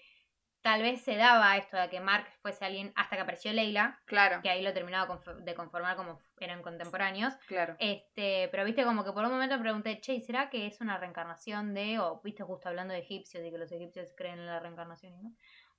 tal 0.67 0.81
vez 0.81 1.01
se 1.01 1.15
daba 1.15 1.55
esto 1.55 1.77
de 1.77 1.87
que 1.87 2.01
Mark 2.01 2.27
fuese 2.41 2.65
alguien 2.65 2.91
hasta 2.97 3.15
que 3.15 3.21
apareció 3.21 3.53
Leila. 3.53 4.01
Claro. 4.03 4.41
Que 4.41 4.49
ahí 4.49 4.61
lo 4.61 4.73
terminaba 4.73 5.21
de 5.39 5.55
conformar 5.55 5.95
como 5.95 6.19
eran 6.41 6.61
contemporáneos. 6.61 7.33
Claro. 7.47 7.77
Este, 7.79 8.49
pero 8.51 8.65
viste 8.65 8.83
como 8.83 9.05
que 9.05 9.13
por 9.13 9.23
un 9.23 9.31
momento 9.31 9.55
me 9.55 9.61
pregunté, 9.61 10.01
che, 10.01 10.19
¿será 10.19 10.49
que 10.49 10.67
es 10.67 10.81
una 10.81 10.97
reencarnación 10.97 11.73
de, 11.73 11.99
o 11.99 12.19
viste 12.21 12.43
justo 12.43 12.67
hablando 12.67 12.93
de 12.93 12.99
egipcios 12.99 13.45
y 13.45 13.49
que 13.49 13.57
los 13.57 13.71
egipcios 13.71 14.13
creen 14.17 14.39
en 14.39 14.45
la 14.45 14.59
reencarnación 14.59 15.13
y 15.13 15.21
no? 15.23 15.31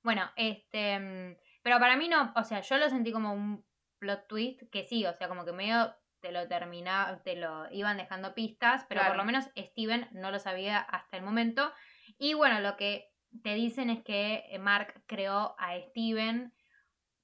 Bueno, 0.03 0.31
este, 0.37 1.37
pero 1.63 1.79
para 1.79 1.99
mí 1.99 2.09
no, 2.09 2.33
o 2.35 2.43
sea, 2.43 2.63
yo 2.63 2.79
lo 2.79 2.89
sentí 2.89 3.13
como 3.13 3.35
un 3.35 3.67
plot 3.99 4.27
twist 4.27 4.63
que 4.73 4.85
sí, 4.85 5.05
o 5.05 5.13
sea, 5.13 5.29
como 5.29 5.45
que 5.45 5.53
medio 5.53 5.95
te 6.21 6.33
lo 6.33 6.49
terminaba, 6.49 7.23
te 7.23 7.37
lo 7.37 7.71
iban 7.73 7.99
dejando 7.99 8.33
pistas, 8.33 8.87
pero 8.89 9.03
por 9.07 9.17
lo 9.17 9.25
menos 9.27 9.51
Steven 9.55 10.09
no 10.13 10.31
lo 10.31 10.39
sabía 10.39 10.79
hasta 10.79 11.19
el 11.19 11.23
momento. 11.23 11.75
Y 12.17 12.33
bueno, 12.33 12.61
lo 12.61 12.79
que 12.79 13.13
te 13.43 13.55
dicen 13.55 13.91
es 13.91 14.03
que 14.03 14.45
eh, 14.51 14.59
Mark 14.59 15.03
creó 15.07 15.55
a 15.59 15.79
Steven 15.89 16.53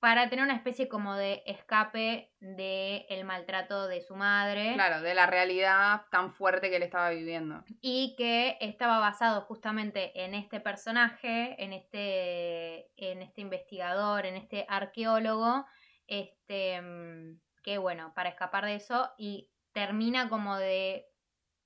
para 0.05 0.29
tener 0.29 0.45
una 0.45 0.55
especie 0.55 0.87
como 0.87 1.14
de 1.14 1.43
escape 1.47 2.31
del 2.38 3.07
el 3.09 3.25
maltrato 3.25 3.88
de 3.88 4.03
su 4.03 4.15
madre. 4.15 4.75
Claro, 4.75 5.00
de 5.00 5.15
la 5.15 5.25
realidad 5.25 6.02
tan 6.11 6.31
fuerte 6.31 6.69
que 6.69 6.77
él 6.77 6.83
estaba 6.83 7.09
viviendo. 7.09 7.65
Y 7.81 8.15
que 8.19 8.59
estaba 8.61 8.98
basado 8.98 9.40
justamente 9.40 10.13
en 10.23 10.35
este 10.35 10.61
personaje, 10.61 11.57
en 11.63 11.73
este, 11.73 12.90
en 12.98 13.23
este 13.23 13.40
investigador, 13.40 14.27
en 14.27 14.37
este 14.37 14.67
arqueólogo, 14.69 15.65
este, 16.07 16.83
mm, 16.83 17.40
que 17.63 17.79
bueno, 17.79 18.13
para 18.15 18.29
escapar 18.29 18.67
de 18.67 18.75
eso 18.75 19.11
y 19.17 19.48
termina 19.73 20.29
como 20.29 20.59
de 20.59 21.07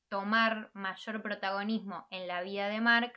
tomar 0.08 0.70
mayor 0.74 1.22
protagonismo 1.22 2.06
en 2.12 2.28
la 2.28 2.42
vida 2.42 2.68
de 2.68 2.80
Mark 2.80 3.12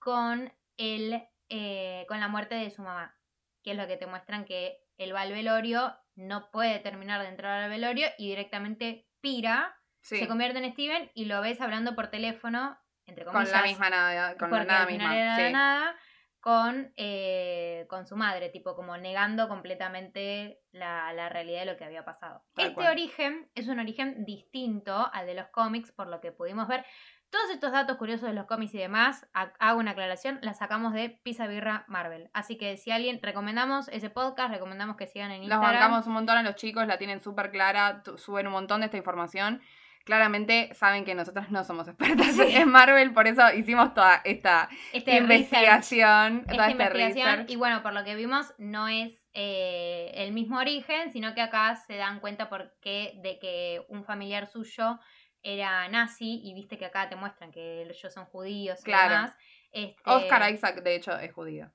con 0.00 0.52
el, 0.76 1.22
eh, 1.48 2.04
con 2.08 2.20
la 2.20 2.28
muerte 2.28 2.54
de 2.54 2.70
su 2.70 2.82
mamá. 2.82 3.16
que 3.62 3.70
es 3.70 3.78
lo 3.78 3.86
que 3.86 3.96
te 3.96 4.06
muestran 4.06 4.44
que 4.44 4.84
él 4.98 5.14
va 5.14 5.22
al 5.22 5.32
velorio, 5.32 5.96
no 6.16 6.50
puede 6.50 6.78
terminar 6.80 7.22
de 7.22 7.28
entrar 7.28 7.62
al 7.62 7.70
velorio 7.70 8.08
y 8.18 8.28
directamente 8.28 9.08
pira, 9.20 9.74
se 10.00 10.28
convierte 10.28 10.58
en 10.58 10.70
Steven 10.72 11.10
y 11.14 11.24
lo 11.24 11.40
ves 11.40 11.60
hablando 11.62 11.94
por 11.94 12.08
teléfono, 12.08 12.78
entre 13.06 13.24
comillas. 13.24 13.50
Con 13.50 13.60
la 13.60 13.66
misma 13.66 13.90
nada, 13.90 14.36
con 14.36 14.50
la 14.50 14.64
nada 14.64 14.86
misma. 14.86 15.50
nada, 15.50 15.96
con, 16.40 16.92
eh, 16.96 17.86
con 17.88 18.06
su 18.06 18.16
madre, 18.16 18.50
tipo 18.50 18.76
como 18.76 18.98
negando 18.98 19.48
completamente 19.48 20.60
la, 20.72 21.30
realidad 21.30 21.60
de 21.60 21.72
lo 21.72 21.76
que 21.78 21.84
había 21.84 22.04
pasado. 22.04 22.44
este 22.54 22.86
origen 22.86 23.50
es 23.54 23.66
un 23.68 23.80
origen 23.80 24.26
distinto 24.26 25.10
al 25.10 25.24
de 25.24 25.34
los 25.34 25.48
cómics, 25.48 25.90
por 25.90 26.08
lo 26.08 26.20
que 26.20 26.32
pudimos 26.32 26.68
ver. 26.68 26.84
Todos 27.30 27.50
estos 27.50 27.72
datos 27.72 27.96
curiosos 27.96 28.28
de 28.28 28.34
los 28.34 28.46
cómics 28.46 28.74
y 28.74 28.78
demás, 28.78 29.26
hago 29.32 29.80
una 29.80 29.92
aclaración, 29.92 30.38
la 30.42 30.54
sacamos 30.54 30.92
de 30.92 31.10
Pisa 31.10 31.46
Birra 31.46 31.84
Marvel. 31.88 32.30
Así 32.32 32.56
que 32.56 32.76
si 32.76 32.90
alguien, 32.90 33.20
recomendamos 33.22 33.88
ese 33.88 34.08
podcast, 34.08 34.52
recomendamos 34.52 34.96
que 34.96 35.06
sigan 35.06 35.32
en 35.32 35.42
Instagram. 35.42 35.72
Los 35.72 35.80
bancamos 35.80 36.06
un 36.06 36.12
montón 36.12 36.36
a 36.36 36.42
los 36.42 36.54
chicos, 36.54 36.86
la 36.86 36.96
tienen 36.96 37.20
súper 37.20 37.50
clara, 37.50 38.02
suben 38.16 38.46
un 38.46 38.52
montón 38.52 38.80
de 38.80 38.86
esta 38.86 38.96
información. 38.96 39.60
Claramente 40.04 40.72
saben 40.74 41.06
que 41.06 41.14
nosotros 41.14 41.50
no 41.50 41.64
somos 41.64 41.88
expertas 41.88 42.38
en 42.38 42.68
Marvel, 42.68 43.12
por 43.14 43.26
eso 43.26 43.42
hicimos 43.54 43.94
toda 43.94 44.20
esta 44.24 44.68
este 44.92 45.16
investigación. 45.16 46.44
Esta 46.46 46.68
este 46.68 46.72
investigación. 46.72 47.46
Y 47.48 47.56
bueno, 47.56 47.82
por 47.82 47.94
lo 47.94 48.04
que 48.04 48.14
vimos, 48.14 48.52
no 48.58 48.86
es 48.86 49.26
eh, 49.32 50.12
el 50.14 50.32
mismo 50.32 50.58
origen, 50.58 51.10
sino 51.10 51.34
que 51.34 51.40
acá 51.40 51.74
se 51.76 51.96
dan 51.96 52.20
cuenta 52.20 52.50
porque 52.50 53.18
de 53.22 53.38
que 53.38 53.84
un 53.88 54.04
familiar 54.04 54.46
suyo 54.46 55.00
era 55.44 55.86
nazi 55.88 56.40
y 56.42 56.54
viste 56.54 56.78
que 56.78 56.86
acá 56.86 57.08
te 57.08 57.16
muestran 57.16 57.52
que 57.52 57.82
ellos 57.82 58.12
son 58.12 58.24
judíos 58.24 58.80
y 58.84 58.90
demás. 58.90 59.34
Este, 59.70 60.02
Oscar 60.04 60.52
Isaac, 60.52 60.82
de 60.82 60.96
hecho, 60.96 61.16
es 61.18 61.32
judío. 61.32 61.70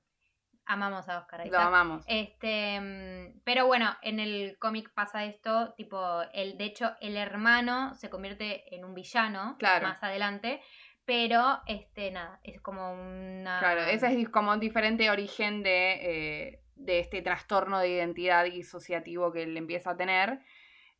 Amamos 0.66 1.08
a 1.08 1.18
Oscar 1.18 1.46
Isaac. 1.46 1.52
Lo 1.52 1.66
amamos. 1.66 2.04
Este, 2.06 2.80
mm, 2.80 3.40
pero 3.44 3.66
bueno, 3.66 3.96
en 4.02 4.20
el 4.20 4.56
cómic 4.58 4.92
pasa 4.92 5.24
esto, 5.24 5.74
tipo, 5.76 6.22
el, 6.32 6.58
de 6.58 6.64
hecho, 6.64 6.94
el 7.00 7.16
hermano 7.16 7.94
se 7.94 8.10
convierte 8.10 8.74
en 8.74 8.84
un 8.84 8.94
villano 8.94 9.56
más 9.60 10.02
adelante. 10.02 10.60
Pero, 11.04 11.60
este, 11.66 12.10
nada, 12.12 12.38
es 12.44 12.60
como 12.60 12.92
una... 12.92 13.58
Claro, 13.58 13.82
ese 13.82 14.20
es 14.20 14.28
como 14.28 14.52
un 14.52 14.60
diferente 14.60 15.10
origen 15.10 15.62
de, 15.62 15.92
eh, 16.02 16.62
de 16.76 17.00
este 17.00 17.20
trastorno 17.20 17.80
de 17.80 17.88
identidad 17.88 18.44
disociativo 18.44 19.32
que 19.32 19.42
él 19.42 19.56
empieza 19.56 19.90
a 19.90 19.96
tener. 19.96 20.40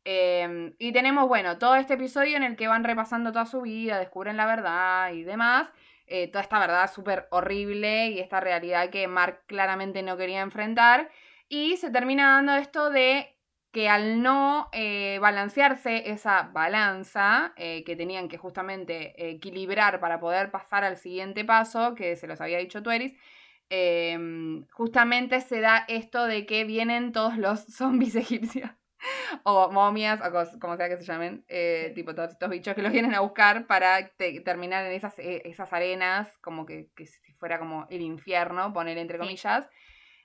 Em, 0.03 0.73
y 0.79 0.91
tenemos, 0.93 1.27
bueno, 1.27 1.57
todo 1.59 1.75
este 1.75 1.93
episodio 1.93 2.35
en 2.37 2.43
el 2.43 2.55
que 2.55 2.67
van 2.67 2.83
repasando 2.83 3.31
toda 3.31 3.45
su 3.45 3.61
vida, 3.61 3.99
descubren 3.99 4.37
la 4.37 4.45
verdad 4.45 5.13
y 5.13 5.23
demás. 5.23 5.69
Eh, 6.07 6.27
toda 6.27 6.41
esta 6.43 6.59
verdad 6.59 6.91
súper 6.91 7.27
horrible 7.31 8.09
y 8.09 8.19
esta 8.19 8.39
realidad 8.39 8.89
que 8.89 9.07
Mark 9.07 9.43
claramente 9.47 10.01
no 10.03 10.17
quería 10.17 10.41
enfrentar. 10.41 11.09
Y 11.47 11.77
se 11.77 11.91
termina 11.91 12.33
dando 12.33 12.55
esto 12.55 12.89
de 12.89 13.37
que 13.71 13.89
al 13.89 14.21
no 14.21 14.69
eh, 14.73 15.19
balancearse 15.21 16.11
esa 16.11 16.43
balanza 16.53 17.53
eh, 17.55 17.83
que 17.85 17.95
tenían 17.95 18.27
que 18.27 18.37
justamente 18.37 19.29
equilibrar 19.31 19.99
para 20.01 20.19
poder 20.19 20.51
pasar 20.51 20.83
al 20.83 20.97
siguiente 20.97 21.45
paso, 21.45 21.95
que 21.95 22.15
se 22.17 22.27
los 22.27 22.41
había 22.41 22.57
dicho 22.57 22.83
Tueris, 22.83 23.13
em, 23.69 24.65
justamente 24.71 25.39
se 25.41 25.61
da 25.61 25.85
esto 25.87 26.25
de 26.25 26.45
que 26.45 26.65
vienen 26.65 27.13
todos 27.13 27.37
los 27.37 27.65
zombies 27.77 28.15
egipcios 28.15 28.71
o 29.43 29.71
momias, 29.71 30.19
o 30.21 30.59
como 30.59 30.77
sea 30.77 30.89
que 30.89 30.97
se 30.97 31.03
llamen, 31.03 31.43
eh, 31.47 31.91
tipo 31.95 32.13
todos 32.15 32.31
estos 32.31 32.49
bichos 32.49 32.75
que 32.75 32.81
los 32.81 32.91
vienen 32.91 33.15
a 33.15 33.21
buscar 33.21 33.67
para 33.67 34.09
terminar 34.43 34.85
en 34.85 34.93
esas, 34.93 35.17
eh, 35.19 35.41
esas 35.45 35.71
arenas, 35.73 36.37
como 36.39 36.65
que, 36.65 36.89
si 36.97 37.33
fuera 37.33 37.59
como 37.59 37.87
el 37.89 38.01
infierno, 38.01 38.73
poner 38.73 38.97
entre 38.97 39.17
comillas. 39.17 39.67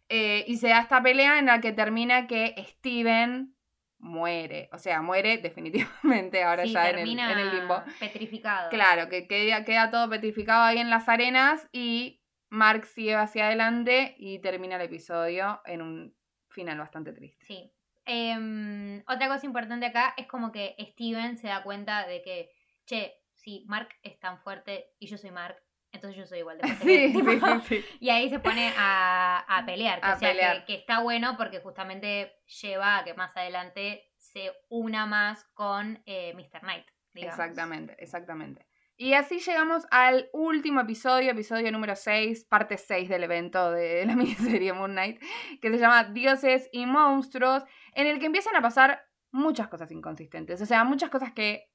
Eh, 0.09 0.45
y 0.47 0.57
se 0.59 0.69
da 0.69 0.81
esta 0.81 1.03
pelea 1.03 1.39
en 1.39 1.47
la 1.47 1.61
que 1.61 1.73
termina 1.73 2.27
que 2.27 2.55
Steven 2.59 3.57
muere, 3.99 4.69
o 4.73 4.79
sea, 4.79 5.03
muere 5.03 5.39
definitivamente 5.43 6.43
ahora 6.43 6.65
ya 6.65 6.91
en 6.91 6.99
el, 6.99 7.19
en 7.19 7.39
el, 7.39 7.51
limbo. 7.51 7.83
Petrificado. 7.99 8.71
Claro, 8.71 9.09
que 9.09 9.27
queda, 9.27 9.65
queda 9.65 9.91
todo 9.91 10.09
petrificado 10.09 10.63
ahí 10.63 10.79
en 10.79 10.91
las 10.91 11.09
arenas 11.09 11.69
y 11.73 12.23
Mark 12.51 12.87
sigue 12.87 13.15
hacia 13.15 13.47
adelante 13.47 14.15
y 14.19 14.39
termina 14.39 14.77
el 14.77 14.83
episodio 14.83 15.61
en 15.65 15.83
un 15.83 16.17
final 16.49 16.79
bastante 16.79 17.13
triste. 17.13 17.45
Sí, 17.45 17.73
Em, 18.07 19.03
otra 19.09 19.29
cosa 19.29 19.47
importante 19.47 19.87
acá 19.87 20.15
es 20.17 20.27
como 20.27 20.53
que 20.53 20.77
Steven 20.79 21.37
se 21.37 21.49
da 21.49 21.63
cuenta 21.63 22.07
de 22.07 22.23
que, 22.23 22.51
che, 22.87 23.21
si 23.35 23.65
Mark 23.67 23.89
es 24.03 24.19
tan 24.21 24.39
fuerte 24.39 24.95
y 24.99 25.09
yo 25.09 25.19
soy 25.19 25.33
Mark, 25.33 25.57
entonces 25.93 26.17
yo 26.17 26.27
soy 26.27 26.39
igual 26.39 26.59
de 26.59 26.69
fuerte. 26.69 26.85
Sí, 27.67 27.79
sí, 27.79 27.83
sí, 27.83 27.85
y 28.01 28.11
ahí 28.11 28.31
se 28.31 28.39
pone 28.39 28.73
a, 28.77 29.63
pelear. 29.67 30.01
Que, 30.01 30.11
o 30.11 30.17
sea, 30.17 30.65
Que, 30.65 30.75
está 30.75 31.01
bueno 31.01 31.37
porque 31.37 31.61
justamente 31.61 32.37
lleva 32.63 32.99
a 32.99 33.05
que 33.05 33.15
más 33.15 33.37
adelante 33.37 34.13
se 34.19 34.53
una 34.69 35.07
más 35.07 35.45
con 35.55 36.03
eh, 36.07 36.33
Mr. 36.35 36.61
Knight. 36.61 36.87
Exactamente, 37.15 37.97
exactamente. 37.99 38.67
Y 38.99 39.13
así 39.13 39.41
llegamos 39.41 39.87
al 39.91 40.31
último 40.33 40.81
episodio, 40.81 41.33
episodio 41.33 41.71
número 41.71 41.95
6, 41.95 42.47
parte 42.47 42.79
6 42.79 43.11
del 43.11 43.25
evento 43.25 43.71
de 43.71 44.07
la 44.07 44.17
miniserie 44.17 44.73
Moon 44.73 44.93
Knight, 44.93 45.21
que 45.61 45.71
se 45.71 45.79
llama 45.79 46.05
Dioses 46.05 46.71
y 46.73 46.87
Monstruos, 46.87 47.63
en 47.97 48.07
el 48.07 48.21
que 48.21 48.27
empiezan 48.27 48.55
a 48.55 48.63
pasar 48.63 49.03
muchas 49.33 49.69
cosas 49.69 49.91
inconsistentes. 49.91 50.61
O 50.61 50.67
sea, 50.67 50.85
muchas 50.85 51.11
cosas 51.11 51.33
que 51.33 51.69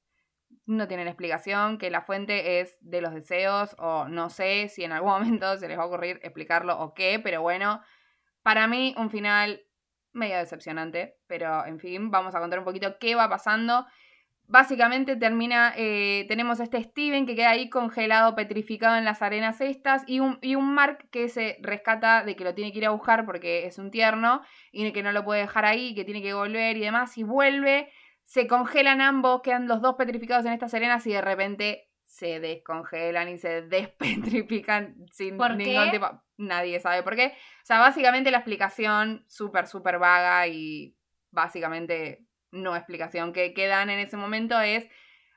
no 0.66 0.86
tienen 0.86 1.08
explicación, 1.08 1.78
que 1.78 1.90
la 1.90 2.02
fuente 2.02 2.60
es 2.60 2.78
de 2.80 3.00
los 3.00 3.12
deseos, 3.12 3.74
o 3.78 4.06
no 4.08 4.30
sé 4.30 4.68
si 4.68 4.84
en 4.84 4.92
algún 4.92 5.10
momento 5.12 5.56
se 5.58 5.68
les 5.68 5.78
va 5.78 5.82
a 5.82 5.86
ocurrir 5.86 6.20
explicarlo 6.22 6.78
o 6.78 6.94
qué, 6.94 7.20
pero 7.22 7.42
bueno, 7.42 7.82
para 8.42 8.66
mí 8.66 8.94
un 8.96 9.10
final 9.10 9.62
medio 10.12 10.36
decepcionante, 10.36 11.16
pero 11.26 11.66
en 11.66 11.80
fin, 11.80 12.10
vamos 12.10 12.34
a 12.34 12.40
contar 12.40 12.60
un 12.60 12.64
poquito 12.64 12.98
qué 13.00 13.14
va 13.14 13.28
pasando 13.28 13.86
básicamente 14.52 15.16
termina, 15.16 15.72
eh, 15.78 16.26
tenemos 16.28 16.60
a 16.60 16.64
este 16.64 16.82
Steven 16.82 17.24
que 17.24 17.34
queda 17.34 17.50
ahí 17.50 17.70
congelado, 17.70 18.34
petrificado 18.34 18.98
en 18.98 19.06
las 19.06 19.22
arenas 19.22 19.62
estas, 19.62 20.04
y 20.06 20.20
un, 20.20 20.38
y 20.42 20.56
un 20.56 20.74
Mark 20.74 21.08
que 21.10 21.30
se 21.30 21.56
rescata 21.62 22.22
de 22.22 22.36
que 22.36 22.44
lo 22.44 22.54
tiene 22.54 22.70
que 22.70 22.78
ir 22.78 22.86
a 22.86 22.90
buscar 22.90 23.24
porque 23.24 23.64
es 23.64 23.78
un 23.78 23.90
tierno, 23.90 24.42
y 24.70 24.92
que 24.92 25.02
no 25.02 25.10
lo 25.10 25.24
puede 25.24 25.40
dejar 25.40 25.64
ahí, 25.64 25.94
que 25.94 26.04
tiene 26.04 26.20
que 26.20 26.34
volver 26.34 26.76
y 26.76 26.80
demás, 26.80 27.16
y 27.16 27.22
vuelve, 27.22 27.90
se 28.24 28.46
congelan 28.46 29.00
ambos, 29.00 29.40
quedan 29.40 29.66
los 29.66 29.80
dos 29.80 29.94
petrificados 29.94 30.44
en 30.44 30.52
estas 30.52 30.74
arenas 30.74 31.06
y 31.06 31.14
de 31.14 31.22
repente 31.22 31.88
se 32.04 32.38
descongelan 32.38 33.30
y 33.30 33.38
se 33.38 33.62
despetrifican 33.68 34.96
sin 35.10 35.38
ningún 35.38 35.90
tipo. 35.90 36.22
Nadie 36.36 36.78
sabe 36.78 37.02
por 37.02 37.16
qué. 37.16 37.28
O 37.28 37.64
sea, 37.64 37.78
básicamente 37.78 38.30
la 38.30 38.38
explicación 38.38 39.24
súper, 39.28 39.66
súper 39.66 39.98
vaga 39.98 40.46
y 40.46 40.94
básicamente 41.30 42.26
no 42.52 42.76
explicación 42.76 43.32
que, 43.32 43.52
que 43.54 43.66
dan 43.66 43.90
en 43.90 43.98
ese 43.98 44.16
momento 44.16 44.60
es, 44.60 44.86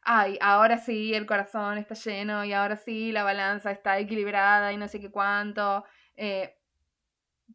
ay, 0.03 0.37
ahora 0.41 0.77
sí 0.77 1.13
el 1.13 1.25
corazón 1.25 1.77
está 1.77 1.95
lleno 1.95 2.45
y 2.45 2.53
ahora 2.53 2.75
sí 2.75 3.11
la 3.11 3.23
balanza 3.23 3.71
está 3.71 3.97
equilibrada 3.97 4.71
y 4.71 4.77
no 4.77 4.87
sé 4.87 4.99
qué 4.99 5.09
cuánto. 5.09 5.83
Eh, 6.15 6.55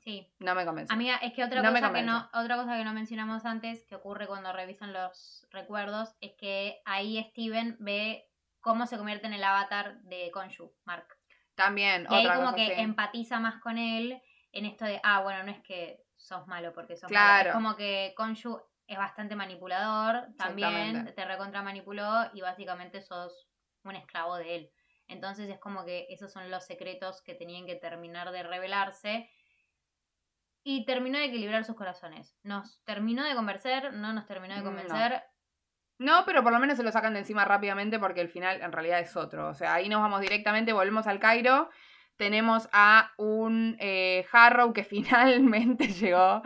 sí. 0.03 0.29
No 0.39 0.55
me 0.55 0.65
convence. 0.65 0.93
Amiga, 0.93 1.17
es 1.17 1.33
que 1.33 1.45
otra, 1.45 1.63
cosa 1.63 1.93
que 1.93 2.03
no, 2.03 2.29
otra 2.35 2.57
cosa 2.57 2.77
que 2.77 2.85
no 2.85 2.93
mencionamos 2.93 3.45
antes, 3.45 3.85
que 3.85 3.95
ocurre 3.95 4.27
cuando 4.27 4.53
revisan 4.53 4.93
los 4.93 5.47
recuerdos, 5.51 6.17
es 6.21 6.33
que 6.39 6.81
ahí 6.85 7.23
Steven 7.31 7.77
ve 7.79 8.27
cómo 8.61 8.87
se 8.87 8.97
convierte 8.97 9.27
en 9.27 9.35
el 9.35 9.45
avatar 9.45 10.01
de 10.03 10.31
Konshu, 10.33 10.73
Mark. 10.85 11.17
También, 11.55 12.07
y 12.11 12.15
ahí 12.15 12.29
como 12.35 12.55
que 12.55 12.81
empatiza 12.81 13.39
más 13.39 13.61
con 13.61 13.77
él 13.77 14.21
en 14.53 14.65
esto 14.65 14.87
de, 14.87 15.01
ah, 15.05 15.21
bueno, 15.21 15.45
no 15.45 15.51
es 15.51 15.61
que 15.61 16.03
sos 16.17 16.47
malo 16.47 16.73
porque 16.73 16.97
sos 16.97 17.09
claro. 17.09 17.29
malo. 17.29 17.49
Es 17.51 17.55
como 17.55 17.77
que 17.77 18.15
Konshu 18.17 18.61
es 18.91 18.99
bastante 18.99 19.37
manipulador, 19.37 20.27
también 20.37 21.15
te 21.15 21.25
recontra 21.25 21.63
manipuló 21.63 22.29
y 22.35 22.41
básicamente 22.41 23.01
sos 23.01 23.49
un 23.85 23.95
esclavo 23.95 24.35
de 24.37 24.57
él. 24.57 24.71
Entonces 25.07 25.49
es 25.49 25.61
como 25.61 25.85
que 25.85 26.09
esos 26.11 26.33
son 26.33 26.51
los 26.51 26.67
secretos 26.67 27.23
que 27.23 27.37
tenían 27.37 27.67
que 27.67 27.77
terminar 27.77 28.33
de 28.33 28.43
revelarse. 28.43 29.31
Y 30.65 30.85
terminó 30.85 31.19
de 31.19 31.27
equilibrar 31.27 31.65
sus 31.65 31.77
corazones. 31.77 32.37
Nos 32.43 32.83
terminó 32.85 33.25
de 33.25 33.35
convencer, 33.37 33.95
no 33.95 34.13
nos 34.13 34.27
terminó 34.27 34.57
de 34.57 34.63
convencer. 34.63 35.23
No. 35.99 36.19
no. 36.19 36.25
pero 36.27 36.43
por 36.43 36.53
lo 36.53 36.59
menos 36.59 36.77
se 36.77 36.83
lo 36.83 36.91
sacan 36.91 37.15
de 37.15 37.21
encima 37.21 37.45
rápidamente 37.45 37.99
porque 38.01 38.21
el 38.21 38.29
final 38.29 38.61
en 38.61 38.73
realidad 38.73 38.99
es 38.99 39.17
otro. 39.17 39.49
O 39.49 39.55
sea, 39.55 39.75
ahí 39.75 39.89
nos 39.89 40.01
vamos 40.01 40.21
directamente, 40.21 40.73
volvemos 40.73 41.07
al 41.07 41.21
Cairo 41.21 41.71
tenemos 42.21 42.69
a 42.71 43.13
un 43.17 43.77
eh, 43.81 44.27
Harrow 44.31 44.75
que 44.75 44.85
finalmente 44.95 45.89
llegó 45.89 46.43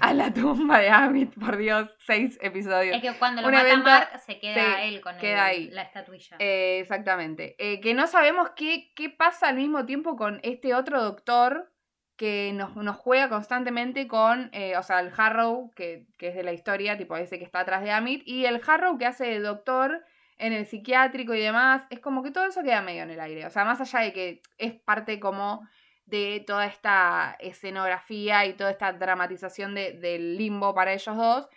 a 0.00 0.14
la, 0.14 0.32
tumba 0.32 0.78
de 0.78 0.88
Amit, 0.88 1.34
por 1.34 1.58
Dios, 1.58 1.90
seis 1.98 2.38
episodios. 2.40 2.96
Es 2.96 3.02
que 3.02 3.18
cuando 3.18 3.42
lo 3.42 3.50
mata 3.50 3.76
Mark 3.76 4.20
se 4.24 4.40
queda 4.40 4.82
él 4.82 5.02
con 5.02 5.14
la 5.20 5.82
estatuilla. 5.82 6.38
Eh, 6.38 6.78
exactamente. 6.80 7.54
Eh, 7.58 7.80
que 7.80 7.92
no 7.92 8.06
sabemos 8.06 8.50
qué, 8.56 8.92
qué, 8.96 9.10
pasa 9.10 9.48
al 9.48 9.56
mismo 9.56 9.84
tiempo 9.84 10.16
con 10.16 10.40
este 10.42 10.74
otro 10.74 11.02
doctor 11.02 11.70
que 12.16 12.52
nos, 12.54 12.74
nos 12.76 12.96
juega 12.96 13.28
constantemente 13.28 14.08
con, 14.08 14.50
o 14.78 14.82
sea, 14.82 15.00
el 15.00 15.12
Harrow, 15.14 15.70
que, 15.76 16.06
que, 16.18 16.28
es 16.28 16.34
de 16.34 16.42
la 16.42 16.52
historia, 16.52 16.96
tipo 16.96 17.16
ese 17.16 17.38
que 17.38 17.44
está 17.44 17.60
atrás 17.60 17.82
de 17.82 17.90
Amit, 17.90 18.22
y 18.26 18.46
el 18.46 18.60
Harrow 18.66 18.96
que 18.96 19.06
hace 19.06 19.26
de 19.26 19.40
doctor 19.40 20.02
en 20.40 20.52
el 20.52 20.66
psiquiátrico 20.66 21.34
y 21.34 21.40
demás, 21.40 21.84
es 21.90 22.00
como 22.00 22.22
que 22.22 22.30
todo 22.30 22.46
eso 22.46 22.62
queda 22.62 22.82
medio 22.82 23.02
en 23.02 23.10
el 23.10 23.20
aire. 23.20 23.46
O 23.46 23.50
sea, 23.50 23.64
más 23.64 23.80
allá 23.80 24.00
de 24.00 24.12
que 24.12 24.42
es 24.58 24.72
parte 24.74 25.20
como 25.20 25.66
de 26.06 26.42
toda 26.46 26.66
esta 26.66 27.36
escenografía 27.38 28.44
y 28.46 28.54
toda 28.54 28.70
esta 28.70 28.92
dramatización 28.92 29.74
de, 29.74 29.92
del 29.92 30.36
limbo 30.36 30.74
para 30.74 30.92
ellos 30.92 31.16
dos. 31.16 31.48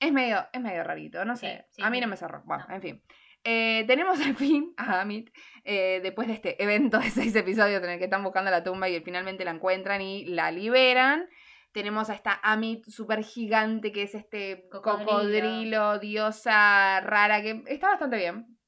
Es 0.00 0.12
medio, 0.12 0.46
es 0.52 0.60
medio 0.60 0.82
rarito, 0.82 1.24
no 1.24 1.36
sé. 1.36 1.66
Sí, 1.68 1.76
sí, 1.76 1.82
a 1.82 1.90
mí 1.90 2.00
no 2.00 2.08
me 2.08 2.16
cerró. 2.16 2.42
Bueno, 2.44 2.64
No. 2.68 2.74
en 2.74 2.82
fin. 2.82 3.02
Eh, 3.44 3.84
tenemos 3.88 4.20
al 4.24 4.36
fin 4.36 4.72
a 4.76 5.00
Amit, 5.00 5.30
eh, 5.64 6.00
después 6.02 6.28
de 6.28 6.34
este 6.34 6.62
evento 6.62 6.98
de 6.98 7.10
seis 7.10 7.34
episodios 7.34 7.82
en 7.82 7.90
el 7.90 7.98
que 7.98 8.04
están 8.04 8.22
buscando 8.22 8.50
la 8.50 8.62
tumba 8.62 8.88
y 8.88 9.00
finalmente 9.00 9.44
la 9.44 9.50
encuentran 9.50 10.00
y 10.00 10.24
la 10.26 10.50
liberan. 10.50 11.28
Tenemos 11.72 12.10
a 12.10 12.14
esta 12.14 12.38
Amit 12.42 12.84
super 12.86 13.24
gigante 13.24 13.92
que 13.92 14.02
es 14.02 14.14
este 14.14 14.68
Cocodrilo. 14.70 15.10
cocodrilo, 15.10 15.98
diosa 15.98 17.00
rara, 17.00 17.40
que 17.40 17.64
está 17.66 17.88
bastante 17.88 18.16
bien. 18.18 18.58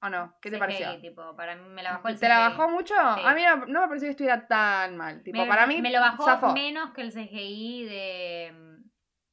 ¿O 0.00 0.08
no? 0.08 0.36
¿Qué 0.40 0.50
te 0.50 0.56
CGI, 0.56 0.60
pareció? 0.60 1.00
tipo, 1.00 1.34
para 1.36 1.56
mí 1.56 1.68
me 1.70 1.82
la 1.82 1.92
bajó 1.94 2.08
el 2.08 2.18
¿Te 2.20 2.28
la 2.28 2.38
bajó 2.38 2.68
mucho? 2.68 2.94
A 2.98 3.34
mí 3.34 3.42
no, 3.44 3.66
no 3.66 3.80
me 3.82 3.88
pareció 3.88 4.06
que 4.06 4.10
estuviera 4.10 4.46
tan 4.46 4.96
mal. 4.96 5.22
Tipo, 5.22 5.38
Me, 5.38 5.46
para 5.46 5.66
mí, 5.66 5.80
me 5.82 5.90
lo 5.92 6.00
bajó 6.00 6.24
zafó. 6.24 6.52
menos 6.52 6.92
que 6.92 7.02
el 7.02 7.12
CGI 7.12 7.84
de, 7.84 8.78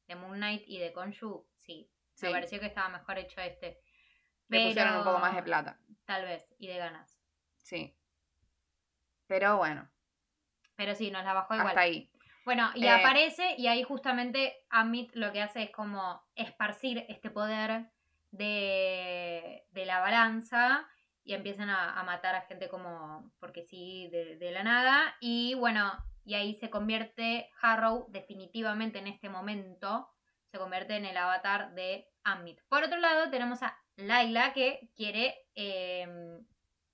de 0.07 0.15
Moon 0.15 0.37
Knight 0.37 0.63
y 0.67 0.79
de 0.79 0.91
Konshu. 0.93 1.47
Sí, 1.55 1.89
Sí, 2.13 2.27
me 2.27 2.31
pareció 2.31 2.59
que 2.59 2.67
estaba 2.67 2.89
mejor 2.89 3.17
hecho 3.19 3.41
este. 3.41 3.81
le 4.49 4.67
pusieron 4.67 4.89
Pero- 4.93 4.99
un 4.99 5.05
poco 5.05 5.19
más 5.19 5.35
de 5.35 5.43
plata. 5.43 5.79
Tal 6.05 6.23
vez, 6.25 6.47
y 6.59 6.67
de 6.67 6.77
ganas. 6.77 7.19
Sí. 7.57 7.95
Pero 9.27 9.57
bueno, 9.57 9.89
Pero 10.75 10.93
sí, 10.95 11.09
nos 11.11 11.23
la 11.23 11.33
bajó 11.33 11.53
igual. 11.55 11.67
hasta 11.69 11.81
ahí. 11.81 12.11
Bueno, 12.45 12.69
y 12.75 12.85
Eh, 12.85 12.89
aparece 12.89 13.55
y 13.57 13.67
ahí 13.67 13.83
justamente 13.83 14.55
Amit 14.69 15.11
lo 15.15 15.31
que 15.31 15.41
hace 15.41 15.63
es 15.63 15.71
como 15.71 16.23
esparcir 16.35 17.05
este 17.09 17.29
poder 17.31 17.87
de, 18.31 19.65
de 19.71 19.85
la 19.85 19.99
balanza 19.99 20.87
y 21.23 21.33
empiezan 21.33 21.69
a, 21.69 21.99
a 21.99 22.03
matar 22.03 22.35
a 22.35 22.41
gente 22.41 22.69
como 22.69 23.31
porque 23.39 23.63
sí, 23.63 24.07
de, 24.11 24.37
de 24.37 24.51
la 24.51 24.63
nada. 24.63 25.15
Y 25.19 25.55
bueno, 25.55 25.91
y 26.23 26.35
ahí 26.35 26.53
se 26.55 26.69
convierte 26.69 27.49
Harrow 27.61 28.05
definitivamente 28.09 28.99
en 28.99 29.07
este 29.07 29.29
momento, 29.29 30.07
se 30.51 30.59
convierte 30.59 30.95
en 30.95 31.05
el 31.05 31.17
avatar 31.17 31.73
de 31.73 32.07
Amit. 32.23 32.59
Por 32.69 32.83
otro 32.83 32.99
lado, 32.99 33.29
tenemos 33.29 33.63
a 33.63 33.75
Laila 33.95 34.53
que 34.53 34.89
quiere 34.95 35.35
eh, 35.55 36.07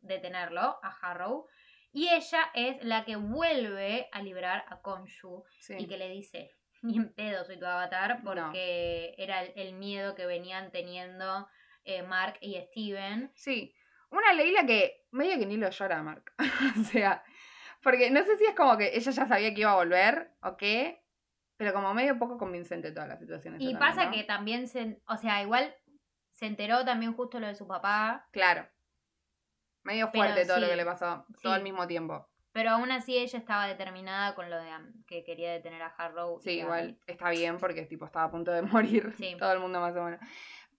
detenerlo, 0.02 0.80
a 0.82 0.90
Harrow. 1.02 1.48
Y 1.94 2.08
ella 2.10 2.52
es 2.54 2.84
la 2.84 3.04
que 3.06 3.16
vuelve 3.18 4.08
a 4.12 4.22
liberar 4.22 4.64
a 4.70 4.82
Konshu 4.82 5.44
Sí. 5.60 5.76
y 5.78 5.88
que 5.88 5.98
le 5.98 6.10
dice, 6.10 6.52
ni 6.82 6.98
en 6.98 7.14
pedo 7.14 7.44
soy 7.44 7.58
tu 7.60 7.66
avatar, 7.66 8.22
porque 8.24 9.14
era 9.18 9.44
el, 9.44 9.52
el 9.56 9.74
miedo 9.74 10.16
que 10.16 10.26
venían 10.26 10.72
teniendo 10.72 11.48
eh, 11.84 12.04
Mark 12.04 12.38
y 12.42 12.60
Steven. 12.62 13.32
Sí, 13.36 13.74
una 14.10 14.34
Leila 14.34 14.66
que 14.66 15.06
medio 15.12 15.38
que 15.38 15.46
ni 15.46 15.58
lo 15.58 15.70
llora, 15.70 16.02
Mark. 16.04 16.34
o 16.80 16.84
sea, 16.86 17.24
porque 17.84 18.10
no 18.12 18.24
sé 18.24 18.38
si 18.38 18.46
es 18.46 18.56
como 18.56 18.78
que 18.78 18.96
ella 18.96 19.12
ya 19.12 19.26
sabía 19.26 19.54
que 19.54 19.62
iba 19.62 19.72
a 19.72 19.76
volver 19.76 20.32
o 20.44 20.56
qué, 20.58 21.04
pero 21.58 21.74
como 21.74 21.94
medio 21.94 22.18
poco 22.18 22.38
convincente 22.38 22.92
toda 22.92 23.08
la 23.08 23.18
situación. 23.18 23.56
Y 23.56 23.74
también, 23.74 23.80
pasa 23.80 24.06
¿no? 24.06 24.12
que 24.12 24.24
también 24.24 24.68
se, 24.68 25.02
o 25.08 25.18
sea, 25.18 25.42
igual 25.42 25.76
se 26.30 26.46
enteró 26.46 26.86
también 26.86 27.14
justo 27.14 27.40
lo 27.40 27.48
de 27.48 27.56
su 27.56 27.68
papá, 27.68 28.28
Claro. 28.32 28.68
Medio 29.84 30.10
Pero 30.12 30.24
fuerte 30.26 30.46
todo 30.46 30.60
lo 30.60 30.68
que 30.68 30.76
le 30.76 30.86
pasó, 30.86 31.26
todo 31.42 31.54
al 31.54 31.64
mismo 31.64 31.88
tiempo. 31.88 32.28
pero 32.54 32.72
aún 32.72 32.92
así 32.92 33.18
ella 33.18 33.40
estaba 33.40 33.66
determinada 33.68 34.36
con 34.36 34.50
lo 34.50 34.58
de 34.58 34.70
que 35.08 35.24
quería 35.24 35.52
detener 35.52 35.82
a 35.82 35.88
Harrow. 35.98 36.40
Sí, 36.42 36.60
igual 36.60 36.98
está 37.08 37.30
bien 37.30 37.58
porque 37.58 37.84
tipo 37.86 38.06
estaba 38.06 38.26
a 38.26 38.32
punto 38.32 38.52
de 38.52 38.62
morir 38.62 39.14
Sí. 39.18 39.36
todo 39.40 39.54
el 39.54 39.60
mundo 39.60 39.80
más 39.80 39.96
o 39.96 40.04
menos. 40.04 40.20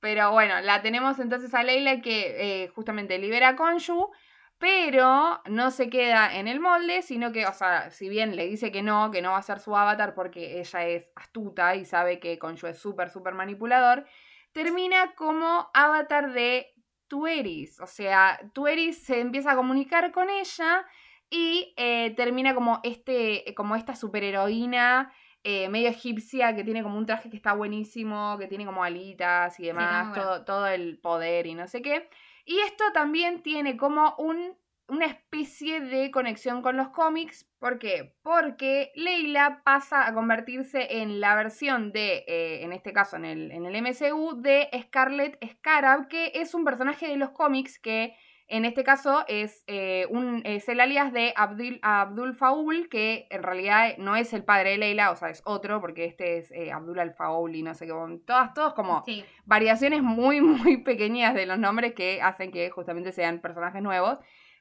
Pero 0.00 0.30
bueno, 0.32 0.60
la 0.60 0.82
tenemos 0.82 1.18
entonces 1.18 1.54
a 1.54 1.62
Leila 1.62 2.00
que 2.00 2.64
eh, 2.64 2.68
justamente 2.68 3.18
libera 3.18 3.48
a 3.50 3.56
Konshu, 3.56 4.10
pero 4.58 5.40
no 5.46 5.70
se 5.70 5.88
queda 5.90 6.36
en 6.36 6.46
el 6.46 6.60
molde, 6.60 7.02
sino 7.02 7.32
que, 7.32 7.46
o 7.46 7.52
sea, 7.52 7.90
si 7.90 8.08
bien 8.08 8.36
le 8.36 8.46
dice 8.46 8.70
que 8.70 8.82
no, 8.82 9.10
que 9.10 9.22
no 9.22 9.30
va 9.32 9.38
a 9.38 9.42
ser 9.42 9.58
su 9.58 9.76
avatar 9.76 10.14
porque 10.14 10.60
ella 10.60 10.86
es 10.86 11.10
astuta 11.16 11.74
y 11.74 11.84
sabe 11.84 12.20
que 12.20 12.38
Konshu 12.38 12.66
es 12.68 12.78
súper, 12.78 13.10
súper 13.10 13.34
manipulador, 13.34 14.04
termina 14.52 15.14
como 15.14 15.70
avatar 15.74 16.32
de 16.32 16.71
Tueris. 17.12 17.78
O 17.80 17.86
sea, 17.86 18.40
Tueris 18.54 19.04
se 19.04 19.20
empieza 19.20 19.52
a 19.52 19.56
comunicar 19.56 20.12
con 20.12 20.30
ella 20.30 20.86
y 21.28 21.74
eh, 21.76 22.14
termina 22.16 22.54
como, 22.54 22.80
este, 22.84 23.52
como 23.54 23.76
esta 23.76 23.94
superheroína 23.94 25.12
eh, 25.44 25.68
medio 25.68 25.90
egipcia 25.90 26.56
que 26.56 26.64
tiene 26.64 26.82
como 26.82 26.96
un 26.96 27.04
traje 27.04 27.28
que 27.28 27.36
está 27.36 27.52
buenísimo, 27.52 28.38
que 28.38 28.46
tiene 28.46 28.64
como 28.64 28.82
alitas 28.82 29.60
y 29.60 29.64
demás, 29.64 30.06
muy 30.06 30.14
bueno. 30.14 30.22
todo, 30.22 30.44
todo 30.46 30.66
el 30.68 31.00
poder 31.00 31.46
y 31.46 31.54
no 31.54 31.68
sé 31.68 31.82
qué. 31.82 32.08
Y 32.46 32.60
esto 32.60 32.82
también 32.94 33.42
tiene 33.42 33.76
como 33.76 34.14
un, 34.16 34.56
una 34.92 35.06
especie 35.06 35.80
de 35.80 36.10
conexión 36.10 36.60
con 36.60 36.76
los 36.76 36.90
cómics. 36.90 37.48
¿Por 37.58 37.78
qué? 37.78 38.14
Porque 38.22 38.92
Leila 38.94 39.62
pasa 39.64 40.06
a 40.06 40.12
convertirse 40.12 41.00
en 41.00 41.18
la 41.18 41.34
versión 41.34 41.92
de, 41.92 42.24
eh, 42.28 42.62
en 42.62 42.74
este 42.74 42.92
caso 42.92 43.16
en 43.16 43.24
el, 43.24 43.50
en 43.52 43.64
el 43.64 43.74
MCU, 43.74 44.42
de 44.42 44.68
Scarlet 44.82 45.38
Scarab, 45.50 46.08
que 46.08 46.32
es 46.34 46.52
un 46.54 46.66
personaje 46.66 47.08
de 47.08 47.16
los 47.16 47.30
cómics 47.30 47.78
que 47.78 48.14
en 48.48 48.66
este 48.66 48.84
caso 48.84 49.24
es, 49.28 49.64
eh, 49.66 50.06
un, 50.10 50.42
es 50.44 50.68
el 50.68 50.78
alias 50.78 51.10
de 51.10 51.32
Abdul, 51.36 51.78
Abdul 51.80 52.34
Faul, 52.34 52.90
que 52.90 53.26
en 53.30 53.42
realidad 53.42 53.96
no 53.96 54.14
es 54.14 54.34
el 54.34 54.44
padre 54.44 54.72
de 54.72 54.78
Leila, 54.78 55.10
o 55.10 55.16
sea, 55.16 55.30
es 55.30 55.40
otro, 55.46 55.80
porque 55.80 56.04
este 56.04 56.36
es 56.36 56.50
eh, 56.50 56.70
Abdul 56.70 56.98
al 56.98 57.14
Faul 57.14 57.56
y 57.56 57.62
no 57.62 57.72
sé 57.72 57.86
qué. 57.86 57.94
Todas, 58.26 58.52
todos 58.52 58.74
como 58.74 59.02
Sí, 59.06 59.24
variaciones 59.46 60.02
muy, 60.02 60.40
muy 60.42 60.76
pequeñas 60.76 61.32
de 61.32 61.46
los 61.46 61.58
nombres 61.58 61.94
que 61.94 62.20
hacen 62.20 62.52
que 62.52 62.68
justamente 62.68 63.10
sean 63.12 63.40
personajes 63.40 63.80
nuevos, 63.80 64.18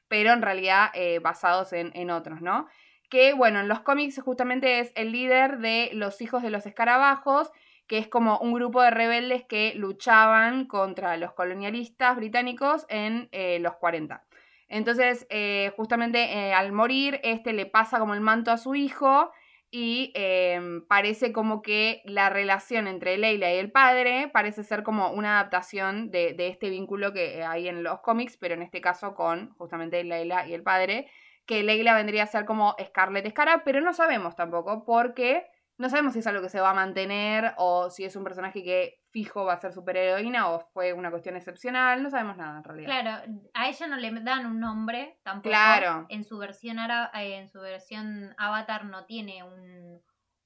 pero 0.08 0.32
en 0.32 0.42
realidad 0.42 0.90
eh, 0.94 1.18
basados 1.18 1.72
en, 1.72 1.90
en 1.94 2.10
otros, 2.10 2.40
¿no? 2.40 2.66
Que 3.10 3.34
bueno, 3.34 3.60
en 3.60 3.68
los 3.68 3.80
cómics 3.80 4.20
justamente 4.22 4.80
es 4.80 4.92
el 4.94 5.12
líder 5.12 5.58
de 5.58 5.90
los 5.92 6.20
hijos 6.20 6.42
de 6.42 6.50
los 6.50 6.66
escarabajos, 6.66 7.50
que 7.86 7.98
es 7.98 8.08
como 8.08 8.38
un 8.38 8.54
grupo 8.54 8.80
de 8.80 8.90
rebeldes 8.90 9.44
que 9.44 9.74
luchaban 9.74 10.66
contra 10.66 11.16
los 11.16 11.32
colonialistas 11.32 12.16
británicos 12.16 12.86
en 12.88 13.28
eh, 13.32 13.58
los 13.60 13.74
40. 13.76 14.24
Entonces, 14.68 15.26
eh, 15.28 15.72
justamente 15.76 16.54
al 16.54 16.72
morir, 16.72 17.20
este 17.22 17.52
le 17.52 17.66
pasa 17.66 17.98
como 17.98 18.14
el 18.14 18.22
manto 18.22 18.50
a 18.50 18.56
su 18.56 18.74
hijo 18.74 19.30
y 19.74 20.12
eh, 20.14 20.60
parece 20.86 21.32
como 21.32 21.62
que 21.62 22.02
la 22.04 22.28
relación 22.28 22.86
entre 22.86 23.16
Leila 23.16 23.50
y 23.52 23.56
el 23.56 23.72
padre 23.72 24.30
parece 24.30 24.64
ser 24.64 24.82
como 24.82 25.10
una 25.12 25.40
adaptación 25.40 26.10
de, 26.10 26.34
de 26.34 26.48
este 26.48 26.68
vínculo 26.68 27.14
que 27.14 27.42
hay 27.42 27.68
en 27.68 27.82
los 27.82 28.00
cómics, 28.00 28.36
pero 28.36 28.52
en 28.52 28.60
este 28.60 28.82
caso 28.82 29.14
con 29.14 29.54
justamente 29.54 30.04
Leila 30.04 30.46
y 30.46 30.52
el 30.52 30.62
padre, 30.62 31.08
que 31.46 31.62
Leila 31.62 31.94
vendría 31.94 32.24
a 32.24 32.26
ser 32.26 32.44
como 32.44 32.76
Scarlet 32.84 33.30
Scarab, 33.30 33.64
pero 33.64 33.80
no 33.80 33.94
sabemos 33.94 34.36
tampoco 34.36 34.84
porque 34.84 35.46
no 35.82 35.90
sabemos 35.90 36.12
si 36.12 36.20
es 36.20 36.26
algo 36.28 36.40
que 36.40 36.48
se 36.48 36.60
va 36.60 36.70
a 36.70 36.74
mantener 36.74 37.54
o 37.56 37.90
si 37.90 38.04
es 38.04 38.14
un 38.14 38.22
personaje 38.22 38.62
que 38.62 39.00
fijo 39.10 39.44
va 39.44 39.54
a 39.54 39.60
ser 39.60 39.72
superheroína 39.72 40.48
o 40.48 40.60
fue 40.72 40.92
una 40.92 41.10
cuestión 41.10 41.34
excepcional, 41.34 42.04
no 42.04 42.08
sabemos 42.08 42.36
nada 42.36 42.58
en 42.58 42.62
realidad. 42.62 42.86
claro, 42.86 43.32
a 43.52 43.68
ella 43.68 43.86
no 43.88 43.96
le 43.96 44.12
dan 44.20 44.46
un 44.46 44.60
nombre 44.60 45.18
tampoco. 45.24 45.50
Claro. 45.50 46.06
En 46.08 46.22
su 46.22 46.38
versión 46.38 46.78
eh, 46.78 47.34
en 47.34 47.48
su 47.48 47.60
versión 47.60 48.32
Avatar 48.38 48.84
no 48.84 49.06
tiene 49.06 49.42
un, 49.42 50.00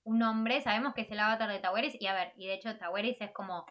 un 0.04 0.18
nombre. 0.18 0.62
Sabemos 0.62 0.94
que 0.94 1.02
es 1.02 1.10
el 1.10 1.20
Avatar 1.20 1.50
de 1.50 1.58
Taweris. 1.58 2.00
Y 2.00 2.06
a 2.06 2.14
ver, 2.14 2.32
y 2.38 2.46
de 2.46 2.54
hecho 2.54 2.74
Taweris 2.78 3.20
es 3.20 3.32
como 3.32 3.66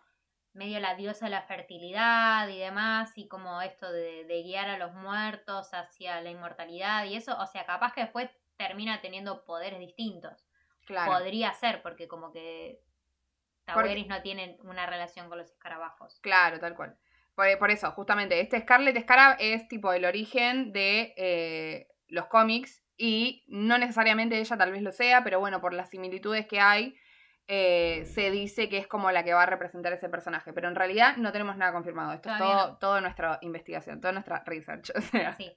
medio 0.53 0.79
la 0.79 0.93
diosa 0.93 1.25
de 1.25 1.31
la 1.31 1.41
fertilidad 1.41 2.47
y 2.47 2.59
demás, 2.59 3.11
y 3.15 3.27
como 3.27 3.59
esto 3.63 3.91
de, 3.91 4.25
de 4.25 4.43
guiar 4.43 4.69
a 4.69 4.77
los 4.77 4.93
muertos 4.93 5.73
hacia 5.73 6.21
la 6.21 6.29
inmortalidad 6.29 7.05
y 7.05 7.15
eso, 7.15 7.35
o 7.39 7.47
sea, 7.47 7.65
capaz 7.65 7.91
que 7.93 8.01
después 8.01 8.29
termina 8.55 9.01
teniendo 9.01 9.43
poderes 9.45 9.79
distintos. 9.79 10.45
Claro. 10.85 11.11
Podría 11.11 11.51
ser, 11.53 11.81
porque 11.81 12.07
como 12.07 12.31
que 12.31 12.79
Taweris 13.65 14.07
no 14.07 14.21
tiene 14.21 14.57
una 14.63 14.85
relación 14.85 15.27
con 15.29 15.37
los 15.37 15.49
escarabajos. 15.51 16.19
Claro, 16.21 16.59
tal 16.59 16.75
cual. 16.75 16.97
Por, 17.33 17.57
por 17.57 17.71
eso, 17.71 17.91
justamente, 17.91 18.39
este 18.39 18.61
Scarlet 18.61 19.01
Scarab 19.01 19.37
es 19.39 19.67
tipo 19.67 19.91
el 19.91 20.05
origen 20.05 20.71
de 20.71 21.13
eh, 21.17 21.87
los 22.07 22.27
cómics 22.27 22.83
y 22.97 23.43
no 23.47 23.77
necesariamente 23.77 24.37
ella 24.39 24.57
tal 24.57 24.71
vez 24.71 24.81
lo 24.81 24.91
sea, 24.91 25.23
pero 25.23 25.39
bueno, 25.39 25.59
por 25.59 25.73
las 25.73 25.89
similitudes 25.89 26.47
que 26.47 26.59
hay, 26.61 26.95
eh, 27.47 28.05
se 28.05 28.31
dice 28.31 28.69
que 28.69 28.77
es 28.77 28.87
como 28.87 29.11
la 29.11 29.23
que 29.23 29.33
va 29.33 29.43
a 29.43 29.47
representar 29.47 29.91
ese 29.93 30.09
personaje. 30.09 30.53
Pero 30.53 30.67
en 30.67 30.75
realidad 30.75 31.17
no 31.17 31.31
tenemos 31.31 31.57
nada 31.57 31.73
confirmado. 31.73 32.13
Esto 32.13 32.29
es 32.31 32.79
todo, 32.79 32.95
no. 32.95 33.01
nuestra 33.01 33.37
investigación, 33.41 33.99
toda 33.99 34.13
nuestra 34.13 34.43
research. 34.45 34.91
O 34.95 35.01
sea, 35.01 35.33
Sí. 35.33 35.51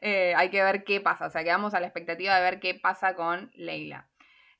eh, 0.00 0.34
hay 0.36 0.50
que 0.50 0.62
ver 0.62 0.84
qué 0.84 1.00
pasa. 1.00 1.26
O 1.26 1.30
sea, 1.30 1.44
quedamos 1.44 1.74
a 1.74 1.80
la 1.80 1.86
expectativa 1.86 2.34
de 2.34 2.42
ver 2.42 2.60
qué 2.60 2.74
pasa 2.74 3.14
con 3.14 3.50
Leila. 3.54 4.08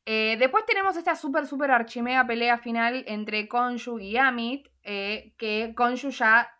Eh, 0.06 0.36
después 0.38 0.66
tenemos 0.66 0.96
esta 0.96 1.16
súper, 1.16 1.46
súper 1.46 1.70
archimega 1.70 2.26
pelea 2.26 2.58
final 2.58 3.04
entre 3.06 3.48
Konshu 3.48 3.98
y 3.98 4.16
Amit, 4.18 4.68
eh, 4.82 5.34
que 5.38 5.72
Konshu 5.74 6.10
ya 6.10 6.50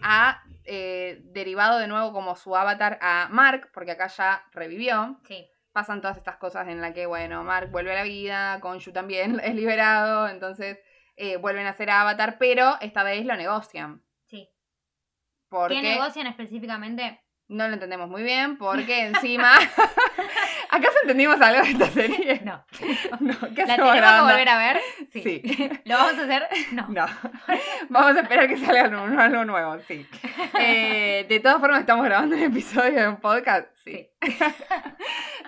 ha 0.00 0.42
eh, 0.64 1.20
derivado 1.24 1.78
de 1.78 1.88
nuevo 1.88 2.12
como 2.12 2.36
su 2.36 2.54
avatar 2.54 2.98
a 3.02 3.28
Mark, 3.30 3.70
porque 3.74 3.92
acá 3.92 4.06
ya 4.06 4.44
revivió. 4.52 5.18
Sí. 5.26 5.48
Pasan 5.72 6.00
todas 6.00 6.16
estas 6.16 6.36
cosas 6.36 6.68
en 6.68 6.80
las 6.80 6.94
que, 6.94 7.06
bueno, 7.06 7.42
Mark 7.42 7.70
vuelve 7.70 7.92
a 7.92 7.96
la 7.96 8.02
vida, 8.04 8.60
Konshu 8.60 8.92
también 8.92 9.40
es 9.42 9.54
liberado, 9.54 10.28
entonces 10.28 10.78
vuelven 11.40 11.66
a 11.66 11.72
ser 11.72 11.90
avatar, 11.90 12.36
pero 12.38 12.76
esta 12.80 13.02
vez 13.02 13.26
lo 13.26 13.34
negocian. 13.34 14.04
Sí. 14.26 14.48
Porque 15.48 15.74
¿Qué 15.74 15.82
negocian 15.82 16.28
específicamente? 16.28 17.20
No 17.48 17.66
lo 17.66 17.74
entendemos 17.74 18.08
muy 18.08 18.22
bien, 18.22 18.56
porque 18.56 19.06
encima 19.06 19.54
acá 20.70 20.88
entendimos 21.02 21.40
algo 21.40 21.62
de 21.62 21.70
esta 21.70 21.90
serie? 21.90 22.40
No. 22.44 22.64
No, 23.20 23.34
¿qué 23.54 23.66
¿La 23.66 23.76
tenemos 23.76 23.94
que 23.94 24.20
volver 24.22 24.48
a 24.48 24.58
ver? 24.58 24.80
Sí. 25.12 25.22
Sí. 25.22 25.70
¿Lo 25.84 25.96
vamos 25.96 26.18
a 26.18 26.22
hacer? 26.22 26.48
No. 26.72 26.86
No. 26.88 27.06
Vamos 27.88 28.16
a 28.16 28.20
esperar 28.20 28.48
que 28.48 28.56
salga 28.56 28.84
algo 28.84 29.44
nuevo, 29.44 29.78
sí. 29.80 30.06
Eh, 30.58 31.26
de 31.28 31.40
todas 31.40 31.58
formas, 31.58 31.80
estamos 31.80 32.04
grabando 32.04 32.36
un 32.36 32.42
episodio 32.42 33.00
de 33.00 33.08
un 33.08 33.16
podcast. 33.16 33.66
Sí. 33.84 34.08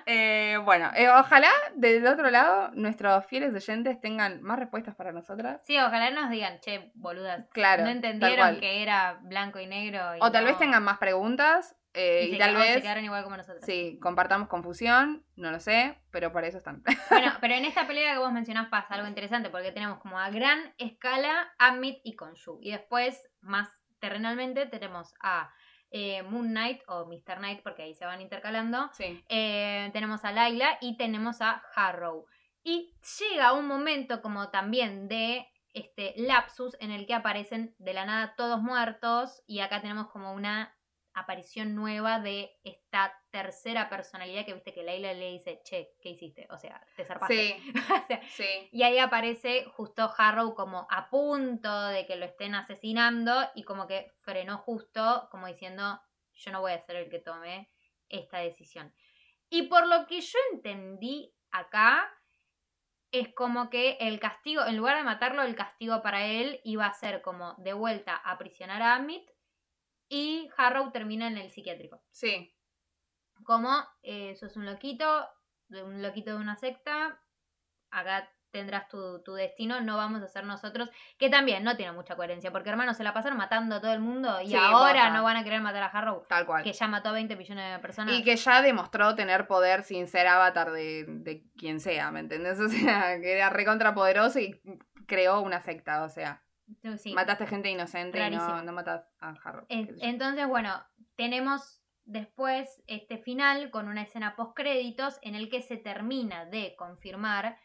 Eh, 0.06 0.58
bueno, 0.64 0.90
eh, 0.96 1.08
ojalá 1.08 1.50
del 1.74 2.04
otro 2.06 2.30
lado 2.30 2.70
nuestros 2.74 3.24
fieles 3.26 3.54
oyentes 3.54 4.00
tengan 4.00 4.42
más 4.42 4.58
respuestas 4.58 4.94
para 4.96 5.12
nosotras. 5.12 5.60
Sí, 5.64 5.78
ojalá 5.78 6.10
nos 6.10 6.30
digan, 6.30 6.58
che, 6.60 6.90
boludas. 6.94 7.46
Claro. 7.52 7.84
no 7.84 7.90
entendieron 7.90 8.58
que 8.58 8.82
era 8.82 9.18
blanco 9.22 9.60
y 9.60 9.66
negro. 9.66 10.16
y 10.16 10.18
O 10.20 10.32
tal 10.32 10.44
no- 10.44 10.50
vez 10.50 10.58
tengan 10.58 10.82
más 10.82 10.98
preguntas 10.98 11.76
eh, 11.94 12.28
y 12.32 12.38
tal 12.38 12.50
quedaron- 12.50 12.62
se 12.66 12.72
vez 12.74 12.82
quedaron 12.82 13.04
igual 13.04 13.22
como 13.24 13.36
nosotros. 13.36 13.64
sí, 13.64 13.98
compartamos 14.02 14.48
confusión, 14.48 15.24
no 15.36 15.50
lo 15.52 15.60
sé, 15.60 15.98
pero 16.10 16.32
por 16.32 16.44
eso 16.44 16.58
están. 16.58 16.82
Bueno, 17.10 17.32
pero 17.40 17.54
en 17.54 17.64
esta 17.64 17.86
pelea 17.86 18.14
que 18.14 18.18
vos 18.20 18.32
mencionás 18.32 18.68
pasa 18.68 18.94
algo 18.94 19.06
interesante 19.06 19.50
porque 19.50 19.70
tenemos 19.72 19.98
como 19.98 20.18
a 20.18 20.30
gran 20.30 20.74
escala 20.78 21.52
a 21.58 21.72
Mid 21.72 21.96
y 22.04 22.16
Khonshu. 22.16 22.58
Y 22.62 22.72
después, 22.72 23.20
más 23.42 23.68
terrenalmente, 24.00 24.66
tenemos 24.66 25.14
a 25.22 25.52
eh, 25.90 26.22
Moon 26.22 26.48
Knight 26.48 26.82
o 26.88 27.06
Mr. 27.06 27.38
Knight 27.38 27.62
porque 27.62 27.82
ahí 27.82 27.94
se 27.94 28.06
van 28.06 28.20
intercalando. 28.20 28.90
Sí. 28.92 29.22
Eh, 29.28 29.90
tenemos 29.92 30.24
a 30.24 30.32
Layla 30.32 30.78
y 30.80 30.96
tenemos 30.96 31.40
a 31.40 31.62
Harrow. 31.74 32.26
Y 32.62 32.94
llega 33.18 33.52
un 33.52 33.66
momento 33.66 34.22
como 34.22 34.50
también 34.50 35.08
de 35.08 35.46
este 35.72 36.14
lapsus 36.16 36.76
en 36.80 36.90
el 36.90 37.06
que 37.06 37.14
aparecen 37.14 37.74
de 37.78 37.94
la 37.94 38.04
nada 38.04 38.34
todos 38.36 38.60
muertos 38.60 39.42
y 39.46 39.60
acá 39.60 39.80
tenemos 39.80 40.08
como 40.08 40.32
una 40.32 40.74
aparición 41.14 41.74
nueva 41.74 42.20
de 42.20 42.58
esta 42.62 43.14
tercera 43.30 43.88
personalidad 43.88 44.44
que 44.44 44.54
viste 44.54 44.72
que 44.72 44.82
Layla 44.82 45.12
le 45.14 45.32
dice, 45.32 45.60
che, 45.64 45.94
¿qué 46.00 46.10
hiciste? 46.10 46.46
O 46.50 46.56
sea, 46.56 46.80
te 46.96 47.04
zarpaste. 47.04 47.60
Sí, 47.60 47.72
O 47.80 48.06
sea, 48.06 48.20
sí. 48.28 48.68
y 48.72 48.82
ahí 48.82 48.98
aparece 48.98 49.64
justo 49.66 50.12
Harrow 50.16 50.54
como 50.54 50.86
a 50.90 51.10
punto 51.10 51.86
de 51.88 52.06
que 52.06 52.16
lo 52.16 52.26
estén 52.26 52.54
asesinando 52.54 53.32
y 53.54 53.64
como 53.64 53.86
que 53.86 54.12
frenó 54.20 54.58
justo, 54.58 55.28
como 55.30 55.46
diciendo, 55.46 56.00
yo 56.34 56.52
no 56.52 56.60
voy 56.60 56.72
a 56.72 56.80
ser 56.80 56.96
el 56.96 57.10
que 57.10 57.18
tome 57.18 57.70
esta 58.08 58.38
decisión. 58.38 58.94
Y 59.48 59.62
por 59.62 59.86
lo 59.86 60.06
que 60.06 60.20
yo 60.20 60.38
entendí 60.52 61.34
acá, 61.50 62.08
es 63.12 63.34
como 63.34 63.70
que 63.70 63.96
el 64.00 64.20
castigo, 64.20 64.64
en 64.64 64.76
lugar 64.76 64.96
de 64.96 65.02
matarlo, 65.02 65.42
el 65.42 65.56
castigo 65.56 66.00
para 66.02 66.26
él 66.26 66.60
iba 66.62 66.86
a 66.86 66.94
ser 66.94 67.22
como 67.22 67.54
de 67.58 67.72
vuelta 67.72 68.14
a 68.14 68.32
aprisionar 68.32 68.82
a 68.82 68.94
Amit 68.94 69.28
y 70.10 70.50
Harrow 70.58 70.90
termina 70.90 71.26
en 71.28 71.38
el 71.38 71.50
psiquiátrico 71.50 72.02
Sí. 72.10 72.52
como 73.44 73.70
eh, 74.02 74.34
sos 74.36 74.56
un 74.56 74.66
loquito, 74.66 75.26
un 75.70 76.02
loquito 76.02 76.32
de 76.32 76.36
una 76.36 76.56
secta, 76.56 77.18
acá 77.90 78.28
tendrás 78.50 78.88
tu, 78.88 79.22
tu 79.22 79.34
destino, 79.34 79.80
no 79.80 79.96
vamos 79.96 80.20
a 80.22 80.26
ser 80.26 80.42
nosotros, 80.44 80.90
que 81.18 81.30
también 81.30 81.62
no 81.62 81.76
tiene 81.76 81.92
mucha 81.92 82.16
coherencia, 82.16 82.50
porque 82.50 82.68
hermano 82.70 82.92
se 82.94 83.04
la 83.04 83.14
pasaron 83.14 83.38
matando 83.38 83.76
a 83.76 83.80
todo 83.80 83.92
el 83.92 84.00
mundo 84.00 84.40
y 84.42 84.48
Sí, 84.48 84.56
ahora 84.56 85.10
no 85.10 85.22
van 85.22 85.36
a 85.36 85.44
querer 85.44 85.60
matar 85.60 85.84
a 85.84 85.86
Harrow, 85.86 86.26
Tal 86.28 86.44
cual. 86.46 86.64
que 86.64 86.72
ya 86.72 86.88
mató 86.88 87.10
a 87.10 87.12
20 87.12 87.36
millones 87.36 87.72
de 87.72 87.78
personas. 87.78 88.12
Y 88.12 88.24
que 88.24 88.34
ya 88.34 88.60
demostró 88.60 89.14
tener 89.14 89.46
poder 89.46 89.84
sin 89.84 90.08
ser 90.08 90.26
avatar 90.26 90.72
de, 90.72 91.04
de 91.06 91.44
quien 91.56 91.78
sea, 91.78 92.10
¿me 92.10 92.18
entendés? 92.20 92.58
O 92.60 92.68
sea, 92.68 93.20
que 93.20 93.32
era 93.36 93.50
recontrapoderoso 93.50 94.40
y 94.40 94.60
creó 95.06 95.40
una 95.42 95.60
secta, 95.60 96.02
o 96.02 96.08
sea, 96.08 96.42
Sí. 96.98 97.12
mataste 97.14 97.46
gente 97.46 97.70
inocente 97.70 98.18
y 98.18 98.20
Rarísimo. 98.20 98.56
no, 98.56 98.62
no 98.62 98.72
matas 98.72 99.08
a 99.20 99.30
Harrow. 99.30 99.66
En-. 99.68 99.96
Entonces, 100.00 100.46
bueno, 100.46 100.82
tenemos 101.16 101.82
después 102.04 102.82
este 102.86 103.18
final 103.18 103.70
con 103.70 103.88
una 103.88 104.02
escena 104.02 104.36
post 104.36 104.56
créditos 104.56 105.18
en 105.22 105.34
el 105.34 105.48
que 105.48 105.62
se 105.62 105.76
termina 105.76 106.44
de 106.46 106.74
confirmar 106.76 107.56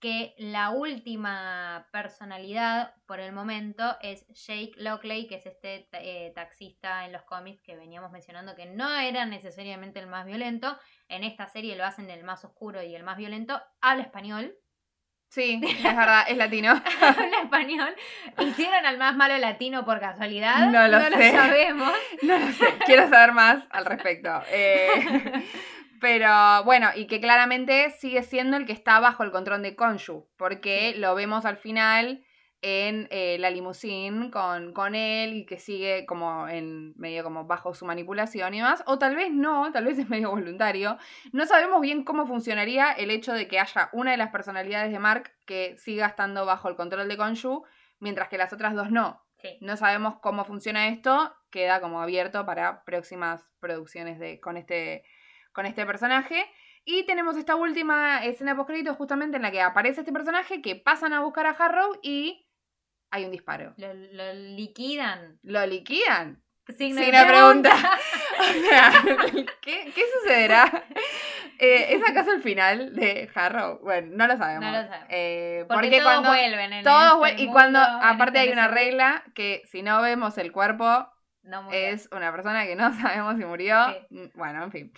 que 0.00 0.34
la 0.38 0.70
última 0.70 1.86
personalidad 1.92 2.94
por 3.06 3.20
el 3.20 3.32
momento 3.32 3.84
es 4.00 4.26
Jake 4.28 4.72
Lockley, 4.76 5.26
que 5.28 5.34
es 5.34 5.46
este 5.46 5.88
eh, 5.92 6.32
taxista 6.34 7.04
en 7.04 7.12
los 7.12 7.22
cómics 7.24 7.60
que 7.62 7.76
veníamos 7.76 8.10
mencionando 8.10 8.54
que 8.54 8.64
no 8.64 8.90
era 8.96 9.26
necesariamente 9.26 10.00
el 10.00 10.06
más 10.06 10.24
violento. 10.24 10.78
En 11.08 11.22
esta 11.22 11.46
serie 11.48 11.76
lo 11.76 11.84
hacen 11.84 12.08
el 12.08 12.24
más 12.24 12.46
oscuro 12.46 12.82
y 12.82 12.94
el 12.94 13.04
más 13.04 13.18
violento. 13.18 13.60
Habla 13.82 14.04
español. 14.04 14.56
Sí, 15.30 15.60
es 15.62 15.82
verdad, 15.84 16.24
es 16.28 16.36
latino. 16.36 16.72
Habla 17.00 17.42
español. 17.44 17.94
Hicieron 18.40 18.84
al 18.84 18.98
más 18.98 19.16
malo 19.16 19.38
latino 19.38 19.84
por 19.84 20.00
casualidad. 20.00 20.68
No 20.70 20.88
lo 20.88 21.00
sé. 21.00 21.30
sabemos. 21.30 21.92
No 22.22 22.36
lo 22.36 22.52
sé, 22.52 22.66
quiero 22.84 23.08
saber 23.08 23.32
más 23.32 23.62
al 23.70 23.86
respecto. 23.86 24.28
Eh, 24.50 24.88
pero 26.00 26.64
bueno, 26.64 26.88
y 26.96 27.06
que 27.06 27.20
claramente 27.20 27.90
sigue 27.90 28.24
siendo 28.24 28.56
el 28.56 28.66
que 28.66 28.72
está 28.72 28.98
bajo 28.98 29.22
el 29.22 29.30
control 29.30 29.62
de 29.62 29.76
Konshu, 29.76 30.28
porque 30.36 30.94
lo 30.96 31.14
vemos 31.14 31.44
al 31.44 31.56
final 31.56 32.24
en 32.62 33.08
eh, 33.10 33.38
la 33.38 33.50
limusín 33.50 34.30
con, 34.30 34.72
con 34.72 34.94
él 34.94 35.34
y 35.34 35.46
que 35.46 35.58
sigue 35.58 36.04
como 36.04 36.46
en 36.46 36.92
medio 36.96 37.24
como 37.24 37.46
bajo 37.46 37.74
su 37.74 37.86
manipulación 37.86 38.52
y 38.52 38.58
demás, 38.58 38.82
o 38.86 38.98
tal 38.98 39.16
vez 39.16 39.32
no, 39.32 39.72
tal 39.72 39.86
vez 39.86 39.98
es 39.98 40.08
medio 40.08 40.30
voluntario. 40.30 40.98
No 41.32 41.46
sabemos 41.46 41.80
bien 41.80 42.04
cómo 42.04 42.26
funcionaría 42.26 42.92
el 42.92 43.10
hecho 43.10 43.32
de 43.32 43.48
que 43.48 43.58
haya 43.58 43.88
una 43.92 44.10
de 44.10 44.18
las 44.18 44.30
personalidades 44.30 44.92
de 44.92 44.98
Mark 44.98 45.32
que 45.46 45.76
siga 45.78 46.06
estando 46.06 46.44
bajo 46.44 46.68
el 46.68 46.76
control 46.76 47.08
de 47.08 47.16
Konshu, 47.16 47.64
mientras 47.98 48.28
que 48.28 48.38
las 48.38 48.52
otras 48.52 48.74
dos 48.74 48.90
no. 48.90 49.24
Sí. 49.38 49.56
No 49.62 49.78
sabemos 49.78 50.18
cómo 50.20 50.44
funciona 50.44 50.88
esto, 50.88 51.34
queda 51.50 51.80
como 51.80 52.02
abierto 52.02 52.44
para 52.44 52.84
próximas 52.84 53.54
producciones 53.58 54.18
de, 54.18 54.38
con, 54.38 54.58
este, 54.58 55.02
con 55.52 55.64
este 55.64 55.86
personaje. 55.86 56.44
Y 56.84 57.04
tenemos 57.04 57.36
esta 57.36 57.56
última 57.56 58.24
escena 58.24 58.56
post 58.56 58.70
justamente 58.98 59.36
en 59.36 59.42
la 59.42 59.50
que 59.50 59.62
aparece 59.62 60.00
este 60.00 60.12
personaje 60.12 60.60
que 60.60 60.76
pasan 60.76 61.14
a 61.14 61.20
buscar 61.20 61.46
a 61.46 61.50
Harrow 61.50 61.98
y 62.02 62.49
hay 63.10 63.24
un 63.24 63.30
disparo. 63.30 63.74
Lo, 63.76 63.92
lo 63.92 64.32
liquidan. 64.34 65.38
¿Lo 65.42 65.64
liquidan? 65.66 66.42
De 66.78 66.94
de 66.94 67.24
pregunta. 67.26 67.70
O 68.40 68.68
sea, 68.68 68.90
¿qué, 69.60 69.92
qué 69.94 70.02
sucederá? 70.18 70.84
Eh, 71.62 71.94
¿Es 71.94 72.02
acaso 72.08 72.32
el 72.32 72.40
final 72.40 72.94
de 72.96 73.28
Harrow? 73.34 73.80
Bueno, 73.82 74.12
no 74.12 74.26
lo 74.26 74.38
sabemos. 74.38 74.64
No 74.64 74.70
lo 74.70 74.88
sabemos. 74.88 75.08
Eh, 75.10 75.66
Porque, 75.68 75.88
porque 75.88 75.98
todos 75.98 76.04
cuando, 76.04 76.28
vuelven. 76.30 76.72
En 76.72 76.84
todos 76.84 77.28
este 77.28 77.42
y 77.42 77.46
cuando 77.48 77.78
aparte 77.78 78.38
este 78.38 78.48
hay 78.48 78.52
una 78.54 78.68
regla 78.68 79.22
que 79.34 79.60
si 79.66 79.82
no 79.82 80.00
vemos 80.00 80.38
el 80.38 80.52
cuerpo 80.52 81.06
No 81.42 81.70
es 81.70 82.08
una 82.12 82.32
persona 82.32 82.64
que 82.64 82.76
no 82.76 82.90
sabemos 82.98 83.36
si 83.36 83.44
murió. 83.44 83.76
Sí. 83.90 84.06
Mm, 84.08 84.38
Bueno, 84.38 84.64
en 84.64 84.72
fin. 84.72 84.92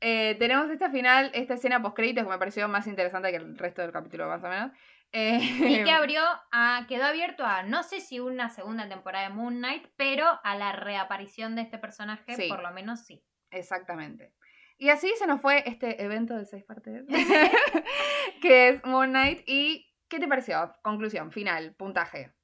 Eh, 0.00 0.34
tenemos 0.40 0.68
esta 0.70 0.90
final, 0.90 1.30
esta 1.34 1.54
escena 1.54 1.80
post 1.82 1.96
que 1.96 2.12
me 2.24 2.38
pareció 2.38 2.66
más 2.66 2.88
interesante 2.88 3.30
que 3.30 3.36
el 3.36 3.56
resto 3.56 3.82
del 3.82 3.92
capítulo, 3.92 4.26
más 4.26 4.42
o 4.42 4.48
menos. 4.48 4.72
Eh, 5.12 5.38
Y 5.40 5.84
que 5.84 5.90
abrió 5.90 6.22
a, 6.52 6.84
quedó 6.88 7.04
abierto 7.04 7.44
a, 7.44 7.62
no 7.62 7.82
sé 7.82 8.00
si 8.00 8.20
una 8.20 8.50
segunda 8.50 8.88
temporada 8.88 9.28
de 9.28 9.34
Moon 9.34 9.56
Knight, 9.56 9.86
pero 9.96 10.26
a 10.44 10.54
la 10.56 10.72
reaparición 10.72 11.54
de 11.56 11.62
este 11.62 11.78
personaje, 11.78 12.34
Sí. 12.34 12.48
por 12.48 12.62
lo 12.62 12.70
menos 12.72 13.04
sí. 13.06 13.24
Exactamente. 13.50 14.34
Y 14.76 14.90
así 14.90 15.12
se 15.18 15.26
nos 15.26 15.40
fue 15.40 15.62
este 15.66 16.02
evento 16.04 16.36
de 16.36 16.44
seis 16.44 16.64
partes, 16.64 17.04
que 18.42 18.68
es 18.68 18.84
Moon 18.84 19.10
Knight. 19.10 19.42
¿Y 19.46 19.90
qué 20.08 20.20
te 20.20 20.28
pareció? 20.28 20.74
Conclusión, 20.82 21.32
final, 21.32 21.74
puntaje. 21.74 22.34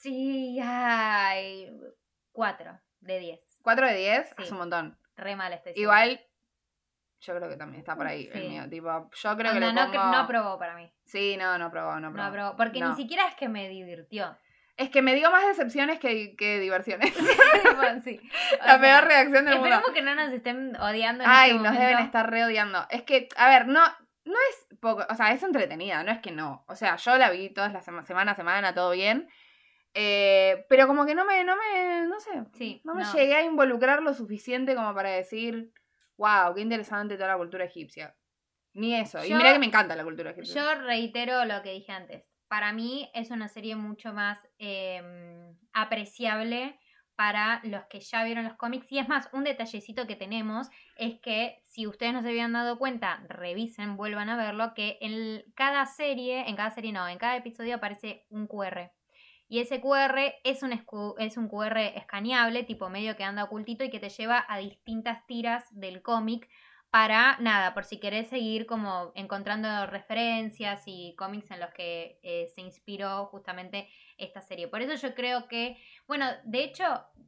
Sí, 0.00 0.58
ay, 0.62 1.70
cuatro 2.32 2.78
de 3.00 3.18
10. 3.18 3.40
4 3.62 3.86
de 3.86 3.94
10 3.96 4.28
Sí. 4.28 4.34
es 4.44 4.50
un 4.52 4.58
montón. 4.58 4.98
Re 5.16 5.36
mal 5.36 5.52
este. 5.52 5.72
Igual, 5.76 6.20
yo 7.20 7.34
creo 7.36 7.48
que 7.48 7.56
también 7.56 7.80
está 7.80 7.96
por 7.96 8.06
ahí 8.06 8.28
el 8.32 8.48
mío. 8.48 8.68
Tipo, 8.70 9.10
yo 9.12 9.36
creo 9.36 9.52
que 9.52 9.58
Onda, 9.58 9.68
le 9.68 9.72
no, 9.72 9.80
pongo... 9.80 9.92
que- 9.92 9.98
no 9.98 10.16
aprobó 10.18 10.58
para 10.58 10.74
mí. 10.76 10.92
Sí, 11.04 11.36
no, 11.36 11.58
no 11.58 11.66
aprobó, 11.66 11.94
no 11.94 12.00
No 12.00 12.08
aprobó. 12.08 12.28
aprobó. 12.28 12.56
Porque 12.56 12.80
No. 12.80 12.90
ni 12.90 12.96
siquiera 12.96 13.26
es 13.26 13.34
que 13.34 13.48
me 13.48 13.68
divirtió. 13.68 14.36
Es 14.76 14.90
que 14.90 15.02
me 15.02 15.14
dio 15.16 15.30
más 15.32 15.44
decepciones 15.46 15.98
que, 15.98 16.36
que 16.36 16.60
diversiones. 16.60 17.12
Sí. 18.04 18.20
O 18.62 18.64
La 18.66 18.78
sea, 18.78 18.80
peor 18.80 19.04
reacción 19.04 19.44
del 19.44 19.54
mundo. 19.58 19.68
Esperemos 19.74 19.90
que 19.92 20.02
no 20.02 20.14
nos 20.14 20.32
estén 20.32 20.76
odiando 20.76 21.24
en 21.24 21.30
Ay, 21.30 21.50
este 21.50 21.62
nos 21.62 21.72
deben 21.78 21.98
estar 21.98 22.30
re 22.30 22.44
odiando. 22.44 22.86
Es 22.90 23.02
que, 23.02 23.28
a 23.36 23.48
ver, 23.48 23.66
no, 23.66 23.82
no 24.24 24.34
es 24.50 24.78
poco, 24.80 25.04
o 25.08 25.14
sea, 25.14 25.32
es 25.32 25.42
entretenida, 25.42 26.02
no 26.04 26.12
es 26.12 26.18
que 26.20 26.30
no. 26.30 26.64
O 26.68 26.76
sea, 26.76 26.96
yo 26.96 27.16
la 27.18 27.30
vi 27.30 27.50
todas 27.50 27.72
las 27.72 27.84
sema- 27.84 28.04
semana 28.04 28.32
a 28.32 28.34
semana, 28.36 28.74
todo 28.74 28.90
bien. 28.92 29.28
Eh, 29.94 30.64
pero 30.68 30.86
como 30.86 31.06
que 31.06 31.14
no 31.14 31.24
me, 31.24 31.42
no 31.44 31.56
me, 31.56 32.06
no 32.06 32.20
sé, 32.20 32.30
Sí, 32.56 32.80
no 32.84 32.94
me 32.94 33.02
no. 33.02 33.12
llegué 33.12 33.34
a 33.34 33.42
involucrar 33.42 34.02
lo 34.02 34.14
suficiente 34.14 34.74
como 34.76 34.94
para 34.94 35.10
decir, 35.10 35.72
wow, 36.18 36.54
qué 36.54 36.60
interesante 36.60 37.16
toda 37.16 37.28
la 37.28 37.38
cultura 37.38 37.64
egipcia. 37.64 38.14
Ni 38.74 38.94
eso. 38.94 39.24
y 39.24 39.30
Yo- 39.30 39.36
mira 39.36 39.52
que 39.52 39.58
me 39.58 39.66
encanta 39.66 39.96
la 39.96 40.04
cultura 40.04 40.30
egipcia. 40.32 40.54
Yo 40.54 40.74
reitero 40.82 41.44
lo 41.46 41.62
que 41.62 41.72
dije 41.72 41.92
antes. 41.92 42.24
Para 42.48 42.72
mí 42.72 43.10
es 43.14 43.30
una 43.30 43.48
serie 43.48 43.76
mucho 43.76 44.12
más 44.12 44.46
eh, 44.58 45.54
apreciable 45.72 46.78
para 47.16 47.60
los 47.64 47.84
que 47.86 47.98
ya 48.00 48.22
vieron 48.22 48.44
los 48.44 48.54
cómics. 48.54 48.86
Y 48.90 48.98
es 49.00 49.08
más, 49.08 49.28
un 49.32 49.42
detallecito 49.42 50.06
que 50.06 50.14
tenemos 50.14 50.68
es 50.96 51.18
que 51.20 51.60
si 51.64 51.86
ustedes 51.86 52.12
no 52.12 52.22
se 52.22 52.28
habían 52.28 52.52
dado 52.52 52.78
cuenta, 52.78 53.24
revisen, 53.28 53.96
vuelvan 53.96 54.28
a 54.28 54.36
verlo, 54.36 54.72
que 54.74 54.98
en 55.00 55.42
cada 55.54 55.84
serie, 55.86 56.48
en 56.48 56.54
cada 56.54 56.70
serie 56.70 56.92
no, 56.92 57.08
en 57.08 57.18
cada 57.18 57.36
episodio 57.36 57.74
aparece 57.74 58.24
un 58.30 58.46
QR. 58.46 58.92
Y 59.48 59.60
ese 59.60 59.80
QR 59.80 60.34
es 60.44 60.62
un, 60.62 60.72
es 61.18 61.36
un 61.36 61.48
QR 61.48 61.78
escaneable, 61.78 62.64
tipo 62.64 62.90
medio 62.90 63.16
que 63.16 63.24
anda 63.24 63.44
ocultito 63.44 63.82
y 63.82 63.90
que 63.90 63.98
te 63.98 64.10
lleva 64.10 64.44
a 64.48 64.58
distintas 64.58 65.26
tiras 65.26 65.64
del 65.72 66.02
cómic 66.02 66.48
para 66.90 67.36
nada, 67.38 67.74
por 67.74 67.84
si 67.84 68.00
querés 68.00 68.28
seguir 68.28 68.66
como 68.66 69.12
encontrando 69.14 69.86
referencias 69.86 70.82
y 70.86 71.14
cómics 71.18 71.50
en 71.50 71.60
los 71.60 71.70
que 71.70 72.18
eh, 72.22 72.48
se 72.54 72.62
inspiró 72.62 73.26
justamente 73.26 73.88
esta 74.16 74.40
serie. 74.40 74.68
Por 74.68 74.80
eso 74.80 74.94
yo 74.94 75.14
creo 75.14 75.48
que, 75.48 75.76
bueno, 76.06 76.26
de 76.44 76.64
hecho, 76.64 76.84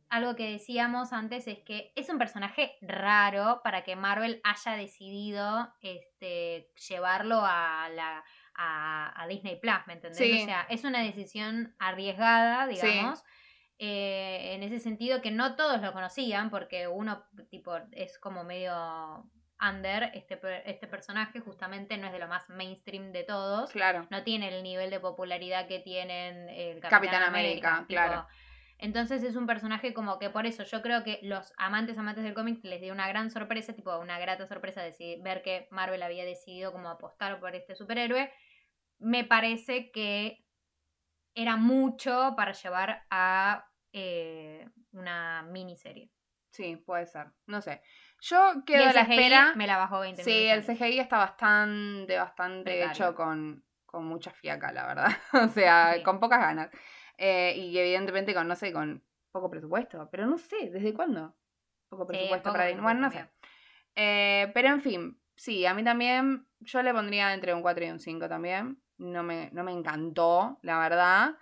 algo 0.08 0.34
que 0.34 0.50
decíamos 0.50 1.12
antes 1.12 1.46
es 1.46 1.58
que 1.58 1.92
es 1.94 2.08
un 2.08 2.18
personaje 2.18 2.78
raro 2.80 3.60
para 3.62 3.84
que 3.84 3.96
Marvel 3.96 4.40
haya 4.44 4.76
decidido 4.76 5.70
este, 5.82 6.72
llevarlo 6.88 7.42
a 7.44 7.88
la 7.90 8.24
a, 8.60 9.26
Disney 9.28 9.56
Plus, 9.56 9.86
¿me 9.86 9.94
entendés? 9.94 10.42
O 10.42 10.44
sea, 10.44 10.66
es 10.68 10.84
una 10.84 11.02
decisión 11.02 11.74
arriesgada, 11.78 12.66
digamos. 12.66 13.22
Eh, 13.78 14.54
en 14.54 14.62
ese 14.62 14.78
sentido 14.78 15.22
que 15.22 15.30
no 15.30 15.56
todos 15.56 15.80
lo 15.80 15.92
conocían, 15.94 16.50
porque 16.50 16.86
uno 16.86 17.24
tipo 17.48 17.78
es 17.92 18.18
como 18.18 18.44
medio 18.44 19.30
under, 19.58 20.10
este, 20.14 20.38
este 20.66 20.86
personaje 20.86 21.40
justamente 21.40 21.96
no 21.96 22.06
es 22.06 22.12
de 22.12 22.18
lo 22.18 22.28
más 22.28 22.48
mainstream 22.50 23.12
de 23.12 23.24
todos. 23.24 23.70
Claro. 23.70 24.06
No 24.10 24.22
tiene 24.22 24.54
el 24.54 24.62
nivel 24.62 24.90
de 24.90 25.00
popularidad 25.00 25.66
que 25.66 25.78
tienen 25.78 26.48
el 26.50 26.80
Capitán, 26.80 27.22
América, 27.22 27.86
claro. 27.88 28.26
Entonces 28.76 29.22
es 29.22 29.36
un 29.36 29.46
personaje 29.46 29.92
como 29.92 30.18
que 30.18 30.30
por 30.30 30.46
eso 30.46 30.64
yo 30.64 30.80
creo 30.80 31.04
que 31.04 31.20
los 31.22 31.52
amantes 31.58 31.98
amantes 31.98 32.24
del 32.24 32.32
cómic 32.32 32.64
les 32.64 32.80
dio 32.80 32.94
una 32.94 33.08
gran 33.08 33.30
sorpresa, 33.30 33.74
tipo 33.74 33.94
una 33.98 34.18
grata 34.18 34.46
sorpresa 34.46 34.82
de 34.82 35.20
ver 35.22 35.42
que 35.42 35.68
Marvel 35.70 36.02
había 36.02 36.24
decidido 36.24 36.72
como 36.72 36.88
apostar 36.88 37.40
por 37.40 37.54
este 37.54 37.74
superhéroe. 37.74 38.32
Me 39.00 39.24
parece 39.24 39.90
que 39.90 40.44
era 41.34 41.56
mucho 41.56 42.34
para 42.36 42.52
llevar 42.52 43.06
a 43.10 43.68
eh, 43.92 44.68
una 44.92 45.42
miniserie. 45.42 46.10
Sí, 46.50 46.76
puede 46.76 47.06
ser. 47.06 47.28
No 47.46 47.60
sé. 47.60 47.80
Yo 48.20 48.62
quedo 48.66 48.88
a 48.88 48.92
la 48.92 49.02
espera. 49.02 49.54
Me 49.56 49.66
la 49.66 49.76
bajó 49.76 50.00
20 50.00 50.22
Sí, 50.22 50.46
el 50.46 50.64
CGI 50.64 50.98
está 50.98 51.18
bastante, 51.18 52.18
bastante 52.18 52.84
hecho 52.84 53.14
con, 53.14 53.64
con 53.86 54.04
mucha 54.04 54.30
fiaca, 54.32 54.72
la 54.72 54.86
verdad. 54.86 55.10
o 55.44 55.48
sea, 55.48 56.02
con 56.02 56.18
pocas 56.20 56.40
ganas. 56.40 56.70
Eh, 57.16 57.54
y 57.56 57.78
evidentemente 57.78 58.34
con, 58.34 58.48
no 58.48 58.56
sé, 58.56 58.72
con 58.72 59.04
poco 59.30 59.50
presupuesto. 59.50 60.08
Pero 60.10 60.26
no 60.26 60.38
sé, 60.38 60.70
¿desde 60.70 60.92
cuándo? 60.92 61.36
Poco 61.88 62.06
presupuesto 62.06 62.52
para 62.52 62.72
Bueno, 62.80 63.00
no 63.00 63.10
sé. 63.10 63.28
Eh, 63.94 64.50
pero 64.54 64.68
en 64.68 64.80
fin, 64.80 65.19
sí, 65.40 65.64
a 65.64 65.72
mí 65.72 65.82
también, 65.82 66.46
yo 66.60 66.82
le 66.82 66.92
pondría 66.92 67.32
entre 67.32 67.54
un 67.54 67.62
4 67.62 67.86
y 67.86 67.90
un 67.90 67.98
5 67.98 68.28
también. 68.28 68.78
No 68.98 69.22
me, 69.22 69.48
no 69.52 69.64
me 69.64 69.72
encantó, 69.72 70.58
la 70.60 70.78
verdad. 70.78 71.36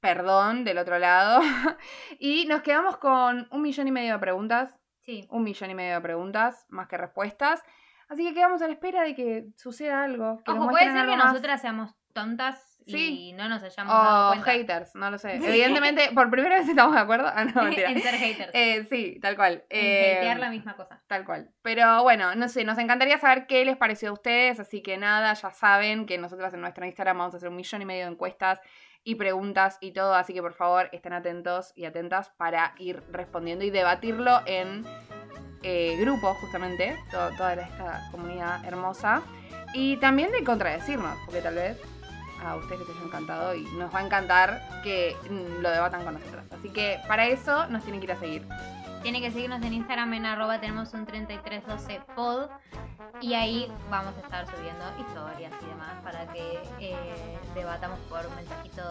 Perdón, 0.00 0.64
del 0.64 0.76
otro 0.76 0.98
lado. 0.98 1.40
y 2.18 2.44
nos 2.46 2.60
quedamos 2.60 2.98
con 2.98 3.48
un 3.50 3.62
millón 3.62 3.88
y 3.88 3.92
medio 3.92 4.12
de 4.12 4.18
preguntas. 4.18 4.78
Sí. 5.00 5.26
Un 5.30 5.42
millón 5.42 5.70
y 5.70 5.74
medio 5.74 5.94
de 5.94 6.00
preguntas, 6.02 6.66
más 6.68 6.86
que 6.86 6.98
respuestas. 6.98 7.62
Así 8.08 8.26
que 8.26 8.34
quedamos 8.34 8.60
a 8.60 8.66
la 8.66 8.74
espera 8.74 9.02
de 9.02 9.14
que 9.14 9.46
suceda 9.56 10.04
algo. 10.04 10.42
Ojo, 10.46 10.68
puede 10.68 10.92
ser 10.92 11.06
que 11.06 11.16
nosotras 11.16 11.62
seamos 11.62 11.94
tontas 12.12 12.69
y 12.86 13.32
no 13.32 13.48
nos 13.48 13.62
hayamos 13.62 13.92
dado 13.92 14.30
cuenta. 14.30 14.52
haters, 14.52 14.94
no 14.94 15.10
lo 15.10 15.18
sé. 15.18 15.36
Evidentemente, 15.36 16.10
por 16.14 16.30
primera 16.30 16.58
vez 16.58 16.68
estamos 16.68 16.94
de 16.94 17.00
acuerdo. 17.00 17.30
Ah, 17.32 17.44
no, 17.44 17.62
mentira. 17.64 17.90
en 17.90 18.00
ser 18.00 18.14
haters. 18.14 18.50
Eh, 18.54 18.86
sí, 18.88 19.18
tal 19.20 19.36
cual. 19.36 19.64
En 19.68 20.26
eh, 20.26 20.38
la 20.38 20.50
misma 20.50 20.76
cosa. 20.76 21.00
Tal 21.06 21.24
cual. 21.24 21.50
Pero 21.62 22.02
bueno, 22.02 22.34
no 22.34 22.48
sé, 22.48 22.64
nos 22.64 22.78
encantaría 22.78 23.18
saber 23.18 23.46
qué 23.46 23.64
les 23.64 23.76
pareció 23.76 24.10
a 24.10 24.12
ustedes. 24.12 24.60
Así 24.60 24.82
que 24.82 24.96
nada, 24.96 25.32
ya 25.34 25.50
saben 25.50 26.06
que 26.06 26.18
nosotros 26.18 26.52
en 26.54 26.60
nuestro 26.60 26.84
Instagram 26.84 27.18
vamos 27.18 27.34
a 27.34 27.36
hacer 27.36 27.48
un 27.48 27.56
millón 27.56 27.82
y 27.82 27.84
medio 27.84 28.06
de 28.06 28.12
encuestas 28.12 28.60
y 29.04 29.14
preguntas 29.14 29.78
y 29.80 29.92
todo. 29.92 30.14
Así 30.14 30.34
que 30.34 30.42
por 30.42 30.54
favor 30.54 30.88
estén 30.92 31.12
atentos 31.12 31.72
y 31.76 31.84
atentas 31.84 32.30
para 32.36 32.74
ir 32.78 33.02
respondiendo 33.10 33.64
y 33.64 33.70
debatirlo 33.70 34.40
en 34.46 34.84
eh, 35.62 35.96
grupos, 36.00 36.36
justamente. 36.38 36.96
toda 37.10 37.54
esta 37.54 38.08
comunidad 38.10 38.64
hermosa. 38.64 39.22
Y 39.72 39.98
también 39.98 40.32
de 40.32 40.42
contradecirnos, 40.42 41.16
porque 41.24 41.40
tal 41.40 41.54
vez 41.54 41.80
a 42.44 42.56
ustedes 42.56 42.80
les 42.80 42.96
haya 42.96 43.06
encantado 43.06 43.54
y 43.54 43.62
nos 43.76 43.94
va 43.94 44.00
a 44.00 44.04
encantar 44.04 44.62
que 44.82 45.16
mm, 45.28 45.62
lo 45.62 45.70
debatan 45.70 46.04
con 46.04 46.14
nosotros. 46.14 46.44
Así 46.50 46.70
que 46.70 47.00
para 47.08 47.26
eso 47.26 47.66
nos 47.68 47.82
tienen 47.82 48.00
que 48.00 48.06
ir 48.06 48.12
a 48.12 48.16
seguir. 48.16 48.46
Tienen 49.02 49.22
que 49.22 49.30
seguirnos 49.30 49.62
en 49.62 49.72
Instagram 49.72 50.12
en 50.14 50.26
arroba 50.26 50.60
tenemos 50.60 50.92
un 50.92 51.06
3312pod 51.06 52.50
y 53.22 53.34
ahí 53.34 53.70
vamos 53.90 54.14
a 54.16 54.20
estar 54.20 54.46
subiendo 54.46 54.84
historias 54.98 55.52
y 55.62 55.66
demás 55.66 55.94
para 56.02 56.26
que 56.32 56.58
eh, 56.80 57.38
debatamos 57.54 57.98
por 58.10 58.26
un 58.26 58.34
mensajito 58.34 58.82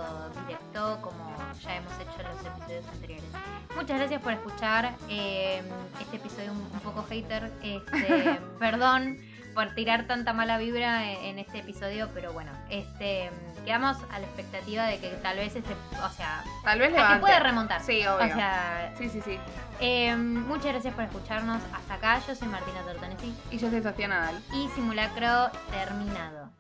directo 0.46 1.00
como 1.02 1.36
ya 1.62 1.76
hemos 1.76 1.94
hecho 1.94 2.22
en 2.22 2.28
los 2.28 2.46
episodios 2.46 2.86
anteriores. 2.92 3.30
Muchas 3.76 3.98
gracias 3.98 4.22
por 4.22 4.34
escuchar 4.34 4.96
eh, 5.10 5.62
este 6.02 6.18
episodio 6.18 6.52
un, 6.54 6.80
poco 6.80 7.04
hater. 7.04 7.52
Este, 7.62 8.40
perdón 8.60 9.29
por 9.60 9.76
tirar 9.76 10.08
tanta 10.08 10.32
mala 10.32 10.58
vibra 10.58 11.12
en, 11.12 11.38
este 11.38 11.60
episodio, 11.60 12.08
pero 12.14 12.32
bueno, 12.32 12.50
este 12.70 13.30
quedamos 13.66 13.98
a 14.10 14.20
la 14.20 14.26
expectativa 14.26 14.86
de 14.86 15.00
que 15.00 15.10
tal 15.22 15.36
vez 15.36 15.54
este, 15.54 15.74
o 16.02 16.10
sea, 16.16 16.46
tal 16.64 16.80
vez 16.80 16.94
le 16.94 17.20
puede 17.20 17.38
remontar. 17.42 17.82
Sí, 17.84 18.08
obvio. 18.08 18.26
O 18.26 18.38
sea, 18.38 18.94
sí, 18.98 19.10
sí, 19.10 19.20
sí. 19.20 19.38
Em, 19.82 20.48
muchas 20.48 20.72
gracias 20.72 20.94
por 20.94 21.04
escucharnos 21.04 21.62
hasta 21.74 21.94
acá. 21.94 22.22
Yo 22.26 22.36
soy 22.36 22.48
Martina 22.48 22.84
Tortonesi. 22.84 23.36
Y 23.52 23.58
yo 23.58 23.70
soy 23.70 23.84
Sofía 23.84 24.08
Nadal. 24.08 24.42
Y 24.54 24.70
Simulacro 24.70 25.52
terminado. 25.72 26.52